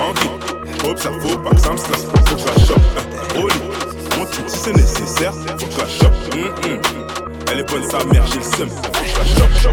en 0.00 0.12
guide. 0.14 0.90
Observe, 0.90 1.20
faut 1.20 1.38
pas 1.38 1.50
que 1.50 1.60
ça 1.60 1.72
me 1.72 1.76
stresse. 1.76 2.04
Faut 2.04 2.34
que 2.34 2.40
je 2.40 2.46
la 2.46 2.66
chope. 2.66 2.80
Hein, 2.98 3.40
au 3.40 3.48
lit. 3.48 4.18
Mon 4.18 4.24
titre, 4.26 4.48
si 4.48 4.58
c'est 4.58 4.76
nécessaire, 4.76 5.32
faut 5.32 5.66
que 5.66 5.72
je 5.72 5.78
la 5.78 5.88
chope. 5.88 6.34
Hum, 6.34 6.70
hum. 6.70 6.80
Elle 7.50 7.60
est 7.60 7.70
bonne 7.70 7.88
sa 7.88 8.04
mère, 8.04 8.26
j'ai 8.26 8.38
le 8.38 8.42
seum. 8.42 8.68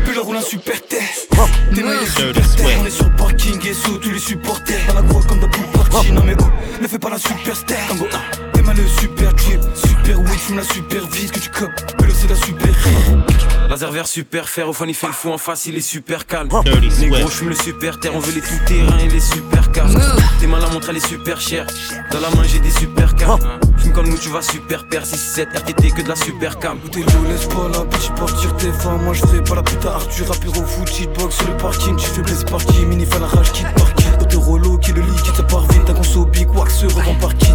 Plus 0.03 0.15
la 0.15 0.21
roule 0.21 0.37
un 0.37 0.41
super 0.41 0.81
test. 0.87 1.27
Ah. 1.37 1.45
T'es 1.73 1.81
maillé 1.81 2.05
super 2.05 2.33
test. 2.33 2.59
On 2.81 2.85
est 2.85 2.89
sur 2.89 3.15
parking 3.15 3.67
et 3.67 3.73
sous 3.73 3.97
tous 3.97 4.11
les 4.11 4.19
supporters. 4.19 4.79
Dans 4.87 4.93
la 4.95 5.01
grosse 5.01 5.25
comme 5.25 5.39
dans 5.39 5.47
Bull 5.47 5.65
Party. 5.89 6.11
Non 6.11 6.21
mais 6.25 6.35
oh, 6.39 6.45
ne 6.81 6.87
fais 6.87 6.99
pas 6.99 7.09
la 7.09 7.17
superstar. 7.17 7.77
Tango 7.87 8.05
le 8.75 8.87
super 8.87 9.31
drip, 9.33 9.61
super 9.75 10.19
weed, 10.19 10.39
fume 10.39 10.57
la 10.57 10.63
super 10.63 11.05
vite 11.07 11.31
que 11.31 11.37
tu 11.37 11.49
copes. 11.51 11.69
Pélo 11.95 12.11
c'est 12.19 12.27
la 12.27 12.35
super 12.35 12.73
rire. 12.73 13.69
Laser 13.69 13.91
vert 13.91 14.07
super 14.07 14.49
fer, 14.49 14.67
au 14.67 14.73
fond 14.73 14.85
il 14.87 14.95
fait 14.95 15.05
le 15.05 15.13
fou 15.13 15.29
en 15.29 15.37
face, 15.37 15.67
il 15.67 15.75
est 15.75 15.81
super 15.81 16.25
calme. 16.25 16.49
Les 16.99 17.07
gros 17.07 17.27
fume 17.27 17.49
le 17.49 17.55
super 17.55 17.99
terre, 17.99 18.15
on 18.15 18.19
veut 18.19 18.33
les 18.33 18.41
tout 18.41 18.47
terrain, 18.65 18.97
il 19.05 19.15
est 19.15 19.19
super 19.19 19.71
calme. 19.71 19.93
Tes 20.39 20.47
mains 20.47 20.59
la 20.59 20.69
montre 20.69 20.89
elle 20.89 20.97
est 20.97 21.07
super 21.07 21.39
chère, 21.39 21.67
dans 22.11 22.19
la 22.19 22.31
main 22.31 22.43
j'ai 22.45 22.59
des 22.59 22.71
super 22.71 23.13
calmes. 23.13 23.37
Hein. 23.43 23.59
Fume 23.77 23.93
comme 23.93 24.09
nous 24.09 24.17
tu 24.17 24.29
vas 24.29 24.41
super 24.41 24.87
père, 24.87 25.05
667 25.05 25.49
RTT 25.55 25.91
que 25.91 26.01
de 26.01 26.09
la 26.09 26.15
super 26.15 26.57
cam. 26.57 26.79
T'es 26.91 27.01
yo, 27.01 27.05
laisse 27.27 27.45
pas 27.45 27.69
la 27.71 27.85
bitch 27.85 28.09
partir 28.19 28.57
tes 28.57 28.71
femmes, 28.71 29.03
moi 29.03 29.13
je 29.13 29.23
fais 29.27 29.41
pas 29.41 29.55
la 29.55 29.61
puta 29.61 29.93
Arthur, 29.93 30.27
rapper 30.29 30.47
au 30.47 30.65
foot, 30.65 30.89
cheatbox 30.91 31.35
sur 31.35 31.47
le 31.47 31.57
parking, 31.57 31.95
tu 31.95 32.07
fais 32.07 32.21
blesser 32.23 32.45
party, 32.45 32.87
mini 32.87 33.05
fan 33.05 33.21
rage, 33.21 33.51
quitte 33.51 33.71
par 33.75 33.93
quitte. 33.93 34.09
Autorolo 34.19 34.77
qui 34.79 34.93
le 34.93 35.01
lit, 35.01 35.21
qui 35.23 35.31
te 35.31 35.41
parvine, 35.43 35.83
ta 35.85 35.93
conso 35.93 36.25
big 36.25 36.49
wax, 36.55 36.79
se 36.79 36.85
revend 36.87 37.15
par 37.15 37.35
kit, 37.35 37.53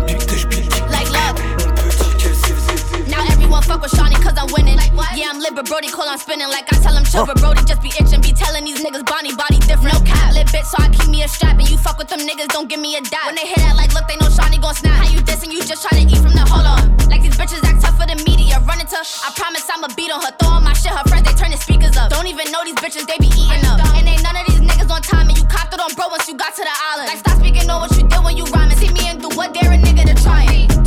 c'est 3.49 3.59
Now 3.59 3.59
everyone 3.59 3.63
fuck 3.63 3.81
with 3.83 3.93
Shawnee 3.97 4.21
cause 4.21 4.37
I'm 4.37 4.49
winning. 4.53 4.77
Like 4.77 4.93
what? 4.93 5.17
Yeah, 5.17 5.31
I'm 5.33 5.41
lit, 5.41 5.55
but 5.55 5.67
Brody 5.67 5.89
call 5.89 6.09
I'm 6.09 6.19
spinning. 6.19 6.49
Like 6.49 6.69
I 6.73 6.77
tell 6.79 6.95
him 6.95 7.05
chill, 7.05 7.25
but 7.25 7.41
Brody 7.41 7.65
just 7.65 7.83
be 7.83 7.89
itching. 7.89 8.21
Be 8.21 8.33
telling 8.33 8.65
these 8.65 8.85
niggas 8.85 9.05
Bonnie 9.07 9.35
body 9.35 9.59
different. 9.65 9.97
No 9.97 10.01
cap, 10.05 10.35
lit 10.35 10.49
bitch, 10.49 10.69
so 10.69 10.77
I 10.79 10.89
keep 10.91 11.09
me 11.09 11.23
a 11.23 11.29
strap. 11.29 11.59
And 11.59 11.69
you 11.69 11.79
fuck 11.79 11.99
with 11.99 12.09
them 12.09 12.21
niggas, 12.21 12.49
don't 12.49 12.69
give 12.69 12.81
me 12.81 12.97
a 12.97 13.01
dot. 13.01 13.27
When 13.27 13.37
they 13.37 13.47
hear 13.49 13.61
that, 13.65 13.77
like, 13.77 13.95
look, 13.95 14.07
they 14.09 14.17
know 14.21 14.29
Shawnee 14.29 14.59
gon' 14.59 14.75
snap. 14.75 15.01
How 15.01 15.09
you 15.09 15.21
dissing? 15.21 15.53
You 15.53 15.65
just 15.65 15.87
tryna 15.87 16.11
eat 16.11 16.21
from 16.21 16.37
the 16.37 16.45
hold 16.45 16.67
on. 16.67 16.97
Like 17.09 17.23
these 17.23 17.37
bitches 17.37 17.65
act 17.65 17.81
tough 17.81 17.97
for 17.97 18.07
the 18.07 18.21
media. 18.29 18.61
Run 18.69 18.81
into, 18.81 19.01
I 19.01 19.33
promise 19.33 19.65
I'ma 19.73 19.89
beat 19.97 20.13
on 20.13 20.21
her. 20.21 20.33
Throw 20.37 20.61
on 20.61 20.65
my 20.65 20.75
shit, 20.77 20.93
her 20.93 21.05
friends, 21.09 21.25
they 21.25 21.35
turn 21.35 21.51
the 21.51 21.59
speakers 21.59 21.97
up. 21.97 22.11
Don't 22.13 22.29
even 22.29 22.53
know 22.53 22.63
these 22.65 22.77
bitches, 22.77 23.09
they 23.09 23.17
be 23.17 23.33
eating 23.33 23.65
up. 23.65 23.81
And 23.97 24.05
ain't 24.05 24.23
none 24.23 24.37
of 24.37 24.45
these 24.45 24.61
niggas 24.61 24.93
on 24.93 25.01
time. 25.01 25.29
And 25.29 25.37
you 25.39 25.45
copped 25.49 25.73
it 25.73 25.81
on 25.81 25.89
bro 25.97 26.09
once 26.13 26.29
you 26.29 26.37
got 26.37 26.53
to 26.53 26.63
the 26.63 26.77
island. 26.93 27.09
Like, 27.09 27.21
stop 27.25 27.41
speaking 27.41 27.65
on 27.71 27.81
what 27.81 27.97
you 27.97 28.05
did 28.05 28.21
when 28.21 28.37
you 28.37 28.45
rhyming. 28.53 28.77
See 28.77 28.93
me 28.93 29.09
and 29.09 29.23
do 29.25 29.33
what 29.33 29.57
dare 29.57 29.73
a 29.73 29.79
nigga 29.81 30.05
to 30.05 30.17
try 30.21 30.45
it. 30.45 30.78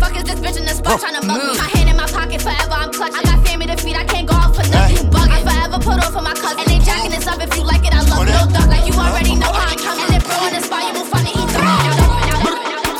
Fuck 0.00 0.16
is 0.16 0.24
this 0.24 0.40
bitch 0.40 0.56
in 0.56 0.64
the 0.64 0.74
spot 0.74 0.98
tryna 1.00 1.22
mug 1.28 1.38
me? 1.44 1.52
My 1.60 1.68
hand 1.76 1.88
in 1.90 1.96
my 1.96 2.08
pocket 2.08 2.40
forever, 2.40 2.76
I'm 2.82 2.90
clutching. 2.90 3.20
I 3.20 3.22
got 3.22 3.46
family 3.46 3.66
to 3.66 3.76
feed, 3.76 3.96
I 3.96 4.04
can't 4.04 4.26
go 4.26 4.34
out 4.34 4.56
for 4.56 4.64
nothing. 4.72 4.96
You 4.96 5.02
bugging. 5.12 5.36
I 5.36 5.40
forever 5.44 5.78
put 5.78 5.96
on 6.04 6.10
for 6.16 6.22
my 6.22 6.34
cousin. 6.34 6.60
And 6.60 6.68
they 6.72 6.80
jacking 6.80 7.12
this 7.12 7.26
up 7.28 7.40
if 7.44 7.54
you 7.56 7.62
like 7.62 7.84
it, 7.84 7.92
I 7.92 8.00
love 8.08 8.24
it. 8.24 8.32
No 8.32 8.42
duck, 8.48 8.66
like 8.72 8.86
you 8.88 8.94
already 8.96 9.34
know 9.36 9.52
how 9.52 9.68
I'm 9.68 9.78
coming. 9.78 10.08
And 10.08 10.16
if 10.16 10.24
bro 10.24 10.36
on 10.40 10.52
the 10.56 10.62
spot, 10.64 10.82
you 10.88 10.92
will 10.96 11.08
find 11.12 11.28
it, 11.28 11.36
eat 11.36 11.48
the 11.52 11.60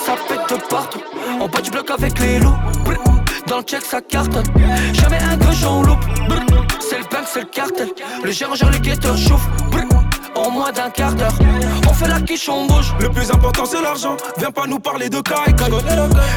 Ça 0.05 0.15
pète 0.29 0.45
de 0.51 0.57
partout, 0.69 1.03
en 1.41 1.49
bas 1.49 1.61
du 1.63 1.71
bloc 1.71 1.91
avec 1.91 2.19
les 2.21 2.39
loups. 2.39 2.59
Dans 3.47 3.59
le 3.59 3.65
check, 3.65 3.83
ça 3.83 4.01
cartonne. 4.01 4.47
Jamais 4.93 5.19
un 5.19 5.37
cochon 5.37 5.83
loupe. 5.83 6.05
Brr, 6.29 6.41
C'est 6.79 6.99
le 6.99 7.05
bank, 7.05 7.25
c'est 7.33 7.41
le 7.41 7.47
cartel. 7.47 7.89
Le 8.23 8.31
gérant 8.31 8.55
gère 8.55 8.71
les 8.71 8.79
guetteurs 8.79 9.17
chauffe. 9.17 9.47
Brr, 9.73 9.90
En 10.43 10.51
moins 10.51 10.73
d'un 10.73 10.89
quart 10.91 11.15
d'heure, 11.15 11.35
on 11.89 11.93
fait 11.93 12.09
la 12.09 12.21
quiche, 12.21 12.49
on 12.49 12.67
bouge. 12.67 12.95
Le 12.99 13.11
plus 13.11 13.31
important 13.31 13.65
c'est 13.67 13.83
l'argent, 13.83 14.17
viens 14.39 14.51
pas 14.51 14.67
nous 14.67 14.79
parler 14.79 15.11
de 15.11 15.21
caille 15.21 15.55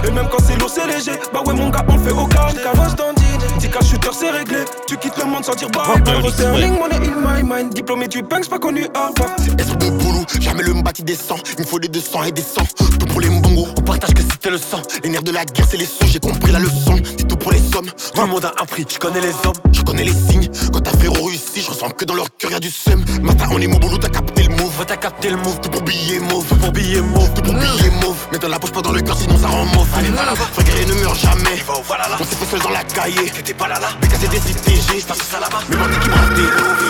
Et 0.05 0.11
même 0.11 0.27
quand 0.29 0.43
c'est 0.45 0.59
lourd 0.59 0.69
c'est 0.69 0.85
léger, 0.87 1.17
bah 1.33 1.41
ouais 1.45 1.53
mon 1.53 1.69
gars 1.69 1.85
on 1.87 1.95
le 1.95 2.03
fait 2.03 2.11
au 2.11 2.25
calme 2.25 2.57
Cavage 2.61 2.95
dans 2.95 3.13
Dis 3.59 3.69
qu'un 3.69 3.81
shooter 3.81 4.09
c'est 4.11 4.29
réglé, 4.31 4.65
tu 4.87 4.97
quittes 4.97 5.17
le 5.17 5.25
monde 5.25 5.45
sans 5.45 5.55
dire 5.55 5.69
bye 5.69 6.01
bye 6.01 6.21
Resterling, 6.21 6.77
money 6.77 6.95
in 6.95 7.21
my 7.21 7.43
mind, 7.43 7.73
diplômé 7.73 8.07
du 8.09 8.21
bank, 8.21 8.47
pas 8.49 8.59
connu 8.59 8.85
Harvard 8.93 9.35
Être 9.57 9.77
de 9.77 9.89
boulot, 9.89 10.25
jamais 10.41 10.63
le 10.63 10.73
mbati 10.73 11.03
descend. 11.03 11.39
Il 11.57 11.63
me 11.63 11.67
faut 11.67 11.79
des 11.79 11.87
200 11.87 12.23
et 12.23 12.31
des 12.31 12.41
100. 12.41 12.61
Tout 12.99 13.05
pour 13.07 13.21
les 13.21 13.29
mbongos, 13.29 13.67
on 13.77 13.81
partage 13.81 14.13
que 14.13 14.21
si 14.21 14.37
t'es 14.39 14.49
le 14.49 14.57
sang. 14.57 14.81
Les 15.03 15.09
nerfs 15.09 15.23
de 15.23 15.31
la 15.31 15.45
guerre, 15.45 15.65
c'est 15.69 15.77
les 15.77 15.85
sons, 15.85 16.05
j'ai 16.07 16.19
compris 16.19 16.51
la 16.51 16.59
leçon. 16.59 16.95
C'est 17.43 17.49
pour 17.49 17.51
les 17.51 17.71
sommes. 17.71 17.91
Tout 18.15 18.21
le 18.21 18.27
monde 18.27 18.45
a 18.45 18.53
un 18.61 18.65
prix, 18.65 18.85
tu 18.85 18.97
connais 18.99 19.19
les 19.19 19.33
hommes, 19.45 19.59
je 19.73 19.81
connais 19.81 20.05
les 20.05 20.13
signes. 20.13 20.49
Quand 20.71 20.79
ta 20.79 20.91
frérot 20.91 21.25
réussit, 21.25 21.61
je 21.65 21.71
ressens 21.71 21.89
que 21.89 22.05
dans 22.05 22.13
leur 22.13 22.27
cœur 22.37 22.51
y'a 22.51 22.59
du 22.59 22.69
seum. 22.69 23.03
Matin, 23.21 23.49
on 23.51 23.59
est 23.59 23.67
mon 23.67 23.79
boulot, 23.79 23.97
t'as 23.97 24.07
capté 24.07 24.43
le 24.43 24.55
move. 24.55 24.85
T'as 24.87 24.95
capté 24.95 25.29
le 25.29 25.35
move, 25.35 25.59
tout 25.59 25.69
pour 25.69 25.81
billet 25.81 26.19
mauve. 26.19 26.45
Tout 26.47 26.55
pour 26.55 26.71
billet 26.71 27.01
mauve, 27.01 27.33
tout 27.33 27.41
pour 27.41 27.53
billet 27.53 27.91
mauve. 28.01 28.15
Mets 28.31 28.39
dans 28.39 28.47
la 28.47 28.59
poche, 28.59 28.71
pas 28.71 28.81
dans 28.81 28.93
le 28.93 29.01
cœur, 29.01 29.17
sinon 29.17 29.37
ça 29.37 29.47
rend 29.47 29.65
mauve. 29.65 29.87
Allez, 29.97 30.09
voilà, 30.11 30.35
frère 30.35 30.63
guerrier 30.63 30.85
ne 30.85 30.93
meurt 30.93 31.19
jamais. 31.19 31.63
On 31.67 32.23
s'est 32.23 32.35
fait 32.35 32.45
seul 32.45 32.61
dans 32.61 32.69
la 32.69 32.83
cahier. 32.83 33.29
T'étais 33.29 33.53
pas 33.53 33.67
là 33.67 33.77
là, 33.77 33.89
mais 34.01 34.07
c'est 34.09 34.29
des. 34.29 34.63
Je 34.99 35.05
passe 35.05 35.17
ça 35.17 35.39
là-bas, 35.39 35.59
mais 35.69 35.75
moi 35.75 35.87
qui 35.87 36.09
m'a 36.09 36.15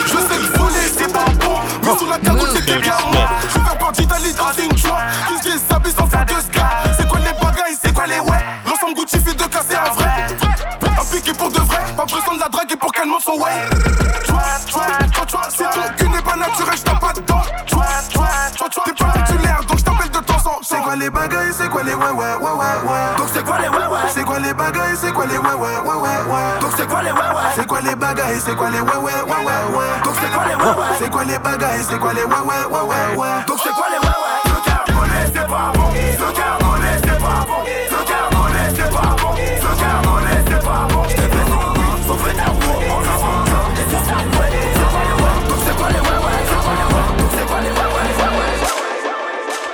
Je 0.06 0.12
sais 0.12 0.38
que 0.38 0.58
voler 0.60 0.88
c'est 0.98 1.12
pas 1.12 1.26
bon 1.40 1.56
Mais 1.82 1.98
sous 1.98 2.06
la 2.06 2.20
cagoule 2.20 2.50
c'était 2.54 2.80
bien 2.80 2.98
moi 3.12 3.30
Je 3.48 3.60
vais 3.60 3.66
faire 3.66 3.78
partie 3.78 4.06
d'Ali 4.06 4.34
dans 4.34 4.64
une 4.64 4.78
joie 4.78 5.00
Qui 5.28 5.50
se 5.52 5.58
s'habille 5.58 5.94
sans 5.98 6.08
faire 6.08 6.26
de 6.26 6.32
ska 6.32 6.68
C'est 6.98 7.08
quoi 7.08 7.20
les 7.20 7.34
bagailles, 7.34 7.78
c'est 7.82 7.94
quoi 7.94 8.06
les 8.06 8.20
ouais? 8.20 8.73
L'ensemble 8.84 9.00
Gucci 9.00 9.18
fait 9.20 9.34
de 9.34 9.44
casser 9.44 9.76
un 9.76 9.94
vrai 9.94 10.28
Un 11.00 11.06
piqué 11.06 11.32
pour 11.34 11.50
de 11.50 11.60
vrai 11.60 11.78
Pas 11.96 12.04
besoin 12.04 12.36
de 12.36 12.40
la 12.42 12.50
draguer 12.50 12.76
pour 12.76 12.92
qu'elle 12.92 13.08
monte 13.08 13.22
son 13.22 13.40
way 13.40 13.52
Toi, 14.26 14.42
toi, 14.70 14.82
toi, 15.14 15.26
toi 15.26 15.42
C'est 15.50 15.64
ton 15.64 15.96
cul 15.96 16.10
n'est 16.10 16.22
pas 16.22 16.36
naturel, 16.36 16.76
j't'ai 16.76 17.00
pas 17.00 17.14
dedans 17.14 17.42
Toi, 17.66 17.86
toi, 18.12 18.28
toi, 18.58 18.70
toi 18.70 18.84
T'es 18.86 18.94
pas 18.94 19.12
titulaire 19.24 19.62
donc 19.70 19.78
j't'appelle 19.78 20.10
de 20.10 20.20
temps 20.20 20.36
en 20.36 20.40
temps 20.40 20.60
C'est 20.64 20.82
quoi 20.82 20.96
les 20.98 21.10
bagailles, 21.10 21.54
c'est 21.54 21.70
quoi 21.70 21.84
les 21.84 21.94
ouais, 21.94 22.04
ouais, 22.04 22.12
ouais, 22.12 22.52
ouais, 22.52 22.92
ouais 22.92 23.18
Donc 23.18 23.28
c'est 23.34 23.46
quoi 23.46 23.58
les 23.62 23.70
ouais, 23.70 23.78
ouais 23.78 24.00
C'est 24.14 24.26
quoi 24.26 24.40
les 24.40 24.54
bagailles, 24.54 24.98
c'est 24.98 25.14
quoi 25.14 25.26
les 25.28 25.38
ouais, 25.38 25.54
ouais, 25.54 25.80
ouais, 25.86 25.96
ouais, 25.96 26.34
ouais 26.34 26.60
Donc 26.60 26.72
c'est 26.76 26.88
quoi 26.88 27.02
les 27.04 27.12
ouais, 27.12 27.24
ouais 27.24 27.54
C'est 27.56 27.66
quoi 27.68 27.82
les 27.82 27.96
bagailles, 27.96 28.42
c'est 28.44 28.56
quoi 28.56 28.70
les 28.70 28.82
ouais, 28.82 28.98
ouais, 28.98 29.22
ouais, 29.24 29.46
ouais, 29.46 29.78
ouais 29.78 30.04
Donc 30.04 30.16
c'est 30.20 30.32
quoi 30.34 30.44
les 30.44 30.56
ouais, 30.56 30.76
ouais 30.76 30.96
C'est 31.00 31.10
quoi 31.10 31.24
les 31.24 31.40
bagailles, 31.40 31.84
c'est 31.88 32.00
quoi 32.00 32.14
les 32.14 32.24
ouais, 32.24 32.28
ouais, 32.28 32.66
ouais, 32.70 32.82
ouais, 32.82 33.16
ouais 33.16 33.44
Donc 33.48 33.60
c'est 33.64 33.72
quoi 33.72 33.86
les 33.90 34.00
ouais, 34.06 34.18
ouais 34.24 34.52
Le 34.52 34.70
carbonais 34.70 35.32
c'est 35.34 35.48
pas 35.48 35.72
bon 35.74 36.63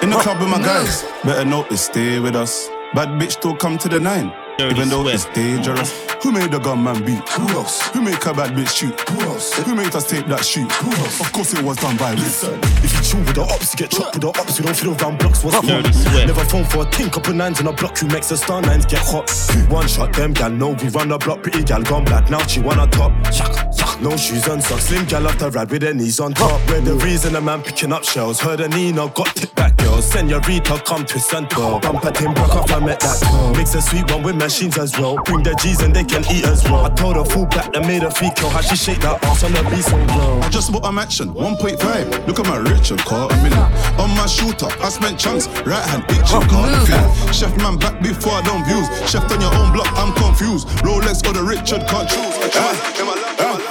In 0.10 0.16
the 0.16 0.22
club 0.24 0.40
with 0.40 0.50
my 0.50 0.58
guys, 0.58 1.04
better 1.24 1.46
know 1.46 1.62
notice, 1.62 1.86
stay 1.86 2.20
with 2.20 2.36
us. 2.36 2.68
Bad 2.96 3.10
bitch 3.22 3.40
don't 3.42 3.60
come 3.60 3.78
to 3.78 3.88
the 3.88 4.00
nine, 4.00 4.34
even 4.60 4.90
though 4.90 5.08
it's 5.08 5.26
dangerous. 5.26 5.94
Who 6.24 6.32
made 6.32 6.50
the 6.50 6.58
gunman 6.58 7.06
beat? 7.06 7.30
Who 7.30 7.48
else? 7.50 7.88
Who 7.90 8.02
make 8.02 8.26
a 8.26 8.34
bad 8.34 8.58
bitch 8.58 8.76
shoot? 8.76 9.00
Who 9.08 9.22
else? 9.22 9.54
Who 9.54 9.76
made 9.76 9.94
us 9.94 10.10
take 10.10 10.26
that 10.26 10.44
shoot? 10.44 10.72
Who 10.72 10.90
else? 10.90 11.22
Of 11.22 11.32
course 11.32 11.54
it 11.54 11.62
was 11.62 11.78
done 11.78 11.96
by 11.98 12.16
Listen. 12.16 12.60
If 12.84 12.92
you 12.92 13.02
chill 13.04 13.20
with 13.20 13.36
the 13.36 13.44
ops, 13.44 13.74
you 13.74 13.78
get 13.78 13.92
chopped 13.92 14.16
with 14.16 14.24
the 14.24 14.30
ops. 14.30 14.58
You 14.58 14.66
don't 14.66 14.76
feel 14.76 14.96
around 15.00 15.20
blocks. 15.20 15.44
What's 15.44 15.58
wrong? 15.58 15.84
Never 16.26 16.44
phone 16.46 16.66
for 16.66 16.88
a 16.88 16.90
ting, 16.90 17.12
couple 17.12 17.36
nines 17.36 17.60
in 17.60 17.68
a 17.68 17.72
block. 17.72 18.00
Who 18.00 18.08
makes 18.08 18.30
the 18.30 18.38
star 18.38 18.64
nines 18.64 18.88
get 18.88 19.02
hot? 19.04 19.30
One 19.70 19.88
shot, 19.88 20.14
them 20.14 20.34
gal 20.34 20.50
know 20.50 20.72
we 20.72 20.90
run 20.90 21.10
the 21.10 21.20
block. 21.20 21.44
Pretty 21.44 21.64
gal 21.64 21.84
gone 21.84 22.06
black 22.06 22.32
now. 22.32 22.42
She 22.48 22.62
wanna 22.62 22.88
top. 22.88 23.12
Yuck, 23.30 23.54
yuck. 23.78 23.89
No 24.02 24.16
shoes 24.16 24.48
on, 24.48 24.62
so 24.62 24.78
slim 24.78 25.06
gal 25.06 25.28
off 25.28 25.38
the 25.40 25.52
ride 25.52 25.70
with 25.70 25.82
her 25.82 25.94
knees 25.94 26.22
on 26.22 26.34
top. 26.34 26.62
We're 26.70 26.80
the 26.80 26.96
reason 27.04 27.36
a 27.36 27.42
man 27.42 27.62
picking 27.62 27.92
up 27.92 28.06
shells. 28.06 28.40
Heard 28.40 28.62
a 28.62 28.70
Nino 28.70 29.10
got 29.10 29.36
tip 29.36 29.54
back 29.56 29.76
girls. 29.76 30.06
Senorita, 30.10 30.82
come 30.86 31.06
twist 31.06 31.34
and 31.34 31.50
twirl. 31.50 31.82
Bump 31.82 32.06
at 32.06 32.16
him, 32.16 32.34
broke 32.34 32.56
off, 32.56 32.72
I 32.72 32.80
met 32.80 33.02
that 33.02 33.20
girl. 33.20 33.54
Mix 33.56 33.76
a 33.76 33.82
sweet 33.82 34.10
one 34.10 34.24
with 34.24 34.38
machines 34.38 34.78
as 34.78 34.98
well. 34.98 35.18
Bring 35.26 35.44
the 35.44 35.54
G's 35.56 35.82
and 35.82 35.94
they 35.94 36.06
can 36.06 36.24
eat 36.32 36.46
as 36.46 36.64
well. 36.64 36.86
I 36.86 36.90
told 36.96 37.18
her 37.18 37.26
full 37.26 37.46
back 37.48 37.74
that 37.74 37.86
made 37.86 38.04
her 38.04 38.12
feet 38.12 38.36
kill. 38.38 38.50
How 38.50 38.62
she 38.62 38.78
shake 38.78 39.02
that 39.02 39.22
ass 39.26 39.44
on 39.44 39.52
the 39.52 39.64
beat 39.70 39.84
so 39.84 39.98
glow. 40.08 40.40
I 40.40 40.50
just 40.50 40.72
bought 40.72 40.86
a 40.86 40.92
mansion, 40.94 41.34
1.5. 41.34 42.26
Look 42.26 42.40
at 42.40 42.48
my 42.48 42.58
Richard 42.58 43.00
car, 43.00 43.30
a 43.30 43.36
million. 43.44 43.60
On 44.00 44.10
my 44.16 44.28
shooter, 44.28 44.72
I 44.80 44.88
spent 44.88 45.20
chunks. 45.20 45.48
Right 45.68 45.84
hand 45.84 46.06
itching, 46.08 46.48
car 46.48 46.72
the 46.72 46.80
feel. 46.88 47.34
Chef 47.34 47.52
man 47.58 47.76
back 47.76 48.02
before 48.02 48.32
I 48.32 48.42
don't 48.44 48.64
views. 48.64 48.88
Chef 49.12 49.30
on 49.30 49.42
your 49.42 49.54
own 49.54 49.74
block, 49.74 49.92
I'm 50.00 50.16
confused. 50.16 50.70
Rolex 50.88 51.20
or 51.28 51.34
the 51.34 51.44
Richard 51.44 51.84
can't 51.86 52.08
choose. 52.08 53.19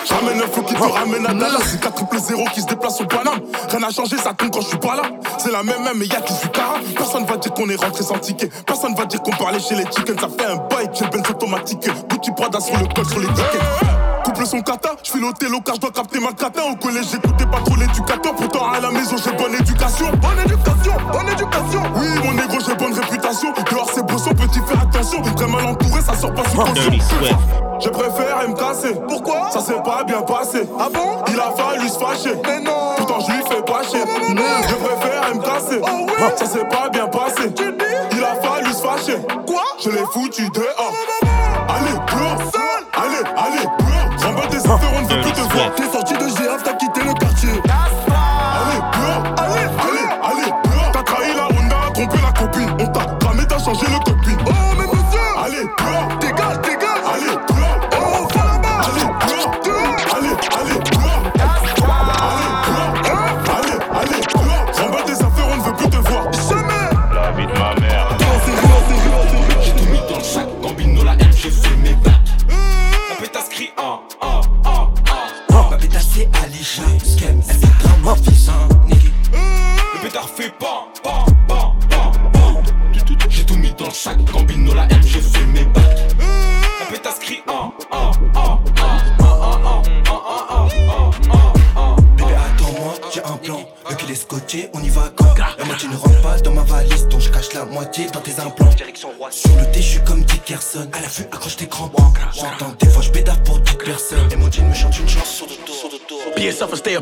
Ramène 0.07 0.43
un 0.43 0.47
flow 0.47 0.63
qui 0.63 0.75
te 0.75 0.83
ramène 0.83 1.27
à 1.27 1.35
Dallas. 1.35 1.59
C'est 1.65 1.81
4 1.81 1.95
triple 1.95 2.19
0 2.19 2.45
qui 2.55 2.61
se 2.61 2.67
déplace 2.67 3.01
au 3.01 3.05
Paname. 3.05 3.41
Rien 3.71 3.81
n'a 3.81 3.91
changé, 3.91 4.17
ça 4.17 4.33
tombe 4.33 4.51
quand 4.51 4.61
je 4.61 4.69
suis 4.69 4.79
pas 4.79 4.97
là. 4.97 5.03
C'est 5.39 5.53
la 5.53 5.63
même, 5.63 5.83
même, 5.83 5.97
mais 5.97 6.07
y'a 6.07 6.21
qui 6.21 6.33
suis 6.33 6.49
cara. 6.51 6.75
Personne 6.97 7.25
va 7.25 7.37
dire 7.37 7.53
qu'on 7.53 7.69
est 7.69 7.77
rentré 7.77 8.03
sans 8.03 8.19
ticket. 8.19 8.49
Personne 8.67 8.95
va 8.95 9.07
dire 9.07 9.23
qu'on 9.23 9.33
parlait 9.33 9.61
chez 9.61 9.75
les 9.75 9.85
chickens. 9.85 10.21
Ça 10.21 10.29
fait 10.29 10.47
un 10.47 10.57
bail, 10.57 10.89
j'ai 10.93 11.05
le 11.05 11.11
benz 11.11 11.29
automatique. 11.31 11.89
Gucci 12.09 12.31
Prada 12.33 12.61
sur 12.61 12.77
le 12.79 12.87
col, 12.95 13.07
sur 13.07 13.21
les 13.21 13.29
tickets. 13.29 13.98
Couple 14.29 14.45
son 14.45 14.61
kata, 14.61 14.91
je 15.03 15.11
fais 15.11 15.21
l'hôtel 15.21 15.49
car 15.65 15.77
je 15.77 15.81
dois 15.81 15.91
capter 15.91 16.21
ma 16.21 16.33
cata. 16.33 16.61
Au 16.71 16.77
collège, 16.77 17.07
j'écoutais 17.13 17.47
pas 17.47 17.61
trop 17.65 17.77
l'éducateur. 17.77 18.35
Pourtant, 18.35 18.69
à 18.69 18.79
la 18.79 18.91
maison, 18.91 19.17
j'ai 19.17 19.33
bonne 19.33 19.55
éducation. 19.55 20.11
Bonne 20.21 20.39
éducation, 20.45 20.93
bonne 21.11 21.29
éducation. 21.33 21.83
Oui, 21.97 22.09
mon 22.23 22.33
négro, 22.35 22.59
j'ai 22.61 22.75
bonne 22.75 22.93
réputation. 22.93 23.55
Dehors, 23.73 23.91
c'est 23.95 24.05
brosson, 24.05 24.35
petit, 24.35 24.61
fais 24.67 24.77
attention. 24.77 25.23
Très 25.35 25.47
mal 25.47 25.65
entouré, 25.65 26.03
ça 26.03 26.15
sort 26.15 26.35
pas 26.35 26.43
sous 26.51 26.59
caution. 26.59 26.93
Je 27.81 27.89
préfère 27.89 28.47
me 28.47 28.55
casser. 28.55 29.01
Pourquoi? 29.09 29.49
Ça 29.51 29.61
s'est 29.61 29.83
pas 29.83 30.05
bien 30.05 30.21
passé. 30.21 30.69
Ah 30.79 30.89
bon? 30.93 31.25
Il 31.29 31.41
a 31.41 31.51
fallu 31.57 31.89
se 31.89 31.99
fâcher. 31.99 32.35
Mais 32.45 32.61
non 32.61 32.97
Pourtant 32.99 33.21
je 33.21 33.33
lui 33.33 33.43
fais 33.49 33.63
pas 33.63 33.83
chier. 33.83 34.03
Je 34.29 34.75
préfère 34.75 35.35
me 35.35 35.41
casser. 35.41 35.81
Oh 35.83 36.07
oui 36.07 36.25
Ça 36.37 36.45
s'est 36.45 36.69
pas 36.69 36.91
bien 36.91 37.07
passé. 37.07 37.55
Il 38.13 38.23
a 38.23 38.35
fallu 38.43 38.75
se 38.75 38.83
fâcher. 38.83 39.19
Quoi? 39.47 39.63
Je 39.83 39.89
l'ai 39.89 40.05
foutu 40.13 40.51
dehors. 40.51 40.93
Allez, 41.69 41.95
dehors 42.13 42.53
Allez, 43.01 43.23
allez, 43.37 43.58
tes 44.69 44.75
affaires, 44.75 44.93
on 44.97 45.03
ne 45.03 45.09
veut 45.09 45.21
plus 45.23 45.33
te 45.33 45.41
voir. 45.41 45.75
T'es 45.75 45.91
sorti 45.91 46.15
de 46.15 46.29
GF, 46.29 46.63
t'as 46.65 46.75
quitté 46.75 47.01
le 47.01 47.15
quartier. 47.15 47.51
Allez, 47.69 48.81
dehors 48.93 49.35
Allez, 49.39 49.67
allez, 49.79 50.09
allez, 50.23 50.53
T'as 50.93 51.03
trahi 51.03 51.35
la 51.35 51.47
Honda, 51.47 51.77
trompé 51.95 52.19
la 52.23 52.33
copine. 52.33 52.71
On 52.79 52.87
t'a 52.87 53.07
cramé, 53.21 53.43
t'as 53.49 53.59
changé 53.59 53.87
le 53.87 53.99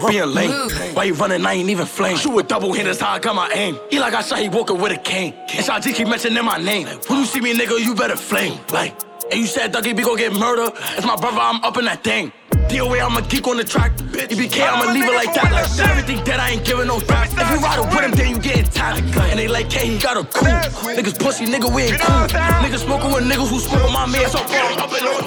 being 0.08 0.32
lame. 0.32 0.70
Why 0.94 1.04
you 1.04 1.14
running? 1.14 1.44
I 1.44 1.54
ain't 1.54 1.70
even 1.70 1.86
flame. 1.86 2.16
Shoot 2.16 2.34
with 2.34 2.48
double 2.48 2.72
hitters, 2.72 3.00
how 3.00 3.12
I 3.12 3.18
got 3.18 3.34
my 3.34 3.50
aim. 3.52 3.78
He 3.90 3.98
like 3.98 4.14
I 4.14 4.22
shot, 4.22 4.38
he 4.38 4.48
woke 4.48 4.70
up 4.70 4.78
with 4.78 4.92
a 4.92 4.98
cane. 4.98 5.34
And 5.54 5.64
Shot 5.64 5.82
G 5.82 5.92
keep 5.92 6.08
mentioning 6.08 6.44
my 6.44 6.58
name. 6.58 6.86
When 7.08 7.20
you 7.20 7.24
see 7.26 7.40
me, 7.40 7.54
nigga, 7.54 7.78
you 7.84 7.94
better 7.94 8.16
flame. 8.16 8.58
Like, 8.72 8.94
and 9.30 9.40
you 9.40 9.46
said 9.46 9.72
Dougie 9.72 9.96
be 9.96 10.02
gon' 10.02 10.16
get 10.16 10.32
murdered. 10.32 10.72
It's 10.96 11.06
my 11.06 11.16
brother, 11.16 11.40
I'm 11.40 11.62
up 11.64 11.76
in 11.76 11.84
that 11.86 12.04
thing. 12.04 12.32
DOA, 12.68 13.04
I'm 13.04 13.16
a 13.16 13.22
geek 13.22 13.46
on 13.46 13.56
the 13.56 13.64
track. 13.64 13.92
EBK, 13.96 14.60
I'ma 14.60 14.92
leave 14.92 15.04
it 15.04 15.14
like 15.14 15.32
that. 15.34 15.52
Like, 15.52 15.88
everything 15.88 16.24
that 16.24 16.40
I 16.40 16.50
ain't 16.50 16.64
giving 16.64 16.86
no 16.88 16.98
rap. 17.00 17.28
If 17.30 17.50
you 17.50 17.58
ride 17.58 17.78
with 17.80 18.04
him, 18.04 18.10
then 18.12 18.30
you 18.30 18.38
getting 18.40 18.64
tired. 18.64 19.04
And 19.04 19.38
they 19.38 19.46
like, 19.48 19.70
hey, 19.72 19.88
he 19.88 19.98
got 19.98 20.16
a 20.16 20.24
cool. 20.24 20.48
Niggas 20.48 21.18
pussy, 21.18 21.46
nigga, 21.46 21.72
we 21.72 21.82
ain't 21.82 22.00
cool. 22.00 22.26
Niggas 22.64 22.84
smoking 22.84 23.12
with 23.12 23.24
niggas 23.24 23.48
who 23.50 23.60
smoke 23.60 23.84
with 23.84 23.92
my 23.92 24.06
man. 24.06 24.28
So 24.30 24.38
far, 24.38 24.72
up 24.82 24.92
and 24.92 25.06
on 25.06 25.26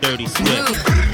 Dirty 0.00 0.26
Swift. 0.26 1.09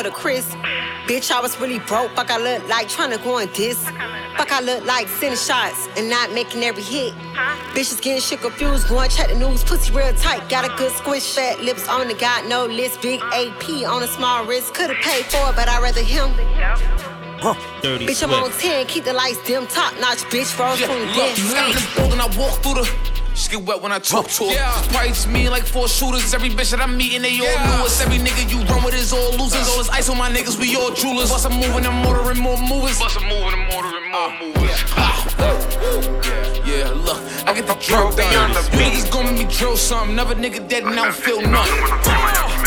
Of 0.00 0.12
the 0.12 0.18
Chris. 0.18 0.54
Bitch, 1.06 1.30
I 1.30 1.40
was 1.40 1.58
really 1.60 1.78
broke, 1.80 2.10
fuck 2.12 2.30
I 2.30 2.38
look 2.38 2.68
like 2.68 2.88
tryna 2.88 3.22
go 3.22 3.38
on 3.40 3.48
this. 3.54 3.82
Fuck 4.36 4.52
I 4.52 4.60
look 4.60 4.84
like 4.84 5.08
sending 5.08 5.38
shots 5.38 5.88
and 5.96 6.08
not 6.08 6.32
making 6.32 6.62
every 6.62 6.82
hit. 6.82 7.14
Bitches 7.74 8.00
getting 8.00 8.20
shit 8.22 8.40
confused, 8.40 8.88
going 8.88 9.10
check 9.10 9.28
the 9.28 9.34
news, 9.34 9.62
pussy 9.64 9.92
real 9.92 10.12
tight, 10.14 10.48
got 10.48 10.64
a 10.64 10.74
good 10.76 10.92
squish, 10.92 11.34
fat 11.34 11.60
lips 11.60 11.88
on 11.88 12.08
the 12.08 12.14
got 12.14 12.46
no 12.46 12.66
list, 12.66 13.02
big 13.02 13.20
AP 13.32 13.86
on 13.86 14.02
a 14.02 14.06
small 14.06 14.44
wrist. 14.46 14.72
Could've 14.74 14.96
paid 14.98 15.24
for 15.26 15.50
it, 15.50 15.56
but 15.56 15.68
I'd 15.68 15.82
rather 15.82 16.02
him. 16.02 16.30
Huh. 17.42 17.54
Dirty 17.82 18.06
Bitch, 18.06 18.22
I'm 18.22 18.32
on 18.34 18.50
10, 18.52 18.86
keep 18.86 19.04
the 19.04 19.12
lights 19.12 19.42
dim, 19.44 19.66
top 19.66 19.98
notch, 19.98 20.18
bitch, 20.30 20.58
rose 20.58 20.80
Yeah, 20.80 20.86
from 20.86 20.98
the 21.00 21.06
look, 21.06 21.38
you 21.38 21.54
dead. 21.54 21.68
in 21.68 21.74
this 21.74 21.94
building, 21.96 22.20
I 22.20 22.26
walk 22.38 22.58
through 22.62 22.74
the. 22.74 23.09
Get 23.50 23.66
wet 23.66 23.82
when 23.82 23.90
I 23.90 23.98
talk 23.98 24.28
to 24.28 24.44
her. 24.44 24.52
Yeah. 24.52 24.70
Price 24.92 25.26
me 25.26 25.48
like 25.48 25.64
four 25.64 25.88
shooters. 25.88 26.32
Every 26.32 26.50
bitch 26.50 26.70
that 26.70 26.80
I'm 26.80 26.96
meeting, 26.96 27.22
they 27.22 27.34
all 27.40 27.58
knew 27.66 27.84
us. 27.84 28.00
Every 28.00 28.18
nigga 28.18 28.48
you 28.48 28.62
run 28.66 28.84
with 28.84 28.94
is 28.94 29.12
all 29.12 29.32
losers. 29.32 29.66
All 29.68 29.78
this 29.78 29.88
ice 29.88 30.08
on 30.08 30.18
my 30.18 30.30
niggas, 30.30 30.56
we 30.56 30.76
all 30.76 30.92
jewelers. 30.94 31.30
Bust 31.30 31.46
a 31.46 31.50
moving 31.50 31.84
and 31.84 31.96
motoring 32.04 32.38
more 32.38 32.56
movers. 32.56 33.00
Bust 33.00 33.16
a 33.16 33.20
moving 33.22 33.58
and 33.58 33.66
motoring 33.66 34.08
more 34.12 34.30
uh, 34.30 34.38
movers. 34.38 34.84
Yeah, 35.34 36.62
yeah, 36.64 36.90
look, 36.90 37.18
I 37.44 37.52
get 37.52 37.66
the 37.66 37.74
drill 37.74 38.12
done. 38.12 38.50
You 38.70 38.86
niggas 38.86 39.10
gon' 39.10 39.24
make 39.26 39.48
me 39.48 39.52
drill 39.52 39.76
something. 39.76 40.12
Another 40.12 40.36
nigga 40.36 40.68
dead 40.68 40.84
and 40.84 40.92
I 40.92 41.06
don't 41.06 41.14
feel 41.14 41.42
nothing. 41.42 42.59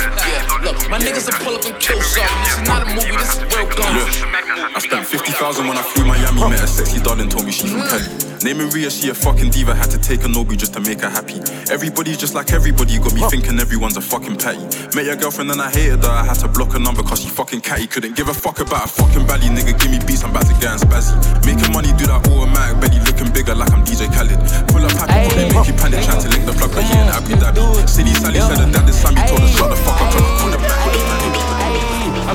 Yeah, 0.63 0.71
look, 0.71 0.89
my 0.89 0.97
niggas 0.97 1.25
will 1.27 1.45
pull 1.45 1.55
up 1.55 1.65
and 1.65 1.79
kill 1.81 2.01
something. 2.01 2.43
This 2.43 2.57
is 2.57 2.67
not 2.67 2.83
a 2.83 2.95
movie, 2.95 3.11
this 3.17 3.35
is 3.35 3.43
real 3.53 3.67
gun. 3.67 4.33
I 4.75 4.79
spent 4.79 5.05
55 5.05 5.33
2000 5.43 5.67
when 5.67 5.77
I 5.77 5.81
flew 5.81 6.05
Miami. 6.05 6.39
Met 6.49 6.63
a 6.63 6.67
sexy 6.67 6.99
darling, 7.01 7.29
told 7.29 7.45
me 7.45 7.51
she's 7.51 7.71
from 7.71 7.81
Cali. 7.81 8.07
Naming 8.43 8.69
Ria, 8.71 8.91
she 8.91 9.09
a 9.09 9.13
fucking 9.13 9.51
diva. 9.51 9.73
Had 9.73 9.91
to 9.91 9.97
take 9.97 10.23
a 10.23 10.27
Nobu 10.27 10.57
just 10.57 10.73
to 10.73 10.79
make 10.79 10.99
her 11.01 11.09
happy. 11.09 11.39
Everybody's 11.71 12.17
just 12.17 12.35
like 12.35 12.51
everybody. 12.51 12.99
Got 12.99 13.13
me 13.15 13.23
thinking 13.29 13.59
everyone's 13.59 13.95
a 13.95 14.01
fucking 14.01 14.35
patty. 14.35 14.63
Met 14.95 15.05
your 15.05 15.15
girlfriend 15.15 15.51
and 15.51 15.61
I 15.61 15.71
hated 15.71 16.03
her. 16.03 16.11
I 16.11 16.25
had 16.25 16.39
to 16.43 16.47
block 16.47 16.73
her 16.73 16.79
number 16.79 17.03
cause 17.03 17.23
she 17.23 17.29
fucking 17.29 17.61
catty. 17.61 17.87
Couldn't 17.87 18.15
give 18.15 18.27
a 18.27 18.33
fuck 18.33 18.59
about 18.59 18.85
a 18.85 18.87
fucking 18.87 19.25
belly. 19.27 19.47
Nigga, 19.47 19.79
give 19.79 19.91
me 19.91 19.99
beats, 20.03 20.23
I'm 20.23 20.31
about 20.31 20.47
to 20.47 20.53
get 20.59 20.75
and 20.75 20.81
spazzy. 20.83 21.15
Making 21.47 21.71
money, 21.71 21.95
do 21.95 22.03
that 22.11 22.27
automatic. 22.27 22.83
Belly 22.83 22.99
looking 23.07 23.31
bigger 23.31 23.55
like 23.55 23.71
I'm 23.71 23.83
DJ 23.87 24.11
Khaled. 24.11 24.35
Pull 24.75 24.83
up 24.83 24.91
happy, 24.91 25.23
probably 25.23 25.47
make 25.47 25.67
you 25.71 25.75
panic. 25.79 26.03
Trying 26.03 26.23
to 26.23 26.29
lick 26.35 26.43
the 26.43 26.51
plug, 26.51 26.71
but 26.75 26.83
he 26.83 26.91
ain't 26.99 27.15
Abu 27.15 27.39
Dhabi. 27.39 27.63
Silly 27.87 28.11
Sally 28.11 28.43
said 28.43 28.59
her 28.59 28.67
dad 28.75 28.89
is 28.91 28.99
Sammy. 28.99 29.23
Told 29.23 29.39
her 29.39 29.51
shut 29.55 29.69
the 29.71 29.79
fuck 29.79 30.02
up, 30.02 30.02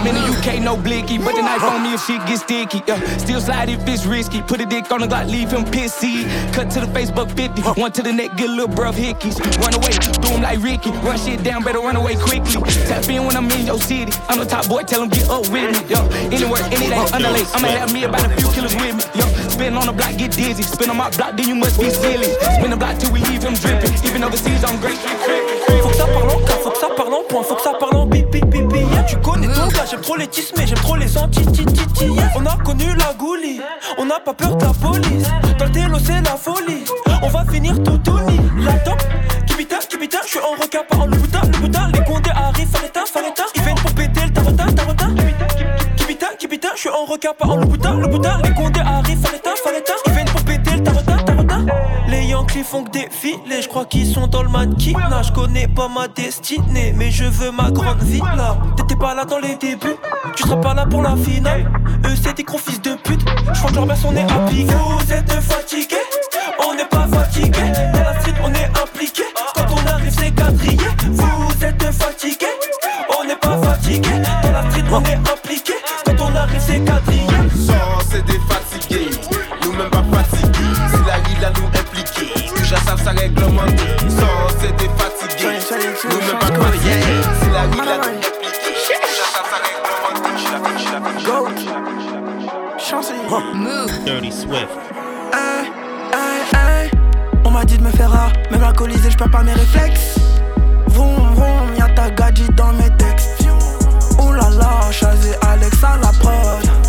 in 0.09 0.14
the 0.14 0.24
UK, 0.32 0.62
no 0.62 0.76
blicky, 0.76 1.18
but 1.18 1.34
the 1.36 1.42
knife 1.42 1.62
on 1.62 1.82
me 1.82 1.94
if 1.94 2.00
shit 2.04 2.24
gets 2.26 2.42
sticky. 2.42 2.82
Yeah. 2.86 2.98
Still 3.18 3.40
slide 3.40 3.68
if 3.68 3.86
it's 3.86 4.06
risky. 4.06 4.40
Put 4.42 4.61
a 4.61 4.66
dick 4.66 4.90
on 4.90 5.00
the 5.00 5.06
Glock, 5.06 5.30
leave 5.30 5.50
him 5.50 5.64
pissy. 5.64 6.24
Cut 6.52 6.70
to 6.72 6.80
the 6.80 6.86
Facebook 6.86 7.30
50, 7.36 7.62
one 7.80 7.92
to 7.92 8.02
the 8.02 8.12
neck, 8.12 8.36
get 8.36 8.48
a 8.48 8.52
little 8.52 8.68
bruv 8.68 8.94
hickeys. 8.94 9.36
Run 9.61 9.74
away, 9.74 9.92
do 10.22 10.28
him 10.28 10.42
like 10.42 10.61
Ricky. 10.62 10.90
Run 11.04 11.18
shit 11.18 11.42
down, 11.44 11.62
better 11.62 11.80
run 11.80 11.96
away 11.96 12.16
quickly. 12.16 12.56
Tap 12.88 13.09
in 13.09 13.24
when 13.24 13.36
I'm 13.36 13.50
in 13.50 13.66
your 13.66 13.78
city. 13.78 14.12
I'm 14.28 14.38
the 14.38 14.46
top 14.46 14.66
boy, 14.68 14.82
tell 14.82 15.02
him 15.02 15.11
get 15.11 15.28
up 15.28 15.48
with 15.52 15.68
me. 15.76 15.80
Yo. 15.92 16.00
Anywhere, 16.32 16.62
any 16.72 16.88
day, 16.88 17.04
underlay. 17.12 17.44
I'ma 17.52 17.68
have 17.68 17.92
me 17.92 18.04
about 18.04 18.24
a 18.24 18.34
few 18.36 18.48
killers 18.52 18.74
with 18.74 18.96
me. 18.96 19.04
Yo. 19.14 19.26
Spin 19.52 19.76
on 19.76 19.86
the 19.86 19.92
block, 19.92 20.16
get 20.16 20.32
dizzy. 20.32 20.62
Spin 20.62 20.90
on 20.90 20.96
my 20.96 21.11
block, 21.11 21.36
then 21.36 21.48
you 21.48 21.54
must 21.54 21.78
be 21.78 21.90
silly. 21.90 22.32
Spin 22.56 22.70
the 22.70 22.76
block 22.76 22.98
till 22.98 23.12
we 23.12 23.20
leave 23.28 23.42
him 23.42 23.54
dripping. 23.54 23.92
Even 24.04 24.24
overseas, 24.24 24.64
I'm 24.64 24.80
great 24.80 24.96
street 24.96 25.18
tripping. 25.24 25.82
Faut 25.82 25.88
que 25.90 25.96
ça 25.96 26.06
parle 26.06 26.30
en 26.30 26.40
cas, 26.44 26.59
faut 26.62 26.70
que 26.70 26.78
ça 26.78 26.88
parle 26.96 27.14
en 27.14 27.22
point, 27.28 27.42
faut 27.42 27.54
que 27.54 27.62
ça 27.62 27.74
parle 27.78 27.96
en 27.96 28.06
bip 28.06 28.30
bip 28.30 28.46
bip 28.46 28.66
bip. 28.66 28.68
Tu 29.09 29.16
connais 29.16 29.46
ton 29.46 29.68
gars, 29.68 29.84
j'aime 29.90 30.00
trop 30.00 30.16
les 30.16 30.26
tismés, 30.26 30.66
j'aime 30.66 30.78
trop 30.78 30.96
les 30.96 31.16
anti 31.16 31.40
On 32.36 32.46
a 32.46 32.56
connu 32.56 32.84
la 32.96 33.14
goulie, 33.14 33.61
on 33.98 34.06
n'a 34.06 34.20
pas 34.20 34.34
peur 34.34 34.56
de 34.56 34.64
la 34.64 34.72
police. 34.72 35.26
Dans 35.59 35.64
le 35.64 35.70
télo, 35.70 35.98
c'est 36.04 36.20
la 36.22 36.36
folie. 36.36 36.84
On 37.22 37.28
va 37.28 37.44
finir 37.50 37.74
tout 37.82 38.00
uni. 38.06 38.64
La 38.64 38.72
top, 38.80 39.02
kibita, 39.46 39.78
kibita, 39.88 40.18
je 40.24 40.28
suis 40.28 40.38
en 40.40 40.61
requin, 40.61 40.80
pas 40.88 40.96
en 40.96 41.06
loubuta, 41.06 41.40
loubuta. 41.52 41.88
Les 41.92 42.04
condés 42.04 42.30
arrivent, 42.30 42.68
fareta, 42.68 43.00
fareta. 43.06 43.44
Ils 43.54 43.62
viennent 43.62 43.76
pour 43.76 43.92
péter 43.92 44.20
le 44.26 44.32
tarota, 44.32 44.64
tarota. 44.72 45.06
Kibita, 45.96 46.26
kibita, 46.38 46.68
je 46.74 46.80
suis 46.80 46.90
en 46.90 47.04
requin, 47.04 47.32
pas 47.38 47.46
en 47.46 47.56
loubuta, 47.56 47.92
loubuta. 47.92 48.38
Les 48.44 48.54
condés 48.54 48.80
arrivent, 48.80 49.20
fareta, 49.20 49.50
fareta. 49.62 50.07
Yankees 52.29 52.62
font 52.62 52.85
que 52.85 52.91
défiler, 52.91 53.62
je 53.62 53.68
crois 53.68 53.87
qu'ils 53.87 54.07
sont 54.07 54.26
dans 54.26 54.43
le 54.43 54.51
mannequinat. 54.51 55.22
Je 55.22 55.33
connais 55.33 55.66
pas 55.66 55.89
ma 55.89 56.09
destinée, 56.09 56.93
mais 56.95 57.11
je 57.11 57.24
veux 57.24 57.51
ma 57.51 57.70
grande 57.70 58.03
villa. 58.03 58.59
T'étais 58.76 58.97
pas 58.97 59.14
là 59.14 59.24
dans 59.24 59.39
les 59.39 59.57
débuts, 59.57 59.97
tu 60.37 60.43
seras 60.43 60.57
pas 60.57 60.74
là 60.74 60.85
pour 60.85 61.01
la 61.01 61.16
finale. 61.16 61.70
Eux, 62.05 62.14
c'est 62.22 62.37
des 62.37 62.43
gros 62.43 62.59
fils 62.59 62.83
de 62.83 62.95
pute, 62.97 63.24
je 63.55 63.59
crois 63.59 63.70
que 63.70 63.76
leur 63.76 63.87
mère 63.87 63.97
on 64.05 64.14
est 64.14 64.26
piquer. 64.51 64.74
Vous 64.74 65.12
êtes 65.12 65.33
fatigués, 65.41 65.97
on 66.68 66.74
n'est 66.74 66.85
pas 66.85 67.07
fatigués. 67.11 67.72
Dans 67.95 68.01
la 68.01 68.20
street, 68.20 68.35
on 68.45 68.53
est 68.53 68.70
impliqué. 68.83 69.22
Quand 69.55 69.66
on 69.72 69.87
arrive, 69.91 70.12
c'est 70.12 70.31
quadrillé. 70.31 70.87
Vous 71.11 71.64
êtes 71.64 71.83
fatigués, 71.93 72.47
on 73.18 73.24
n'est 73.26 73.37
pas 73.37 73.57
fatigués. 73.57 74.22
Dans 74.43 74.53
la 74.53 74.70
street, 74.70 74.85
on 74.93 75.03
est 75.03 75.14
impliqué. 75.14 75.72
Quand 76.05 76.20
on 76.20 76.37
arrive, 76.37 76.61
c'est 76.61 76.85
quadrillé. 76.85 77.26
C'est 78.11 78.24
des 78.26 78.39
ça. 83.09 83.14
Sans 84.09 84.48
c'est 84.61 84.76
des 84.76 84.90
fatigués, 84.96 85.59
nous 86.04 86.18
même 86.18 86.38
pas. 86.38 86.46
Si 86.46 87.50
la 87.50 87.64
ville 87.66 87.80
a 87.80 87.96
nous 87.96 88.18
impliqués, 88.18 88.98
déjà 89.00 89.26
ça, 89.32 89.42
ça 89.50 89.56
réglementé. 89.64 90.28
Dirty 94.04 94.32
Swift. 94.32 94.68
Hey, 95.32 95.64
hey, 96.12 96.40
hey. 96.54 96.90
On 97.44 97.50
m'a 97.50 97.64
dit 97.64 97.78
de 97.78 97.82
me 97.82 97.90
faire 97.90 98.11
rare, 98.11 98.32
même 98.50 98.62
alcoolisé, 98.62 99.11
je 99.11 99.16
perds 99.16 99.30
pas 99.30 99.42
mes 99.42 99.52
réflexes. 99.54 100.16
Vroom 100.88 101.34
vroom, 101.34 101.74
y'a 101.78 101.88
ta 101.88 102.11
gadget 102.11 102.54
dans 102.54 102.72
mes 102.72 102.90
textes. 102.96 103.46
Ouh 104.20 104.32
là 104.32 104.50
là, 104.50 104.90
Chazé 104.90 105.34
Alex 105.46 105.82
à 105.82 105.96
la 105.96 106.12
prod. 106.18 106.88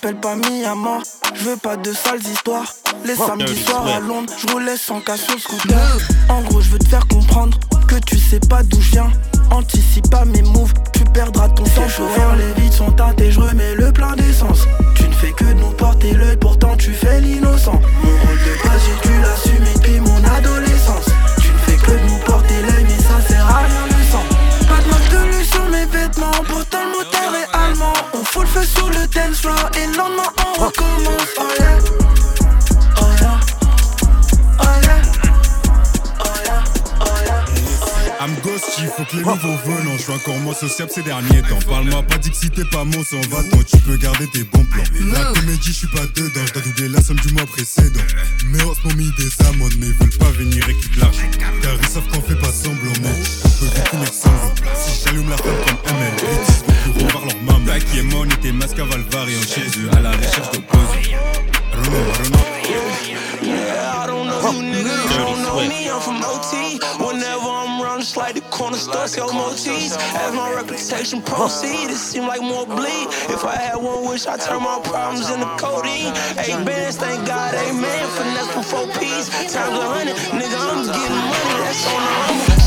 M'appelle 0.00 0.20
pas 0.20 0.36
mort, 0.76 1.02
je 1.34 1.42
veux 1.42 1.56
pas 1.56 1.76
de 1.76 1.92
sales 1.92 2.20
histoires. 2.20 2.72
Les 3.04 3.16
samedis 3.16 3.64
soirs 3.64 3.84
à 3.84 3.98
Londres, 3.98 4.32
je 4.38 4.46
roulais 4.52 4.76
sans 4.76 5.00
casse 5.00 5.22
sur 5.22 5.40
scooter. 5.40 5.98
En 6.28 6.40
gros, 6.42 6.60
je 6.60 6.70
veux 6.70 6.78
te 6.78 6.86
faire 6.86 7.04
comprendre 7.08 7.58
que 7.88 7.96
tu 8.06 8.16
sais 8.16 8.38
pas 8.38 8.62
d'où 8.62 8.80
je 8.80 8.92
viens. 8.92 9.10
Anticipe 9.50 10.08
pas 10.08 10.24
mes 10.24 10.42
moves, 10.42 10.72
tu 10.92 11.02
perdras 11.02 11.48
ton 11.48 11.64
temps. 11.64 11.88
Chauffeur, 11.88 12.36
les 12.36 12.62
vides 12.62 12.72
sont 12.72 12.92
teintés, 12.92 13.32
je 13.32 13.40
remets 13.40 13.74
le 13.74 13.92
plein 13.92 14.14
d'essence. 14.14 14.68
Tu 14.94 15.08
ne 15.08 15.12
fais 15.14 15.32
que 15.32 15.46
nous 15.46 15.70
porter 15.70 16.12
l'œil, 16.12 16.36
pourtant 16.36 16.76
tu 16.76 16.92
fais 16.92 17.20
l'innocent. 17.20 17.80
Mon 18.04 18.10
rôle 18.10 18.38
de 18.38 18.68
base, 18.68 18.80
j'ai 18.86 19.08
dû 19.08 19.20
l'assumer 19.20 19.74
depuis 19.74 19.98
mon 19.98 20.24
adolescence. 20.36 21.06
Tu 21.40 21.48
ne 21.50 21.58
fais 21.58 21.76
que 21.84 21.90
nous 22.06 22.18
porter 22.24 22.62
l'œil, 22.62 22.84
mais 22.84 23.02
ça 23.02 23.20
sert 23.26 23.44
à 23.44 23.64
rien 23.64 23.86
le 23.86 24.04
sang. 24.12 24.22
Pas 24.68 24.80
de 24.80 24.90
marque 24.90 25.10
de 25.10 25.36
luxe 25.36 25.50
sur 25.50 25.68
mes 25.68 25.86
vêtements, 25.86 26.44
pourtant 26.46 26.84
le 26.84 26.98
moteur 26.98 27.34
est 27.34 27.56
allemand. 27.56 27.97
On 28.38 28.46
fout 28.46 28.54
le 28.54 28.60
feu 28.60 28.66
sur 28.66 28.88
le 28.88 29.06
dance 29.08 29.40
floor 29.40 29.70
et 29.76 29.86
le 29.86 29.96
lendemain 29.96 30.22
on 30.36 30.64
recommence. 30.64 31.28
Oh 31.38 31.42
yeah. 31.58 31.78
Oh 32.96 33.06
yeah. 33.20 33.40
Oh 37.00 37.04
yeah. 37.24 38.16
I'm 38.20 38.34
ghosty, 38.44 38.86
faut 38.96 39.04
que 39.04 39.16
les 39.16 39.24
nouveaux 39.24 39.56
venant. 39.64 39.96
Je 39.96 40.02
suis 40.02 40.12
encore 40.12 40.38
moins 40.38 40.54
sociable 40.54 40.90
ces 40.94 41.02
derniers 41.02 41.42
temps. 41.42 41.58
Parle-moi 41.68 42.02
pas 42.02 42.18
dit 42.18 42.30
que 42.30 42.36
si 42.36 42.50
t'es 42.50 42.64
pas 42.64 42.84
mon 42.84 43.02
sang 43.02 43.20
va 43.30 43.42
toi 43.42 43.64
tu 43.66 43.78
peux 43.78 43.96
garder 43.96 44.28
tes 44.28 44.44
bons 44.44 44.64
plans. 44.64 44.84
La 45.12 45.32
comédie, 45.32 45.72
je 45.72 45.72
suis 45.72 45.88
pas 45.88 46.06
dedans, 46.14 46.46
je 46.46 46.52
dois 46.52 46.62
doubler 46.62 46.88
la 46.88 47.02
somme 47.02 47.18
du 47.18 47.32
mois 47.32 47.46
précédent. 47.46 48.00
Mais 48.46 48.58
ce 48.58 48.64
moment, 48.64 48.96
mis 48.96 49.10
des 49.18 49.46
amendes, 49.46 49.74
mais 49.78 49.86
ils 49.86 49.94
veulent 49.94 50.18
pas 50.18 50.30
venir 50.30 50.68
et 50.68 50.74
quittent 50.74 50.96
l'argent. 50.96 51.28
Car 51.62 51.74
ils 51.74 51.88
savent 51.88 52.06
qu'on 52.08 52.22
fait 52.22 52.38
pas 52.38 52.52
semblant, 52.52 52.92
mais 53.02 53.10
on 53.44 53.48
peut 53.48 53.66
vite 53.74 53.88
finir 53.88 54.12
sans. 54.12 54.54
Si 54.76 55.02
j'allume 55.04 55.28
la 55.28 55.36
femme 55.36 55.56
comme 55.66 55.96
ML, 55.96 56.14
leur 57.98 58.04
maman. 58.04 58.04
Black 58.04 58.04
et 58.04 58.14
Mon 58.14 58.24
était 58.24 58.52
masque 58.52 58.78
à 58.78 58.84
Valvarian 58.84 59.42
chez 59.42 59.66
eux, 59.80 59.90
à 59.96 60.00
la 60.00 60.10
recherche 60.12 60.50
de 60.52 60.58
pause. 60.58 60.78
I 61.00 61.16
don't 61.72 61.92
know, 61.92 61.98
I 61.98 62.18
don't 62.18 62.30
know. 62.30 62.48
Yeah, 63.42 64.02
I 64.02 64.06
don't 64.06 64.26
know 64.26 64.52
you 64.52 64.62
niggas, 64.62 65.02
you 65.10 65.18
don't 65.18 65.42
know 65.42 65.68
me, 65.68 65.88
I'm 65.88 66.00
from 66.00 66.22
OT. 66.22 66.78
Whenever 66.98 67.48
I'm 67.48 67.80
around, 67.80 68.00
it's 68.00 68.16
like 68.16 68.34
the 68.34 68.40
corner 68.50 68.76
store, 68.76 69.06
sell 69.06 69.32
motifs. 69.32 69.96
As 69.96 70.34
my 70.34 70.52
reputation 70.54 71.22
proceed, 71.22 71.90
it 71.90 71.96
seem 71.96 72.26
like 72.26 72.40
more 72.40 72.66
bleed. 72.66 73.08
If 73.30 73.44
I 73.44 73.56
had 73.56 73.76
one 73.76 74.08
wish, 74.08 74.26
I'd 74.26 74.40
turn 74.40 74.62
my 74.62 74.80
problems 74.84 75.30
into 75.30 75.46
codeine. 75.58 76.12
Eight 76.38 76.64
bands, 76.64 76.96
thank 76.96 77.26
God, 77.26 77.54
amen. 77.54 78.08
Finesse 78.16 78.50
for 78.54 78.62
four 78.62 78.86
P's, 78.98 79.28
times 79.52 79.78
a 79.78 79.86
hundred. 79.86 80.16
Nigga, 80.34 80.58
I'm 80.58 80.86
getting 80.86 81.16
money, 81.30 81.54
that's 81.62 81.86
on 81.86 82.02
the 82.02 82.46
rumble. 82.46 82.57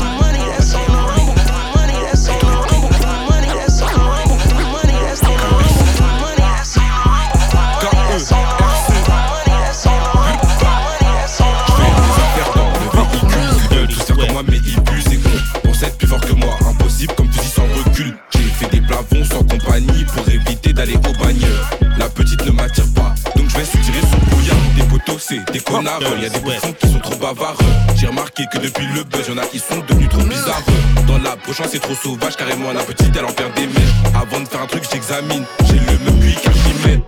Connards. 25.72 26.00
Y 26.20 26.26
a 26.26 26.28
des 26.28 26.40
bouffons 26.40 26.72
qui 26.72 26.88
sont 26.88 27.00
trop 27.00 27.16
bavards. 27.16 27.58
J'ai 27.96 28.06
remarqué 28.06 28.44
que 28.52 28.58
depuis 28.58 28.86
le 28.86 29.04
buzz, 29.04 29.28
y'en 29.28 29.38
a 29.38 29.46
qui 29.46 29.58
sont 29.58 29.78
devenus 29.88 30.08
trop 30.08 30.22
bizarres. 30.22 30.62
Dans 31.06 31.18
la 31.18 31.36
prochaine, 31.36 31.66
c'est 31.70 31.80
trop 31.80 31.94
sauvage, 31.94 32.36
carrément 32.36 32.72
la 32.72 32.82
petite, 32.82 33.14
elle 33.16 33.24
en 33.24 33.32
perd 33.32 33.54
des 33.54 33.66
mèches. 33.66 33.94
Avant 34.14 34.40
de 34.40 34.48
faire 34.48 34.62
un 34.62 34.66
truc, 34.66 34.84
j'examine. 34.90 35.44
J'ai 35.66 35.74
le 35.74 35.98
même 36.04 36.20
QI 36.20 36.34
qu'Archimède. 36.34 37.02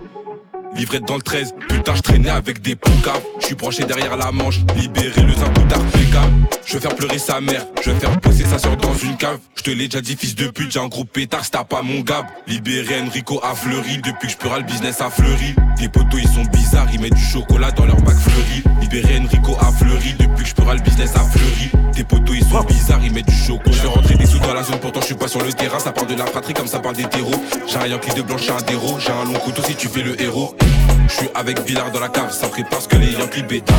Livrette 0.75 1.07
dans 1.07 1.15
le 1.15 1.21
13, 1.21 1.53
putain 1.69 1.81
tard, 1.81 1.95
je 1.95 2.01
traînais 2.01 2.29
avec 2.29 2.61
des 2.61 2.75
poucaves. 2.75 3.21
Je 3.39 3.45
suis 3.45 3.55
branché 3.55 3.85
derrière 3.85 4.17
la 4.17 4.31
manche, 4.33 4.59
libéré 4.75 5.21
le 5.21 5.33
zin 5.33 5.49
d'arpécable. 5.69 6.33
Je 6.65 6.73
vais 6.73 6.79
faire 6.79 6.95
pleurer 6.95 7.17
sa 7.17 7.39
mère, 7.39 7.65
je 7.81 7.91
vais 7.91 7.99
faire 7.99 8.19
pousser 8.19 8.43
sa 8.43 8.59
soeur 8.59 8.75
dans 8.75 8.93
une 8.95 9.15
cave. 9.15 9.39
Je 9.55 9.63
te 9.63 9.69
l'ai 9.69 9.87
déjà 9.87 10.01
dit, 10.01 10.17
fils 10.17 10.35
de 10.35 10.47
pute, 10.47 10.71
j'ai 10.71 10.79
un 10.79 10.87
gros 10.87 11.05
pétard, 11.05 11.49
t'as 11.49 11.63
pas 11.63 11.81
mon 11.81 12.01
gab. 12.01 12.25
Libéré 12.47 13.01
Enrico 13.01 13.39
a 13.41 13.55
fleuri, 13.55 13.99
depuis 13.99 14.27
que 14.27 14.49
je 14.49 14.55
le 14.55 14.63
business 14.63 14.99
a 14.99 15.09
fleuri. 15.09 15.55
Les 15.79 15.87
potos 15.87 16.19
ils 16.21 16.27
sont 16.27 16.43
bizarres, 16.51 16.87
ils 16.93 16.99
mettent 16.99 17.13
du 17.13 17.23
chocolat 17.23 17.71
dans 17.71 17.85
leur 17.85 18.01
bac 18.01 18.15
fleuri. 18.17 18.63
Libéré 18.81 19.19
Enrico 19.19 19.55
a 19.59 19.71
fleuri, 19.71 20.13
depuis 20.19 20.43
que 20.43 20.61
je 20.61 20.71
le 20.73 20.81
business 20.81 21.15
a 21.15 21.19
fleuri. 21.19 21.71
Tes 21.93 22.03
potos 22.03 22.35
ils 22.35 22.45
sont 22.45 22.63
bizarres, 22.63 23.01
ils 23.03 23.13
mettent 23.13 23.27
du 23.27 23.35
chocolat. 23.35 23.71
Je 23.71 23.79
fais 23.79 23.87
rentrer 23.87 24.15
des 24.15 24.25
sous 24.25 24.39
dans 24.39 24.53
la 24.53 24.63
zone, 24.63 24.79
pourtant 24.79 24.99
je 24.99 25.05
suis 25.05 25.15
pas 25.15 25.29
sur 25.29 25.41
le 25.41 25.53
terrain. 25.53 25.79
Ça 25.79 25.93
parle 25.93 26.07
de 26.07 26.15
la 26.15 26.25
fratrie 26.25 26.53
comme 26.53 26.67
ça 26.67 26.79
parle 26.79 26.95
des 26.95 27.05
terreaux. 27.05 27.41
J'ai 27.67 27.77
un 27.77 27.87
Yankee 27.87 28.13
de 28.13 28.21
blanche, 28.21 28.41
j'ai 28.43 28.51
un. 28.51 28.57
J'ai 28.99 29.11
un 29.11 29.25
long 29.25 29.39
couteau 29.39 29.61
si 29.63 29.75
tu 29.75 29.87
fais 29.87 30.01
le 30.01 30.19
héros. 30.21 30.55
Je 31.07 31.13
suis 31.13 31.29
avec 31.35 31.59
Villard 31.61 31.91
dans 31.91 31.99
la 31.99 32.09
cave, 32.09 32.31
ça 32.31 32.47
prépare 32.47 32.81
ce 32.81 32.87
que 32.87 32.97
les 32.97 33.11
Yankees 33.11 33.43
bêta. 33.43 33.73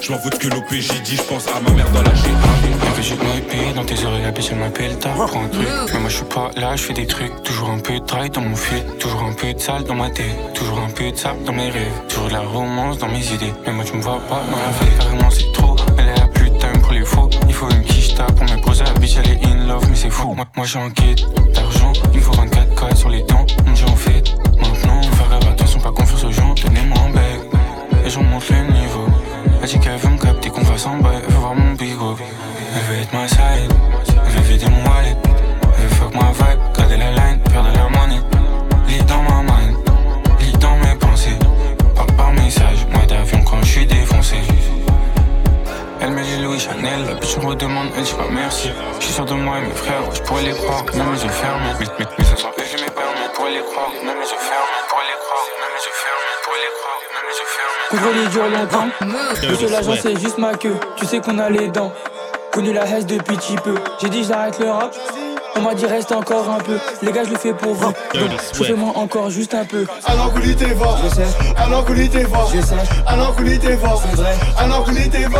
Je 0.00 0.10
m'en 0.10 0.18
fous 0.18 0.30
que 0.30 0.48
l'OPJ 0.48 1.02
dit, 1.02 1.16
je 1.16 1.22
pense 1.22 1.46
à 1.48 1.60
ma 1.60 1.70
mère 1.70 1.90
dans 1.90 2.02
la 2.02 2.10
GA. 2.10 2.72
J'ai 3.02 3.16
de 3.16 3.74
dans 3.74 3.84
tes 3.84 4.04
oreilles, 4.04 4.22
la 4.22 4.30
bêtise 4.30 4.52
m'appelle, 4.52 4.96
t'as 5.00 5.10
prends 5.10 5.42
un 5.42 5.48
truc. 5.48 5.66
Mais 5.92 5.98
moi 5.98 6.08
je 6.08 6.16
suis 6.18 6.24
pas 6.24 6.52
là, 6.56 6.76
je 6.76 6.82
fais 6.82 6.92
des 6.92 7.06
trucs. 7.06 7.42
Toujours 7.42 7.70
un 7.70 7.80
peu 7.80 7.94
de 7.94 8.04
travail 8.04 8.30
dans 8.30 8.42
mon 8.42 8.54
fil, 8.54 8.80
toujours 9.00 9.24
un 9.24 9.32
peu 9.32 9.52
de 9.52 9.58
sale 9.58 9.82
dans 9.82 9.96
ma 9.96 10.08
tête, 10.08 10.52
toujours 10.54 10.78
un 10.78 10.90
peu 10.90 11.10
de 11.10 11.16
sable 11.16 11.42
dans 11.42 11.52
mes 11.52 11.68
rêves, 11.68 11.92
toujours 12.08 12.28
de 12.28 12.32
la 12.34 12.42
romance 12.42 12.98
dans 12.98 13.08
mes 13.08 13.26
idées. 13.32 13.52
Mais 13.66 13.72
moi 13.72 13.84
tu 13.84 13.96
me 13.96 14.02
vois 14.02 14.20
pas 14.28 14.40
dans 14.48 14.56
la 14.56 14.72
fête, 14.72 14.98
carrément 14.98 15.30
c'est 15.30 15.52
trop. 15.52 15.74
Elle 15.98 16.10
est 16.10 16.20
a 16.20 16.28
plus 16.28 16.48
de 16.48 16.58
time 16.58 16.80
pour 16.80 16.92
les 16.92 17.04
faux. 17.04 17.28
Il 17.48 17.54
faut 17.54 17.68
une 17.70 17.82
quicheta 17.82 18.26
pour 18.26 18.44
me 18.44 18.62
poser 18.62 18.84
la 18.84 18.92
bitch, 18.92 19.16
elle 19.16 19.30
est 19.32 19.44
in 19.44 19.66
love, 19.66 19.84
mais 19.90 19.96
c'est 19.96 20.10
fou. 20.10 20.32
Moi, 20.34 20.46
moi 20.56 20.64
j'ai 20.64 20.78
quête 20.94 21.24
d'argent, 21.52 21.92
il 22.12 22.20
me 22.20 22.22
faut 22.22 22.34
24 22.34 22.74
4 22.76 22.96
sur 22.96 23.08
les 23.08 23.22
dents. 23.22 23.46
J'ai 23.74 23.84
en 23.84 23.96
fait 23.96 24.11
j'en 28.12 28.22
monte 28.24 28.50
le 28.50 28.72
niveau. 28.72 29.06
Elle 29.62 29.68
dit 29.68 29.78
qu'elle 29.78 29.96
veut 29.96 30.10
me 30.10 30.18
capter, 30.18 30.50
qu'on 30.50 30.60
en 30.60 30.96
bas, 30.98 31.10
elle 31.14 31.32
veut 31.32 31.38
voir 31.38 31.54
mon 31.54 31.72
bigot. 31.72 32.16
Elle 32.74 32.82
veut 32.82 33.02
être 33.02 33.12
ma 33.12 33.26
side, 33.26 33.72
elle 34.06 34.32
veut 34.32 34.52
vider 34.52 34.66
mon 34.68 34.84
wallet. 34.90 35.16
Elle 35.78 35.84
veut 35.84 35.94
fuck 35.94 36.14
ma 36.14 36.30
vibe, 36.32 36.60
garder 36.76 36.96
la 36.98 37.10
line, 37.10 37.38
perdre 37.50 37.70
la 37.74 37.88
money. 37.98 38.20
Lit 38.88 39.02
dans 39.04 39.22
ma 39.22 39.42
mind, 39.42 39.76
lit 40.40 40.52
dans 40.58 40.76
mes 40.76 40.94
pensées. 40.96 41.38
Pas 41.96 42.12
par 42.16 42.32
message, 42.32 42.86
moi 42.92 43.02
d'avion 43.06 43.42
quand 43.44 43.62
je 43.62 43.70
suis 43.70 43.86
défoncé. 43.86 44.36
Elle 46.00 46.10
me 46.10 46.22
dit 46.22 46.42
Louis 46.42 46.58
Chanel, 46.58 47.04
la 47.06 47.14
bitch 47.14 47.38
me 47.38 47.46
redemande, 47.46 47.88
elle 47.96 48.02
dit 48.02 48.12
pas 48.12 48.28
merci. 48.30 48.70
Je 48.98 49.04
suis 49.04 49.14
sûr 49.14 49.24
de 49.24 49.34
moi 49.34 49.58
et 49.58 49.62
mes 49.62 49.74
frères, 49.74 50.02
je 50.12 50.20
pourrais 50.22 50.42
les 50.42 50.52
croire, 50.52 50.84
même 50.94 51.10
mes 51.12 51.22
yeux 51.22 51.28
fermés. 51.30 51.72
Mais, 51.80 51.86
mais, 51.98 52.06
mais 52.18 52.24
ça 52.24 52.36
sent 52.36 52.48
plus, 52.56 52.66
je 52.66 52.84
mes 52.84 52.90
permis, 52.90 53.24
pourrais 53.34 53.52
les 53.52 53.62
croire, 53.62 53.90
même 54.04 54.18
mes 54.18 54.28
yeux 54.32 54.42
fermés, 54.50 54.82
pourrais 54.88 55.06
les 55.06 55.11
Couvre 57.92 58.10
les 58.14 58.26
durs 58.28 58.48
longtemps, 58.48 58.86
monsieur 59.46 59.68
l'agent 59.68 59.92
c'est 60.00 60.18
juste 60.18 60.38
ma 60.38 60.54
queue, 60.54 60.76
tu 60.96 61.04
sais 61.04 61.20
qu'on 61.20 61.38
a 61.38 61.50
les 61.50 61.68
dents. 61.68 61.92
Connu 62.50 62.72
la 62.72 62.86
haine 62.86 63.04
depuis 63.04 63.36
petit 63.36 63.56
peu, 63.56 63.74
j'ai 64.00 64.08
dit 64.08 64.24
j'arrête 64.24 64.58
le 64.60 64.70
rap. 64.70 64.94
On 65.54 65.60
m'a 65.60 65.74
dit 65.74 65.86
reste 65.86 66.12
encore 66.12 66.48
un 66.50 66.58
peu, 66.58 66.78
les 67.02 67.12
gars 67.12 67.24
je 67.24 67.30
le 67.30 67.36
fais 67.36 67.52
pour 67.52 67.74
vous. 67.74 67.92
Donc 68.14 68.30
chauffez-moi 68.56 68.92
encore 68.96 69.30
juste 69.30 69.54
un 69.54 69.64
peu. 69.64 69.86
Alors 70.06 70.32
coulis 70.32 70.56
tes 70.56 70.72
va, 70.72 70.96
je 71.04 71.14
sais. 71.14 71.26
Alors 71.56 71.84
coulis 71.84 72.08
tes 72.08 72.24
va, 72.24 72.38
je 72.52 72.60
sais. 72.60 72.74
Alors 73.06 73.36
coulis 73.36 73.58
tes 73.58 73.74
va, 73.76 73.94
c'est 74.02 74.16
vrai. 74.16 74.34
Alors 74.58 74.84
coulis 74.84 75.10
tes 75.10 75.26
va. 75.26 75.38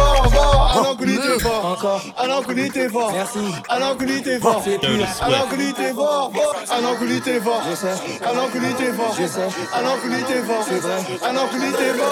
Alors 0.74 0.96
coulis 0.96 1.18
tes 1.18 1.42
va, 1.42 1.50
encore. 1.64 2.02
Alors 2.18 2.42
coulis 2.42 2.70
tes 2.70 2.86
va, 2.88 3.00
merci. 3.12 3.38
Alors 3.68 3.96
coulis 3.96 4.22
tes 4.22 4.38
va, 4.38 4.56
c'est 4.64 4.78
pire. 4.78 5.08
Alors 5.22 5.48
coulis 5.48 5.72
tes 5.72 5.92
va. 5.92 6.30
Alors 6.70 6.98
coulis 6.98 7.20
tes 7.20 7.38
va, 7.38 7.52
je 7.70 7.74
sais. 7.74 7.94
Alors 8.24 8.50
coulis 8.50 8.74
tes 8.74 8.90
va, 8.90 9.04
je 9.18 9.26
sais. 9.26 9.48
Alors 9.72 10.00
coulis 10.00 10.22
tes 10.24 10.40
va, 10.40 10.54
c'est 10.68 10.80
vrai. 10.80 10.98
Alors 11.28 11.48
coulis 11.48 11.72
tes 11.72 11.92
va. 11.98 12.08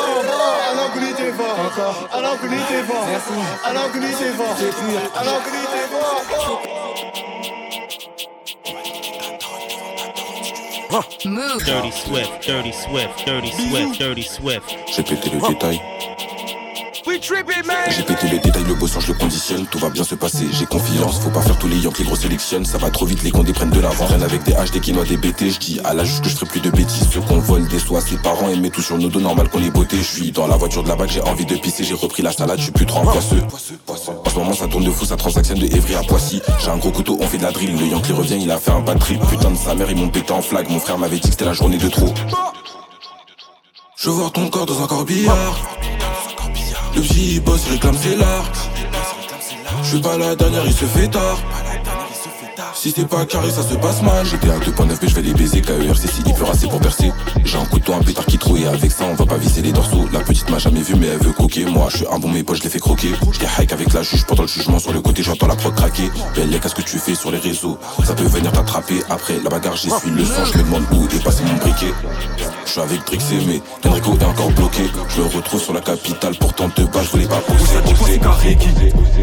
Alors 0.72 0.90
coulis 0.92 1.14
tes 1.14 1.30
va, 1.30 1.44
encore. 1.66 2.08
Alors 2.12 2.38
coulis 2.40 2.64
tes 2.68 2.82
va, 2.82 2.94
merci. 3.08 3.38
Alors 3.64 3.92
coulis 3.92 4.14
tes 4.14 4.30
va, 4.30 4.44
c'est 4.58 4.70
pire. 4.70 5.02
Alors 5.20 5.42
coulis 5.42 5.68
tes 5.70 5.86
va, 5.92 7.59
Move. 10.90 11.64
Dirty 11.64 11.92
Swift, 11.92 12.42
Dirty 12.44 12.72
Swift, 12.72 13.24
Dirty 13.24 13.52
Swift, 13.52 13.98
Dirty 13.98 14.22
Swift. 14.24 14.76
J'ai 14.88 15.02
pété 15.04 15.30
le 15.30 15.48
détail. 15.48 15.80
J'ai 17.88 18.02
pété 18.04 18.28
le 18.28 18.38
détail, 18.38 18.62
le 18.64 18.74
beau 18.74 18.86
sang, 18.86 19.00
je 19.00 19.08
le 19.12 19.18
conditionne, 19.18 19.66
tout 19.66 19.78
va 19.78 19.90
bien 19.90 20.04
se 20.04 20.14
passer, 20.14 20.46
j'ai 20.52 20.66
confiance, 20.66 21.18
faut 21.18 21.30
pas 21.30 21.42
faire 21.42 21.58
tous 21.58 21.66
les 21.66 21.78
Yankees 21.78 22.04
gros 22.04 22.14
sélectionnent, 22.14 22.64
ça 22.64 22.78
va 22.78 22.90
trop 22.90 23.04
vite, 23.04 23.22
les 23.24 23.32
condés 23.32 23.52
prennent 23.52 23.70
de 23.70 23.80
l'avant, 23.80 24.06
rien 24.06 24.22
avec 24.22 24.44
des 24.44 24.52
H, 24.52 24.70
des 24.70 24.80
quinois, 24.80 25.04
des 25.04 25.16
BT, 25.16 25.50
je 25.50 25.58
dis 25.58 25.80
à 25.84 25.92
l'âge 25.92 26.20
que 26.22 26.28
je 26.28 26.36
ferai 26.36 26.46
plus 26.46 26.60
de 26.60 26.70
bêtises, 26.70 27.08
ceux 27.12 27.20
qu'on 27.20 27.40
vole 27.40 27.66
des 27.66 27.80
soies, 27.80 28.00
ses 28.00 28.16
parents 28.16 28.48
aimaient 28.48 28.70
tout 28.70 28.82
sur 28.82 28.96
nos 28.96 29.08
dos, 29.08 29.20
normal 29.20 29.48
qu'on 29.48 29.58
les 29.58 29.70
beautés, 29.70 29.96
je 29.96 30.02
suis 30.02 30.30
dans 30.30 30.46
la 30.46 30.56
voiture 30.56 30.84
de 30.84 30.88
la 30.88 30.94
bague, 30.94 31.10
j'ai 31.10 31.22
envie 31.22 31.46
de 31.46 31.56
pisser, 31.56 31.82
j'ai 31.82 31.94
repris 31.94 32.22
la 32.22 32.32
salade, 32.32 32.58
je 32.58 32.64
suis 32.64 32.72
plus 32.72 32.86
trop 32.86 33.02
poisseux. 33.02 33.42
En 33.88 34.30
ce 34.30 34.38
moment 34.38 34.52
ça 34.52 34.68
tourne 34.68 34.84
de 34.84 34.90
fou, 34.90 35.04
ça 35.04 35.16
transactionne 35.16 35.58
de 35.58 35.66
Evry 35.66 35.96
à 35.96 36.02
Poissy, 36.02 36.40
j'ai 36.62 36.70
un 36.70 36.76
gros 36.76 36.92
couteau, 36.92 37.18
on 37.20 37.26
fait 37.26 37.38
de 37.38 37.42
la 37.42 37.50
drill, 37.50 37.76
le 37.76 37.86
Yankee 37.86 38.12
revient, 38.12 38.38
il 38.40 38.50
a 38.50 38.58
fait 38.58 38.70
un 38.70 38.80
bad 38.80 38.98
trip, 39.00 39.20
putain 39.28 39.50
de 39.50 39.56
sa 39.56 39.74
mère, 39.74 39.90
ils 39.90 39.96
m'ont 39.96 40.10
pété 40.10 40.32
en 40.32 40.42
flag, 40.42 40.70
mon 40.70 40.78
frère 40.78 40.98
m'avait 40.98 41.16
dit 41.16 41.22
que 41.22 41.30
c'était 41.30 41.44
la 41.44 41.54
journée 41.54 41.78
de 41.78 41.88
trop. 41.88 42.14
Je 43.96 44.08
voir 44.08 44.32
ton 44.32 44.48
corps 44.48 44.64
dans 44.64 44.82
un 44.82 44.86
corbillard. 44.86 45.79
Le 46.94 47.00
petit 47.02 47.40
boss 47.40 47.64
réclame 47.68 47.96
ses 47.96 48.16
larmes. 48.16 48.46
Je 49.82 49.88
suis 49.88 50.00
pas 50.00 50.18
la 50.18 50.34
dernière, 50.34 50.66
il 50.66 50.72
se 50.72 50.84
fait 50.84 51.08
tard. 51.08 51.38
Si 52.74 52.92
c'est 52.92 53.06
pas 53.06 53.26
carré, 53.26 53.50
ça 53.50 53.62
se 53.62 53.74
passe 53.74 54.02
mal. 54.02 54.24
J'étais 54.24 54.48
à 54.48 54.58
2.9, 54.58 54.98
mais 55.02 55.08
je 55.08 55.14
vais 55.14 55.22
les 55.22 55.34
baiser. 55.34 55.60
KERC, 55.60 55.98
si 55.98 56.22
il 56.26 56.34
pleure 56.34 56.50
assez 56.50 56.66
pour 56.66 56.80
percer. 56.80 57.12
J'ai 57.44 57.58
un 57.58 57.64
couteau, 57.64 57.92
un 57.94 58.02
pétard 58.02 58.24
qui 58.26 58.38
trouille. 58.38 58.62
Et 58.62 58.66
avec 58.66 58.90
ça, 58.90 59.04
on 59.10 59.14
va 59.14 59.26
pas 59.26 59.36
viser 59.36 59.62
les 59.62 59.72
dorsaux. 59.72 60.08
La 60.12 60.20
petite 60.20 60.48
m'a 60.50 60.58
jamais 60.58 60.80
vu, 60.80 60.94
mais 60.94 61.08
elle 61.08 61.18
veut 61.18 61.32
coquer. 61.32 61.64
Moi, 61.64 61.88
je 61.90 61.98
suis 61.98 62.06
un 62.10 62.18
bon, 62.18 62.28
mes 62.28 62.42
poches, 62.42 62.58
je 62.58 62.64
les 62.64 62.70
fais 62.70 62.78
croquer. 62.78 63.10
J'étais 63.32 63.46
hike 63.58 63.72
avec 63.72 63.92
la 63.92 64.02
juge 64.02 64.24
pendant 64.24 64.42
le 64.42 64.48
jugement. 64.48 64.78
Sur 64.78 64.92
le 64.92 65.00
côté, 65.00 65.22
j'entends 65.22 65.46
la 65.46 65.56
prod 65.56 65.74
craquer. 65.74 66.10
Belle, 66.34 66.58
qu'est-ce 66.60 66.74
que 66.74 66.82
tu 66.82 66.98
fais 66.98 67.14
sur 67.14 67.30
les 67.30 67.38
réseaux 67.38 67.78
Ça 68.04 68.14
peut 68.14 68.24
venir 68.24 68.52
t'attraper. 68.52 69.02
Après 69.10 69.38
la 69.42 69.50
bagarre, 69.50 69.76
j'essuie 69.76 70.10
le 70.10 70.24
sang. 70.24 70.44
Je 70.44 70.58
me 70.58 70.62
demande 70.62 70.84
où 70.92 71.04
est 71.04 71.22
passé 71.22 71.42
mon 71.44 71.56
briquet. 71.56 71.92
Je 72.64 72.70
suis 72.70 72.80
avec 72.80 73.04
Drixé, 73.04 73.36
mais 73.46 73.60
Enrico 73.88 74.16
est 74.18 74.24
encore 74.24 74.50
bloqué. 74.52 74.84
Je 75.08 75.22
le 75.22 75.26
retrouve 75.26 75.60
sur 75.60 75.72
la 75.72 75.80
capitale, 75.80 76.34
pourtant 76.38 76.70
de 76.76 76.84
bas, 76.84 77.02
je 77.02 77.10
voulais 77.10 77.26
pas 77.26 77.40
poser. 77.40 77.64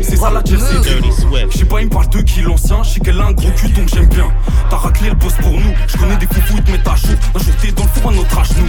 C'est 0.04 0.18
ça 0.18 0.30
la 0.30 0.44
jersey. 0.44 0.76
Je 1.50 1.58
sais 1.58 1.66
pas, 1.66 1.82
il 1.82 1.86
me 1.86 1.90
parle 1.90 2.10
de 2.10 2.22
qui 2.22 2.42
l'ancien. 2.42 2.84
Je 2.84 2.90
sais 2.90 3.00
gros 3.38 3.52
cul, 3.52 3.70
donc 3.70 3.88
j'aime 3.88 4.08
bien. 4.08 4.30
T'as 4.70 4.78
raclé 4.78 5.10
le 5.10 5.16
boss 5.16 5.34
pour 5.42 5.52
nous. 5.52 5.74
Je 5.88 5.98
connais 5.98 6.18
des 6.18 6.28
foufous, 6.28 6.56
ils 6.58 6.64
te 6.64 6.72
mettent 6.72 6.88
à 6.88 6.96
jour. 6.96 7.16
Un 7.36 7.40
jour 7.40 7.54
t'es 7.62 7.72
dans 7.72 7.84
le 7.84 7.90
four 7.90 8.12
à 8.12 8.14
notre 8.14 8.38
âge, 8.40 8.50
nous. 8.58 8.68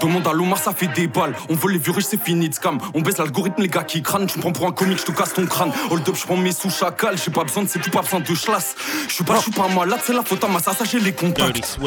Demande 0.00 0.26
à 0.26 0.32
Lomar, 0.32 0.58
ça 0.58 0.72
fait 0.74 0.88
des 0.88 1.06
balles. 1.06 1.34
On 1.48 1.54
vole 1.54 1.72
les 1.72 1.78
vieux 1.78 1.92
riches, 1.92 2.06
c'est 2.10 2.22
fini 2.22 2.48
de 2.48 2.54
scam. 2.54 2.78
On 2.92 3.00
baisse 3.00 3.16
l'algorithme, 3.16 3.62
les 3.62 3.68
gars 3.68 3.84
qui 3.84 4.02
crânent. 4.02 4.26
Tu 4.26 4.36
me 4.36 4.42
prends 4.42 4.52
pour 4.52 4.66
un 4.66 4.72
comique, 4.72 4.98
je 4.98 5.04
te 5.04 5.12
casse 5.12 5.32
ton 5.32 5.46
crâne. 5.46 5.72
Hold 5.90 6.06
up, 6.06 6.14
je 6.14 6.26
prends 6.26 6.36
mes 6.36 6.52
sous 6.52 6.68
chacal. 6.68 7.16
J'ai 7.16 7.30
pas 7.30 7.44
besoin 7.44 7.62
de 7.62 7.68
c'est 7.68 7.78
tout, 7.78 7.90
pas 7.90 8.02
besoin 8.02 8.20
de 8.20 8.26
chlasse. 8.26 8.74
Je 9.08 9.14
suis 9.14 9.24
pas, 9.24 9.36
je 9.36 9.42
suis 9.42 9.52
pas 9.52 9.68
malade, 9.68 10.00
c'est 10.04 10.12
la 10.12 10.22
faute 10.22 10.44
à 10.44 10.48
ma 10.48 10.58
ça, 10.58 10.72
j'ai 10.84 11.00
les 11.00 11.12
contacts. 11.12 11.78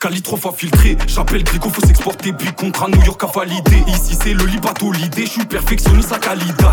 Cali 0.00 0.22
trois 0.22 0.38
fois 0.38 0.52
filtré, 0.56 0.96
j'appelle 1.06 1.42
Grigo, 1.42 1.70
faut 1.70 1.84
s'exporter, 1.84 2.32
puis 2.32 2.52
contrat 2.52 2.88
New 2.88 3.02
York 3.04 3.22
à 3.24 3.26
valider. 3.26 3.82
Ici 3.88 4.16
c'est 4.20 4.34
le 4.34 4.44
libato 4.44 4.92
l'idée, 4.92 5.26
je 5.26 5.30
suis 5.30 5.44
perfectionniste 5.44 6.10
la 6.10 6.18
qualité. 6.18 6.64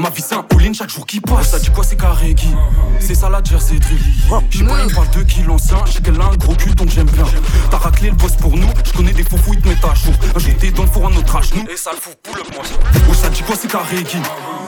Ma 0.00 0.08
vie 0.08 0.22
c'est 0.26 0.34
un 0.34 0.38
all 0.38 0.74
chaque 0.74 0.88
jour 0.88 1.04
qui 1.04 1.20
passe. 1.20 1.50
Ça 1.50 1.58
dit 1.58 1.68
quoi 1.68 1.84
c'est 1.84 1.96
carré 1.96 2.34
qui 2.34 2.48
C'est 3.00 3.14
ça 3.14 3.28
la 3.28 3.42
jersey 3.42 3.78
drill. 3.78 3.98
J'sais 4.50 4.64
pas, 4.64 4.82
il 4.86 4.94
parle 4.94 5.10
de 5.10 5.22
qui 5.24 5.42
l'ancien. 5.42 5.76
J'sais 5.84 6.00
qu'elle 6.00 6.18
a 6.18 6.24
un 6.24 6.36
gros 6.36 6.54
cul 6.54 6.70
donc 6.70 6.88
j'aime 6.88 7.10
bien. 7.10 7.24
T'as 7.70 7.76
raclé 7.76 8.08
le 8.08 8.16
boss 8.16 8.32
pour 8.36 8.56
nous. 8.56 8.68
J'connais 8.82 9.12
des 9.12 9.24
fous 9.24 9.36
ils 9.52 9.60
te 9.60 9.68
mettent 9.68 9.84
à 9.84 9.94
jour. 9.94 10.14
Un 10.34 10.38
jour 10.38 10.54
t'es 10.58 10.70
dans 10.70 10.84
le 10.84 10.88
four 10.88 11.06
à 11.06 11.10
notre 11.10 11.36
âge, 11.36 11.50
nous. 11.54 11.66
Et 11.70 11.76
ça 11.76 11.90
le 11.92 12.00
fout 12.00 12.16
pour 12.22 12.34
le 12.34 12.42
moi. 12.54 12.64
Oh, 13.10 13.14
ça 13.14 13.28
dit 13.28 13.42
quoi 13.42 13.56
c'est 13.60 13.70
carré 13.70 14.02
qui 14.02 14.16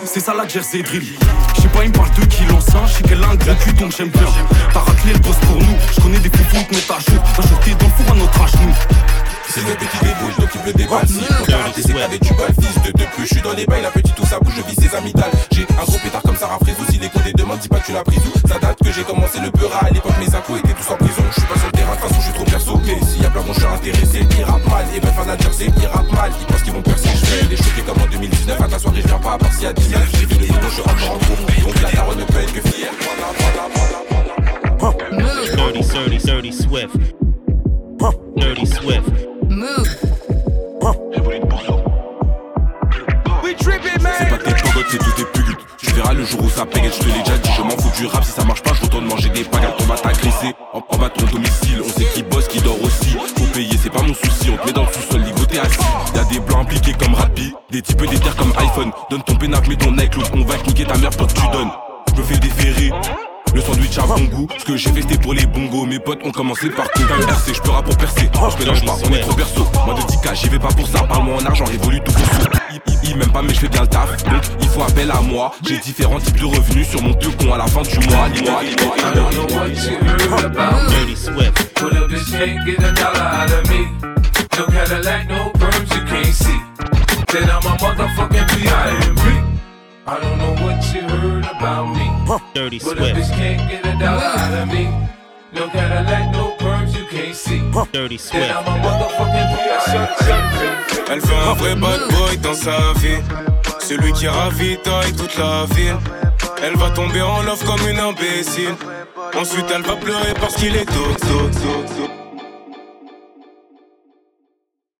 C'est 0.04 0.20
ça 0.20 0.34
la 0.34 0.46
jersey 0.46 0.82
drill. 0.82 1.16
J'sais 1.56 1.68
pas, 1.68 1.84
il 1.84 1.92
parle 1.92 2.10
de 2.10 2.26
qui 2.26 2.44
l'ancien. 2.44 2.86
J'sais 2.86 3.02
qu'elle 3.02 3.24
a 3.24 3.28
un 3.28 3.36
gros 3.36 3.54
cul 3.54 3.72
donc 3.72 3.92
j'aime 3.96 4.10
bien. 4.10 4.26
T'as 4.74 4.80
raclé 4.80 5.14
le 5.14 5.18
boss 5.20 5.36
pour 5.46 5.56
nous. 5.56 5.76
J'connais 5.96 6.18
des 6.18 6.28
fous 6.28 6.44
ils 6.52 6.66
te 6.66 6.74
mettent 6.74 6.90
à 6.90 7.10
jour. 7.10 7.22
Un 7.38 7.48
jour 7.48 7.60
t'es 7.60 7.70
dans 7.70 7.86
le 7.86 8.04
four 8.04 8.12
à 8.12 8.18
notre 8.18 8.42
âge, 8.42 8.52
nous. 8.60 8.74
C'est 9.48 9.60
le 9.60 9.74
petit 9.74 9.98
débouche, 10.02 10.36
donc 10.38 10.48
il 10.54 10.60
veut 10.62 10.72
des 10.72 10.86
balles. 10.86 11.06
Si 11.06 11.20
pour 11.20 11.46
t'arrêter, 11.46 11.82
c'est 11.82 11.92
qu'avec 11.92 12.22
du 12.22 12.32
bal, 12.32 12.54
fils 12.58 12.82
de 12.84 12.90
deux 12.98 13.04
plus. 13.14 13.26
Je 13.26 13.34
suis 13.34 13.42
dans 13.42 13.52
les 13.52 13.66
bails, 13.66 13.82
la 13.82 13.90
petite 13.90 14.14
tout 14.14 14.24
ça 14.24 14.38
bouge, 14.40 14.54
je 14.56 14.62
vis 14.62 14.80
ses 14.80 14.96
amygdales. 15.22 15.46
J'ai 15.50 15.62
un 15.62 15.84
gros 15.84 15.98
pétard 15.98 16.22
comme 16.22 16.36
Sarah 16.36 16.58
Frézou. 16.58 16.84
Si 16.90 16.98
les 16.98 17.08
condés 17.08 17.32
demandent, 17.32 17.58
dis 17.58 17.68
pas 17.68 17.78
que 17.80 17.86
tu 17.86 17.92
l'as 17.92 18.04
pris 18.04 18.18
où. 18.18 18.48
Ça 18.48 18.58
date 18.58 18.78
que 18.82 18.92
j'ai 18.92 19.02
commencé 19.02 19.38
le 19.40 19.50
peura. 19.50 19.78
À 19.86 19.90
l'époque, 19.90 20.12
mes 20.18 20.34
accos 20.34 20.56
étaient 20.56 20.74
tous 20.74 20.92
en 20.92 20.96
prison. 20.96 21.22
Je 21.30 21.40
suis 21.40 21.48
pas 21.48 21.58
sur 21.58 21.66
le 21.66 21.72
terrain, 21.72 21.94
de 21.94 22.00
toute 22.00 22.08
façon, 22.08 22.20
je 22.20 22.26
suis 22.26 22.34
trop 22.34 22.44
perso. 22.44 22.80
Mais 22.84 22.98
s'il 23.06 23.22
y 23.22 23.26
a 23.26 23.30
plein 23.30 23.42
bon, 23.42 23.52
je 23.52 23.60
suis 23.60 23.68
intéressé. 23.68 24.26
Ils 24.38 24.44
rappent 24.44 24.66
mal, 24.68 24.84
et 24.94 25.00
même 25.00 25.14
fan 25.14 25.30
à 25.30 25.38
jersey, 25.38 25.66
ils 25.76 25.86
rappent 25.86 26.12
mal. 26.12 26.30
Ils 26.40 26.46
pensent 26.46 26.62
qu'ils 26.62 26.72
vont 26.72 26.82
percer. 26.82 27.08
Je 27.14 27.24
vais 27.24 27.50
les 27.50 27.56
choquer 27.56 27.82
comme 27.82 28.02
en 28.02 28.06
2019. 28.06 28.60
À 28.60 28.68
ta 28.68 28.78
soirée, 28.78 29.00
je 29.02 29.08
viens 29.08 29.18
pas 29.18 29.32
à 29.32 29.38
part 29.38 29.52
s'il 29.52 29.64
y 29.64 29.66
a 29.66 29.72
10 29.72 29.88
000. 29.88 30.00
J'ai 30.12 30.26
vu 30.26 30.34
le 30.40 30.46
bouton, 30.46 30.68
je 30.68 30.72
suis 30.72 30.82
encore 30.82 31.10
en 31.12 31.18
gros. 31.18 31.66
Donc 31.66 31.82
la 31.82 31.90
daronne 31.90 32.18
ne 32.18 32.24
peut 32.24 32.38
être 32.38 32.52
que 32.52 32.68
fière. 32.68 32.92
Dirty, 35.56 35.82
dirty, 35.82 36.18
dirty 36.18 36.52
Swift. 36.52 36.96
Dirty 38.36 38.66
Swift. 38.66 39.08
Move. 39.48 40.11
C'est 44.92 44.98
tous 44.98 45.24
pulls. 45.32 45.56
Tu 45.78 45.90
verras 45.94 46.12
le 46.12 46.24
jour 46.24 46.42
où 46.42 46.50
ça 46.50 46.66
paye, 46.66 46.84
je 46.84 46.98
te 46.98 47.06
l'ai 47.06 47.18
déjà 47.22 47.38
dit, 47.38 47.50
je 47.56 47.62
m'en 47.62 47.70
fous 47.70 47.90
du 47.98 48.06
rap, 48.06 48.24
si 48.24 48.30
ça 48.32 48.44
marche 48.44 48.62
pas, 48.62 48.72
je 48.74 48.82
retourne 48.82 49.06
manger 49.06 49.30
des 49.30 49.44
pagates, 49.44 49.74
on 49.80 49.84
va 49.84 49.96
t'agresser. 49.96 50.54
En, 50.72 50.82
en 50.86 50.98
bas 50.98 51.08
ton 51.08 51.24
domicile, 51.26 51.82
on 51.84 51.88
sait 51.88 52.04
qui 52.14 52.22
bosse, 52.22 52.48
qui 52.48 52.60
dort 52.60 52.80
aussi. 52.82 53.16
Faut 53.36 53.46
payer, 53.52 53.76
c'est 53.82 53.92
mais 53.94 54.72
dans 54.72 54.82
le 54.82 54.92
sous-sol, 54.92 55.22
ligoté 55.22 55.60
assis. 55.60 55.78
Y'a 56.14 56.24
des 56.24 56.40
blancs 56.40 56.62
impliqués 56.62 56.94
comme 56.98 57.14
Rappi, 57.14 57.54
des 57.70 57.82
types 57.82 58.04
des 58.06 58.18
terres 58.18 58.36
comme 58.36 58.52
iPhone. 58.58 58.92
Donne 59.10 59.22
ton 59.22 59.34
pénacle, 59.34 59.70
mets 59.70 59.76
ton 59.76 59.96
iCloud, 59.96 60.26
on 60.34 60.44
va 60.44 60.56
niquer 60.66 60.84
ta 60.84 60.96
mère 60.98 61.10
pour 61.10 61.26
que 61.26 61.32
tu 61.32 61.48
donnes. 61.52 61.70
Je 62.14 62.20
me 62.20 62.26
fais 62.26 62.38
déférer. 62.38 62.90
Le 63.54 63.60
sandwich 63.60 63.98
a 63.98 64.02
bon 64.02 64.24
goût, 64.24 64.48
ce 64.58 64.64
que 64.64 64.76
j'ai 64.76 64.90
fait 64.90 65.02
c'était 65.02 65.18
pour 65.18 65.34
les 65.34 65.44
bongos. 65.46 65.84
Mes 65.84 65.98
potes 65.98 66.24
ont 66.24 66.30
commencé 66.30 66.70
par 66.70 66.90
tout 66.92 67.02
RC, 67.02 67.52
je 67.54 67.60
peux 67.60 67.70
pour 67.70 67.96
percer. 67.96 68.30
Je 68.32 68.58
mélange 68.58 68.84
pas, 68.84 68.96
on 69.04 69.12
est 69.12 69.20
trop 69.20 69.34
perso. 69.34 69.66
Moi 69.84 69.94
de 69.94 70.00
10K, 70.00 70.34
j'y 70.34 70.48
vais 70.48 70.58
pas 70.58 70.68
pour 70.68 70.86
ça. 70.88 71.00
Parle-moi 71.00 71.36
en 71.36 71.46
argent, 71.46 71.64
révolue 71.64 72.00
tout 72.00 72.12
pour 72.12 72.22
Il, 72.86 73.10
il, 73.10 73.16
m'aime 73.16 73.30
pas, 73.30 73.42
mais 73.42 73.52
je 73.52 73.60
fais 73.60 73.68
bien 73.68 73.82
le 73.82 73.88
taf. 73.88 74.24
Donc 74.24 74.42
il 74.60 74.68
faut 74.68 74.82
appel 74.82 75.10
à 75.10 75.20
moi. 75.20 75.52
J'ai 75.66 75.78
différents 75.78 76.18
types 76.18 76.40
de 76.40 76.46
revenus 76.46 76.88
sur 76.88 77.02
mon 77.02 77.12
con 77.12 77.52
à 77.52 77.58
la 77.58 77.66
fin 77.66 77.82
du 77.82 77.98
mois. 78.08 78.28
Dis-moi, 78.32 78.60
Dirty 80.88 81.16
Swift. 81.16 81.74
Put 81.74 81.92
up 81.92 82.08
this 82.08 82.30
can't 82.30 82.64
get 82.64 82.78
a 82.78 82.92
dollar 82.92 83.20
out 83.20 83.52
of 83.52 83.68
me. 83.68 83.86
No 84.56 84.66
Cadillac, 84.66 85.28
no 85.28 85.50
perms 85.58 85.90
you 85.94 86.04
can't 86.06 86.34
see. 86.34 86.60
Then 87.32 87.50
I'm 87.50 87.66
a 87.66 87.76
motherfucking 87.76 88.46
B.I.M.B. 88.56 89.51
I 90.04 90.18
don't 90.18 90.36
know 90.38 90.52
what 90.64 90.82
you 90.92 91.02
heard 91.02 91.44
about 91.44 91.94
me. 91.94 92.10
Dirty 92.54 92.78
but 92.80 92.96
Swift. 92.96 93.00
a 93.00 93.14
bitch 93.14 93.30
can't 93.36 93.70
get 93.70 93.86
a 93.86 93.96
dollar 93.98 94.22
out 94.22 94.62
of 94.62 94.68
me. 94.68 94.90
No 95.52 95.68
Cadillac, 95.68 96.32
no 96.32 96.56
perms 96.56 96.92
you 96.96 97.06
can't 97.06 97.36
see. 97.36 97.60
Dirty 97.92 98.16
Then 98.16 98.50
I'm 98.50 98.66
a 98.66 98.78
motherfucking. 98.82 99.52
Elle 101.08 101.20
fait 101.20 101.36
un 101.36 101.52
vrai 101.54 101.74
bad 101.76 102.00
boy 102.10 102.36
dans 102.38 102.54
sa 102.54 102.92
vie. 102.96 103.22
Celui 103.78 104.12
qui 104.12 104.26
ravitaille 104.26 105.12
toute 105.12 105.36
la 105.38 105.66
ville. 105.74 105.96
Elle 106.64 106.76
va 106.76 106.90
tomber 106.90 107.20
en 107.20 107.42
love 107.42 107.62
comme 107.64 107.88
une 107.88 107.98
imbécile. 107.98 108.74
Ensuite, 109.38 109.66
elle 109.74 109.82
va 109.82 109.96
pleurer 109.96 110.34
parce 110.40 110.54
qu'il 110.56 110.74
est 110.74 110.84
tôt, 110.84 111.14
tôt, 111.20 111.48
tôt, 111.48 111.84
tôt. 111.96 112.21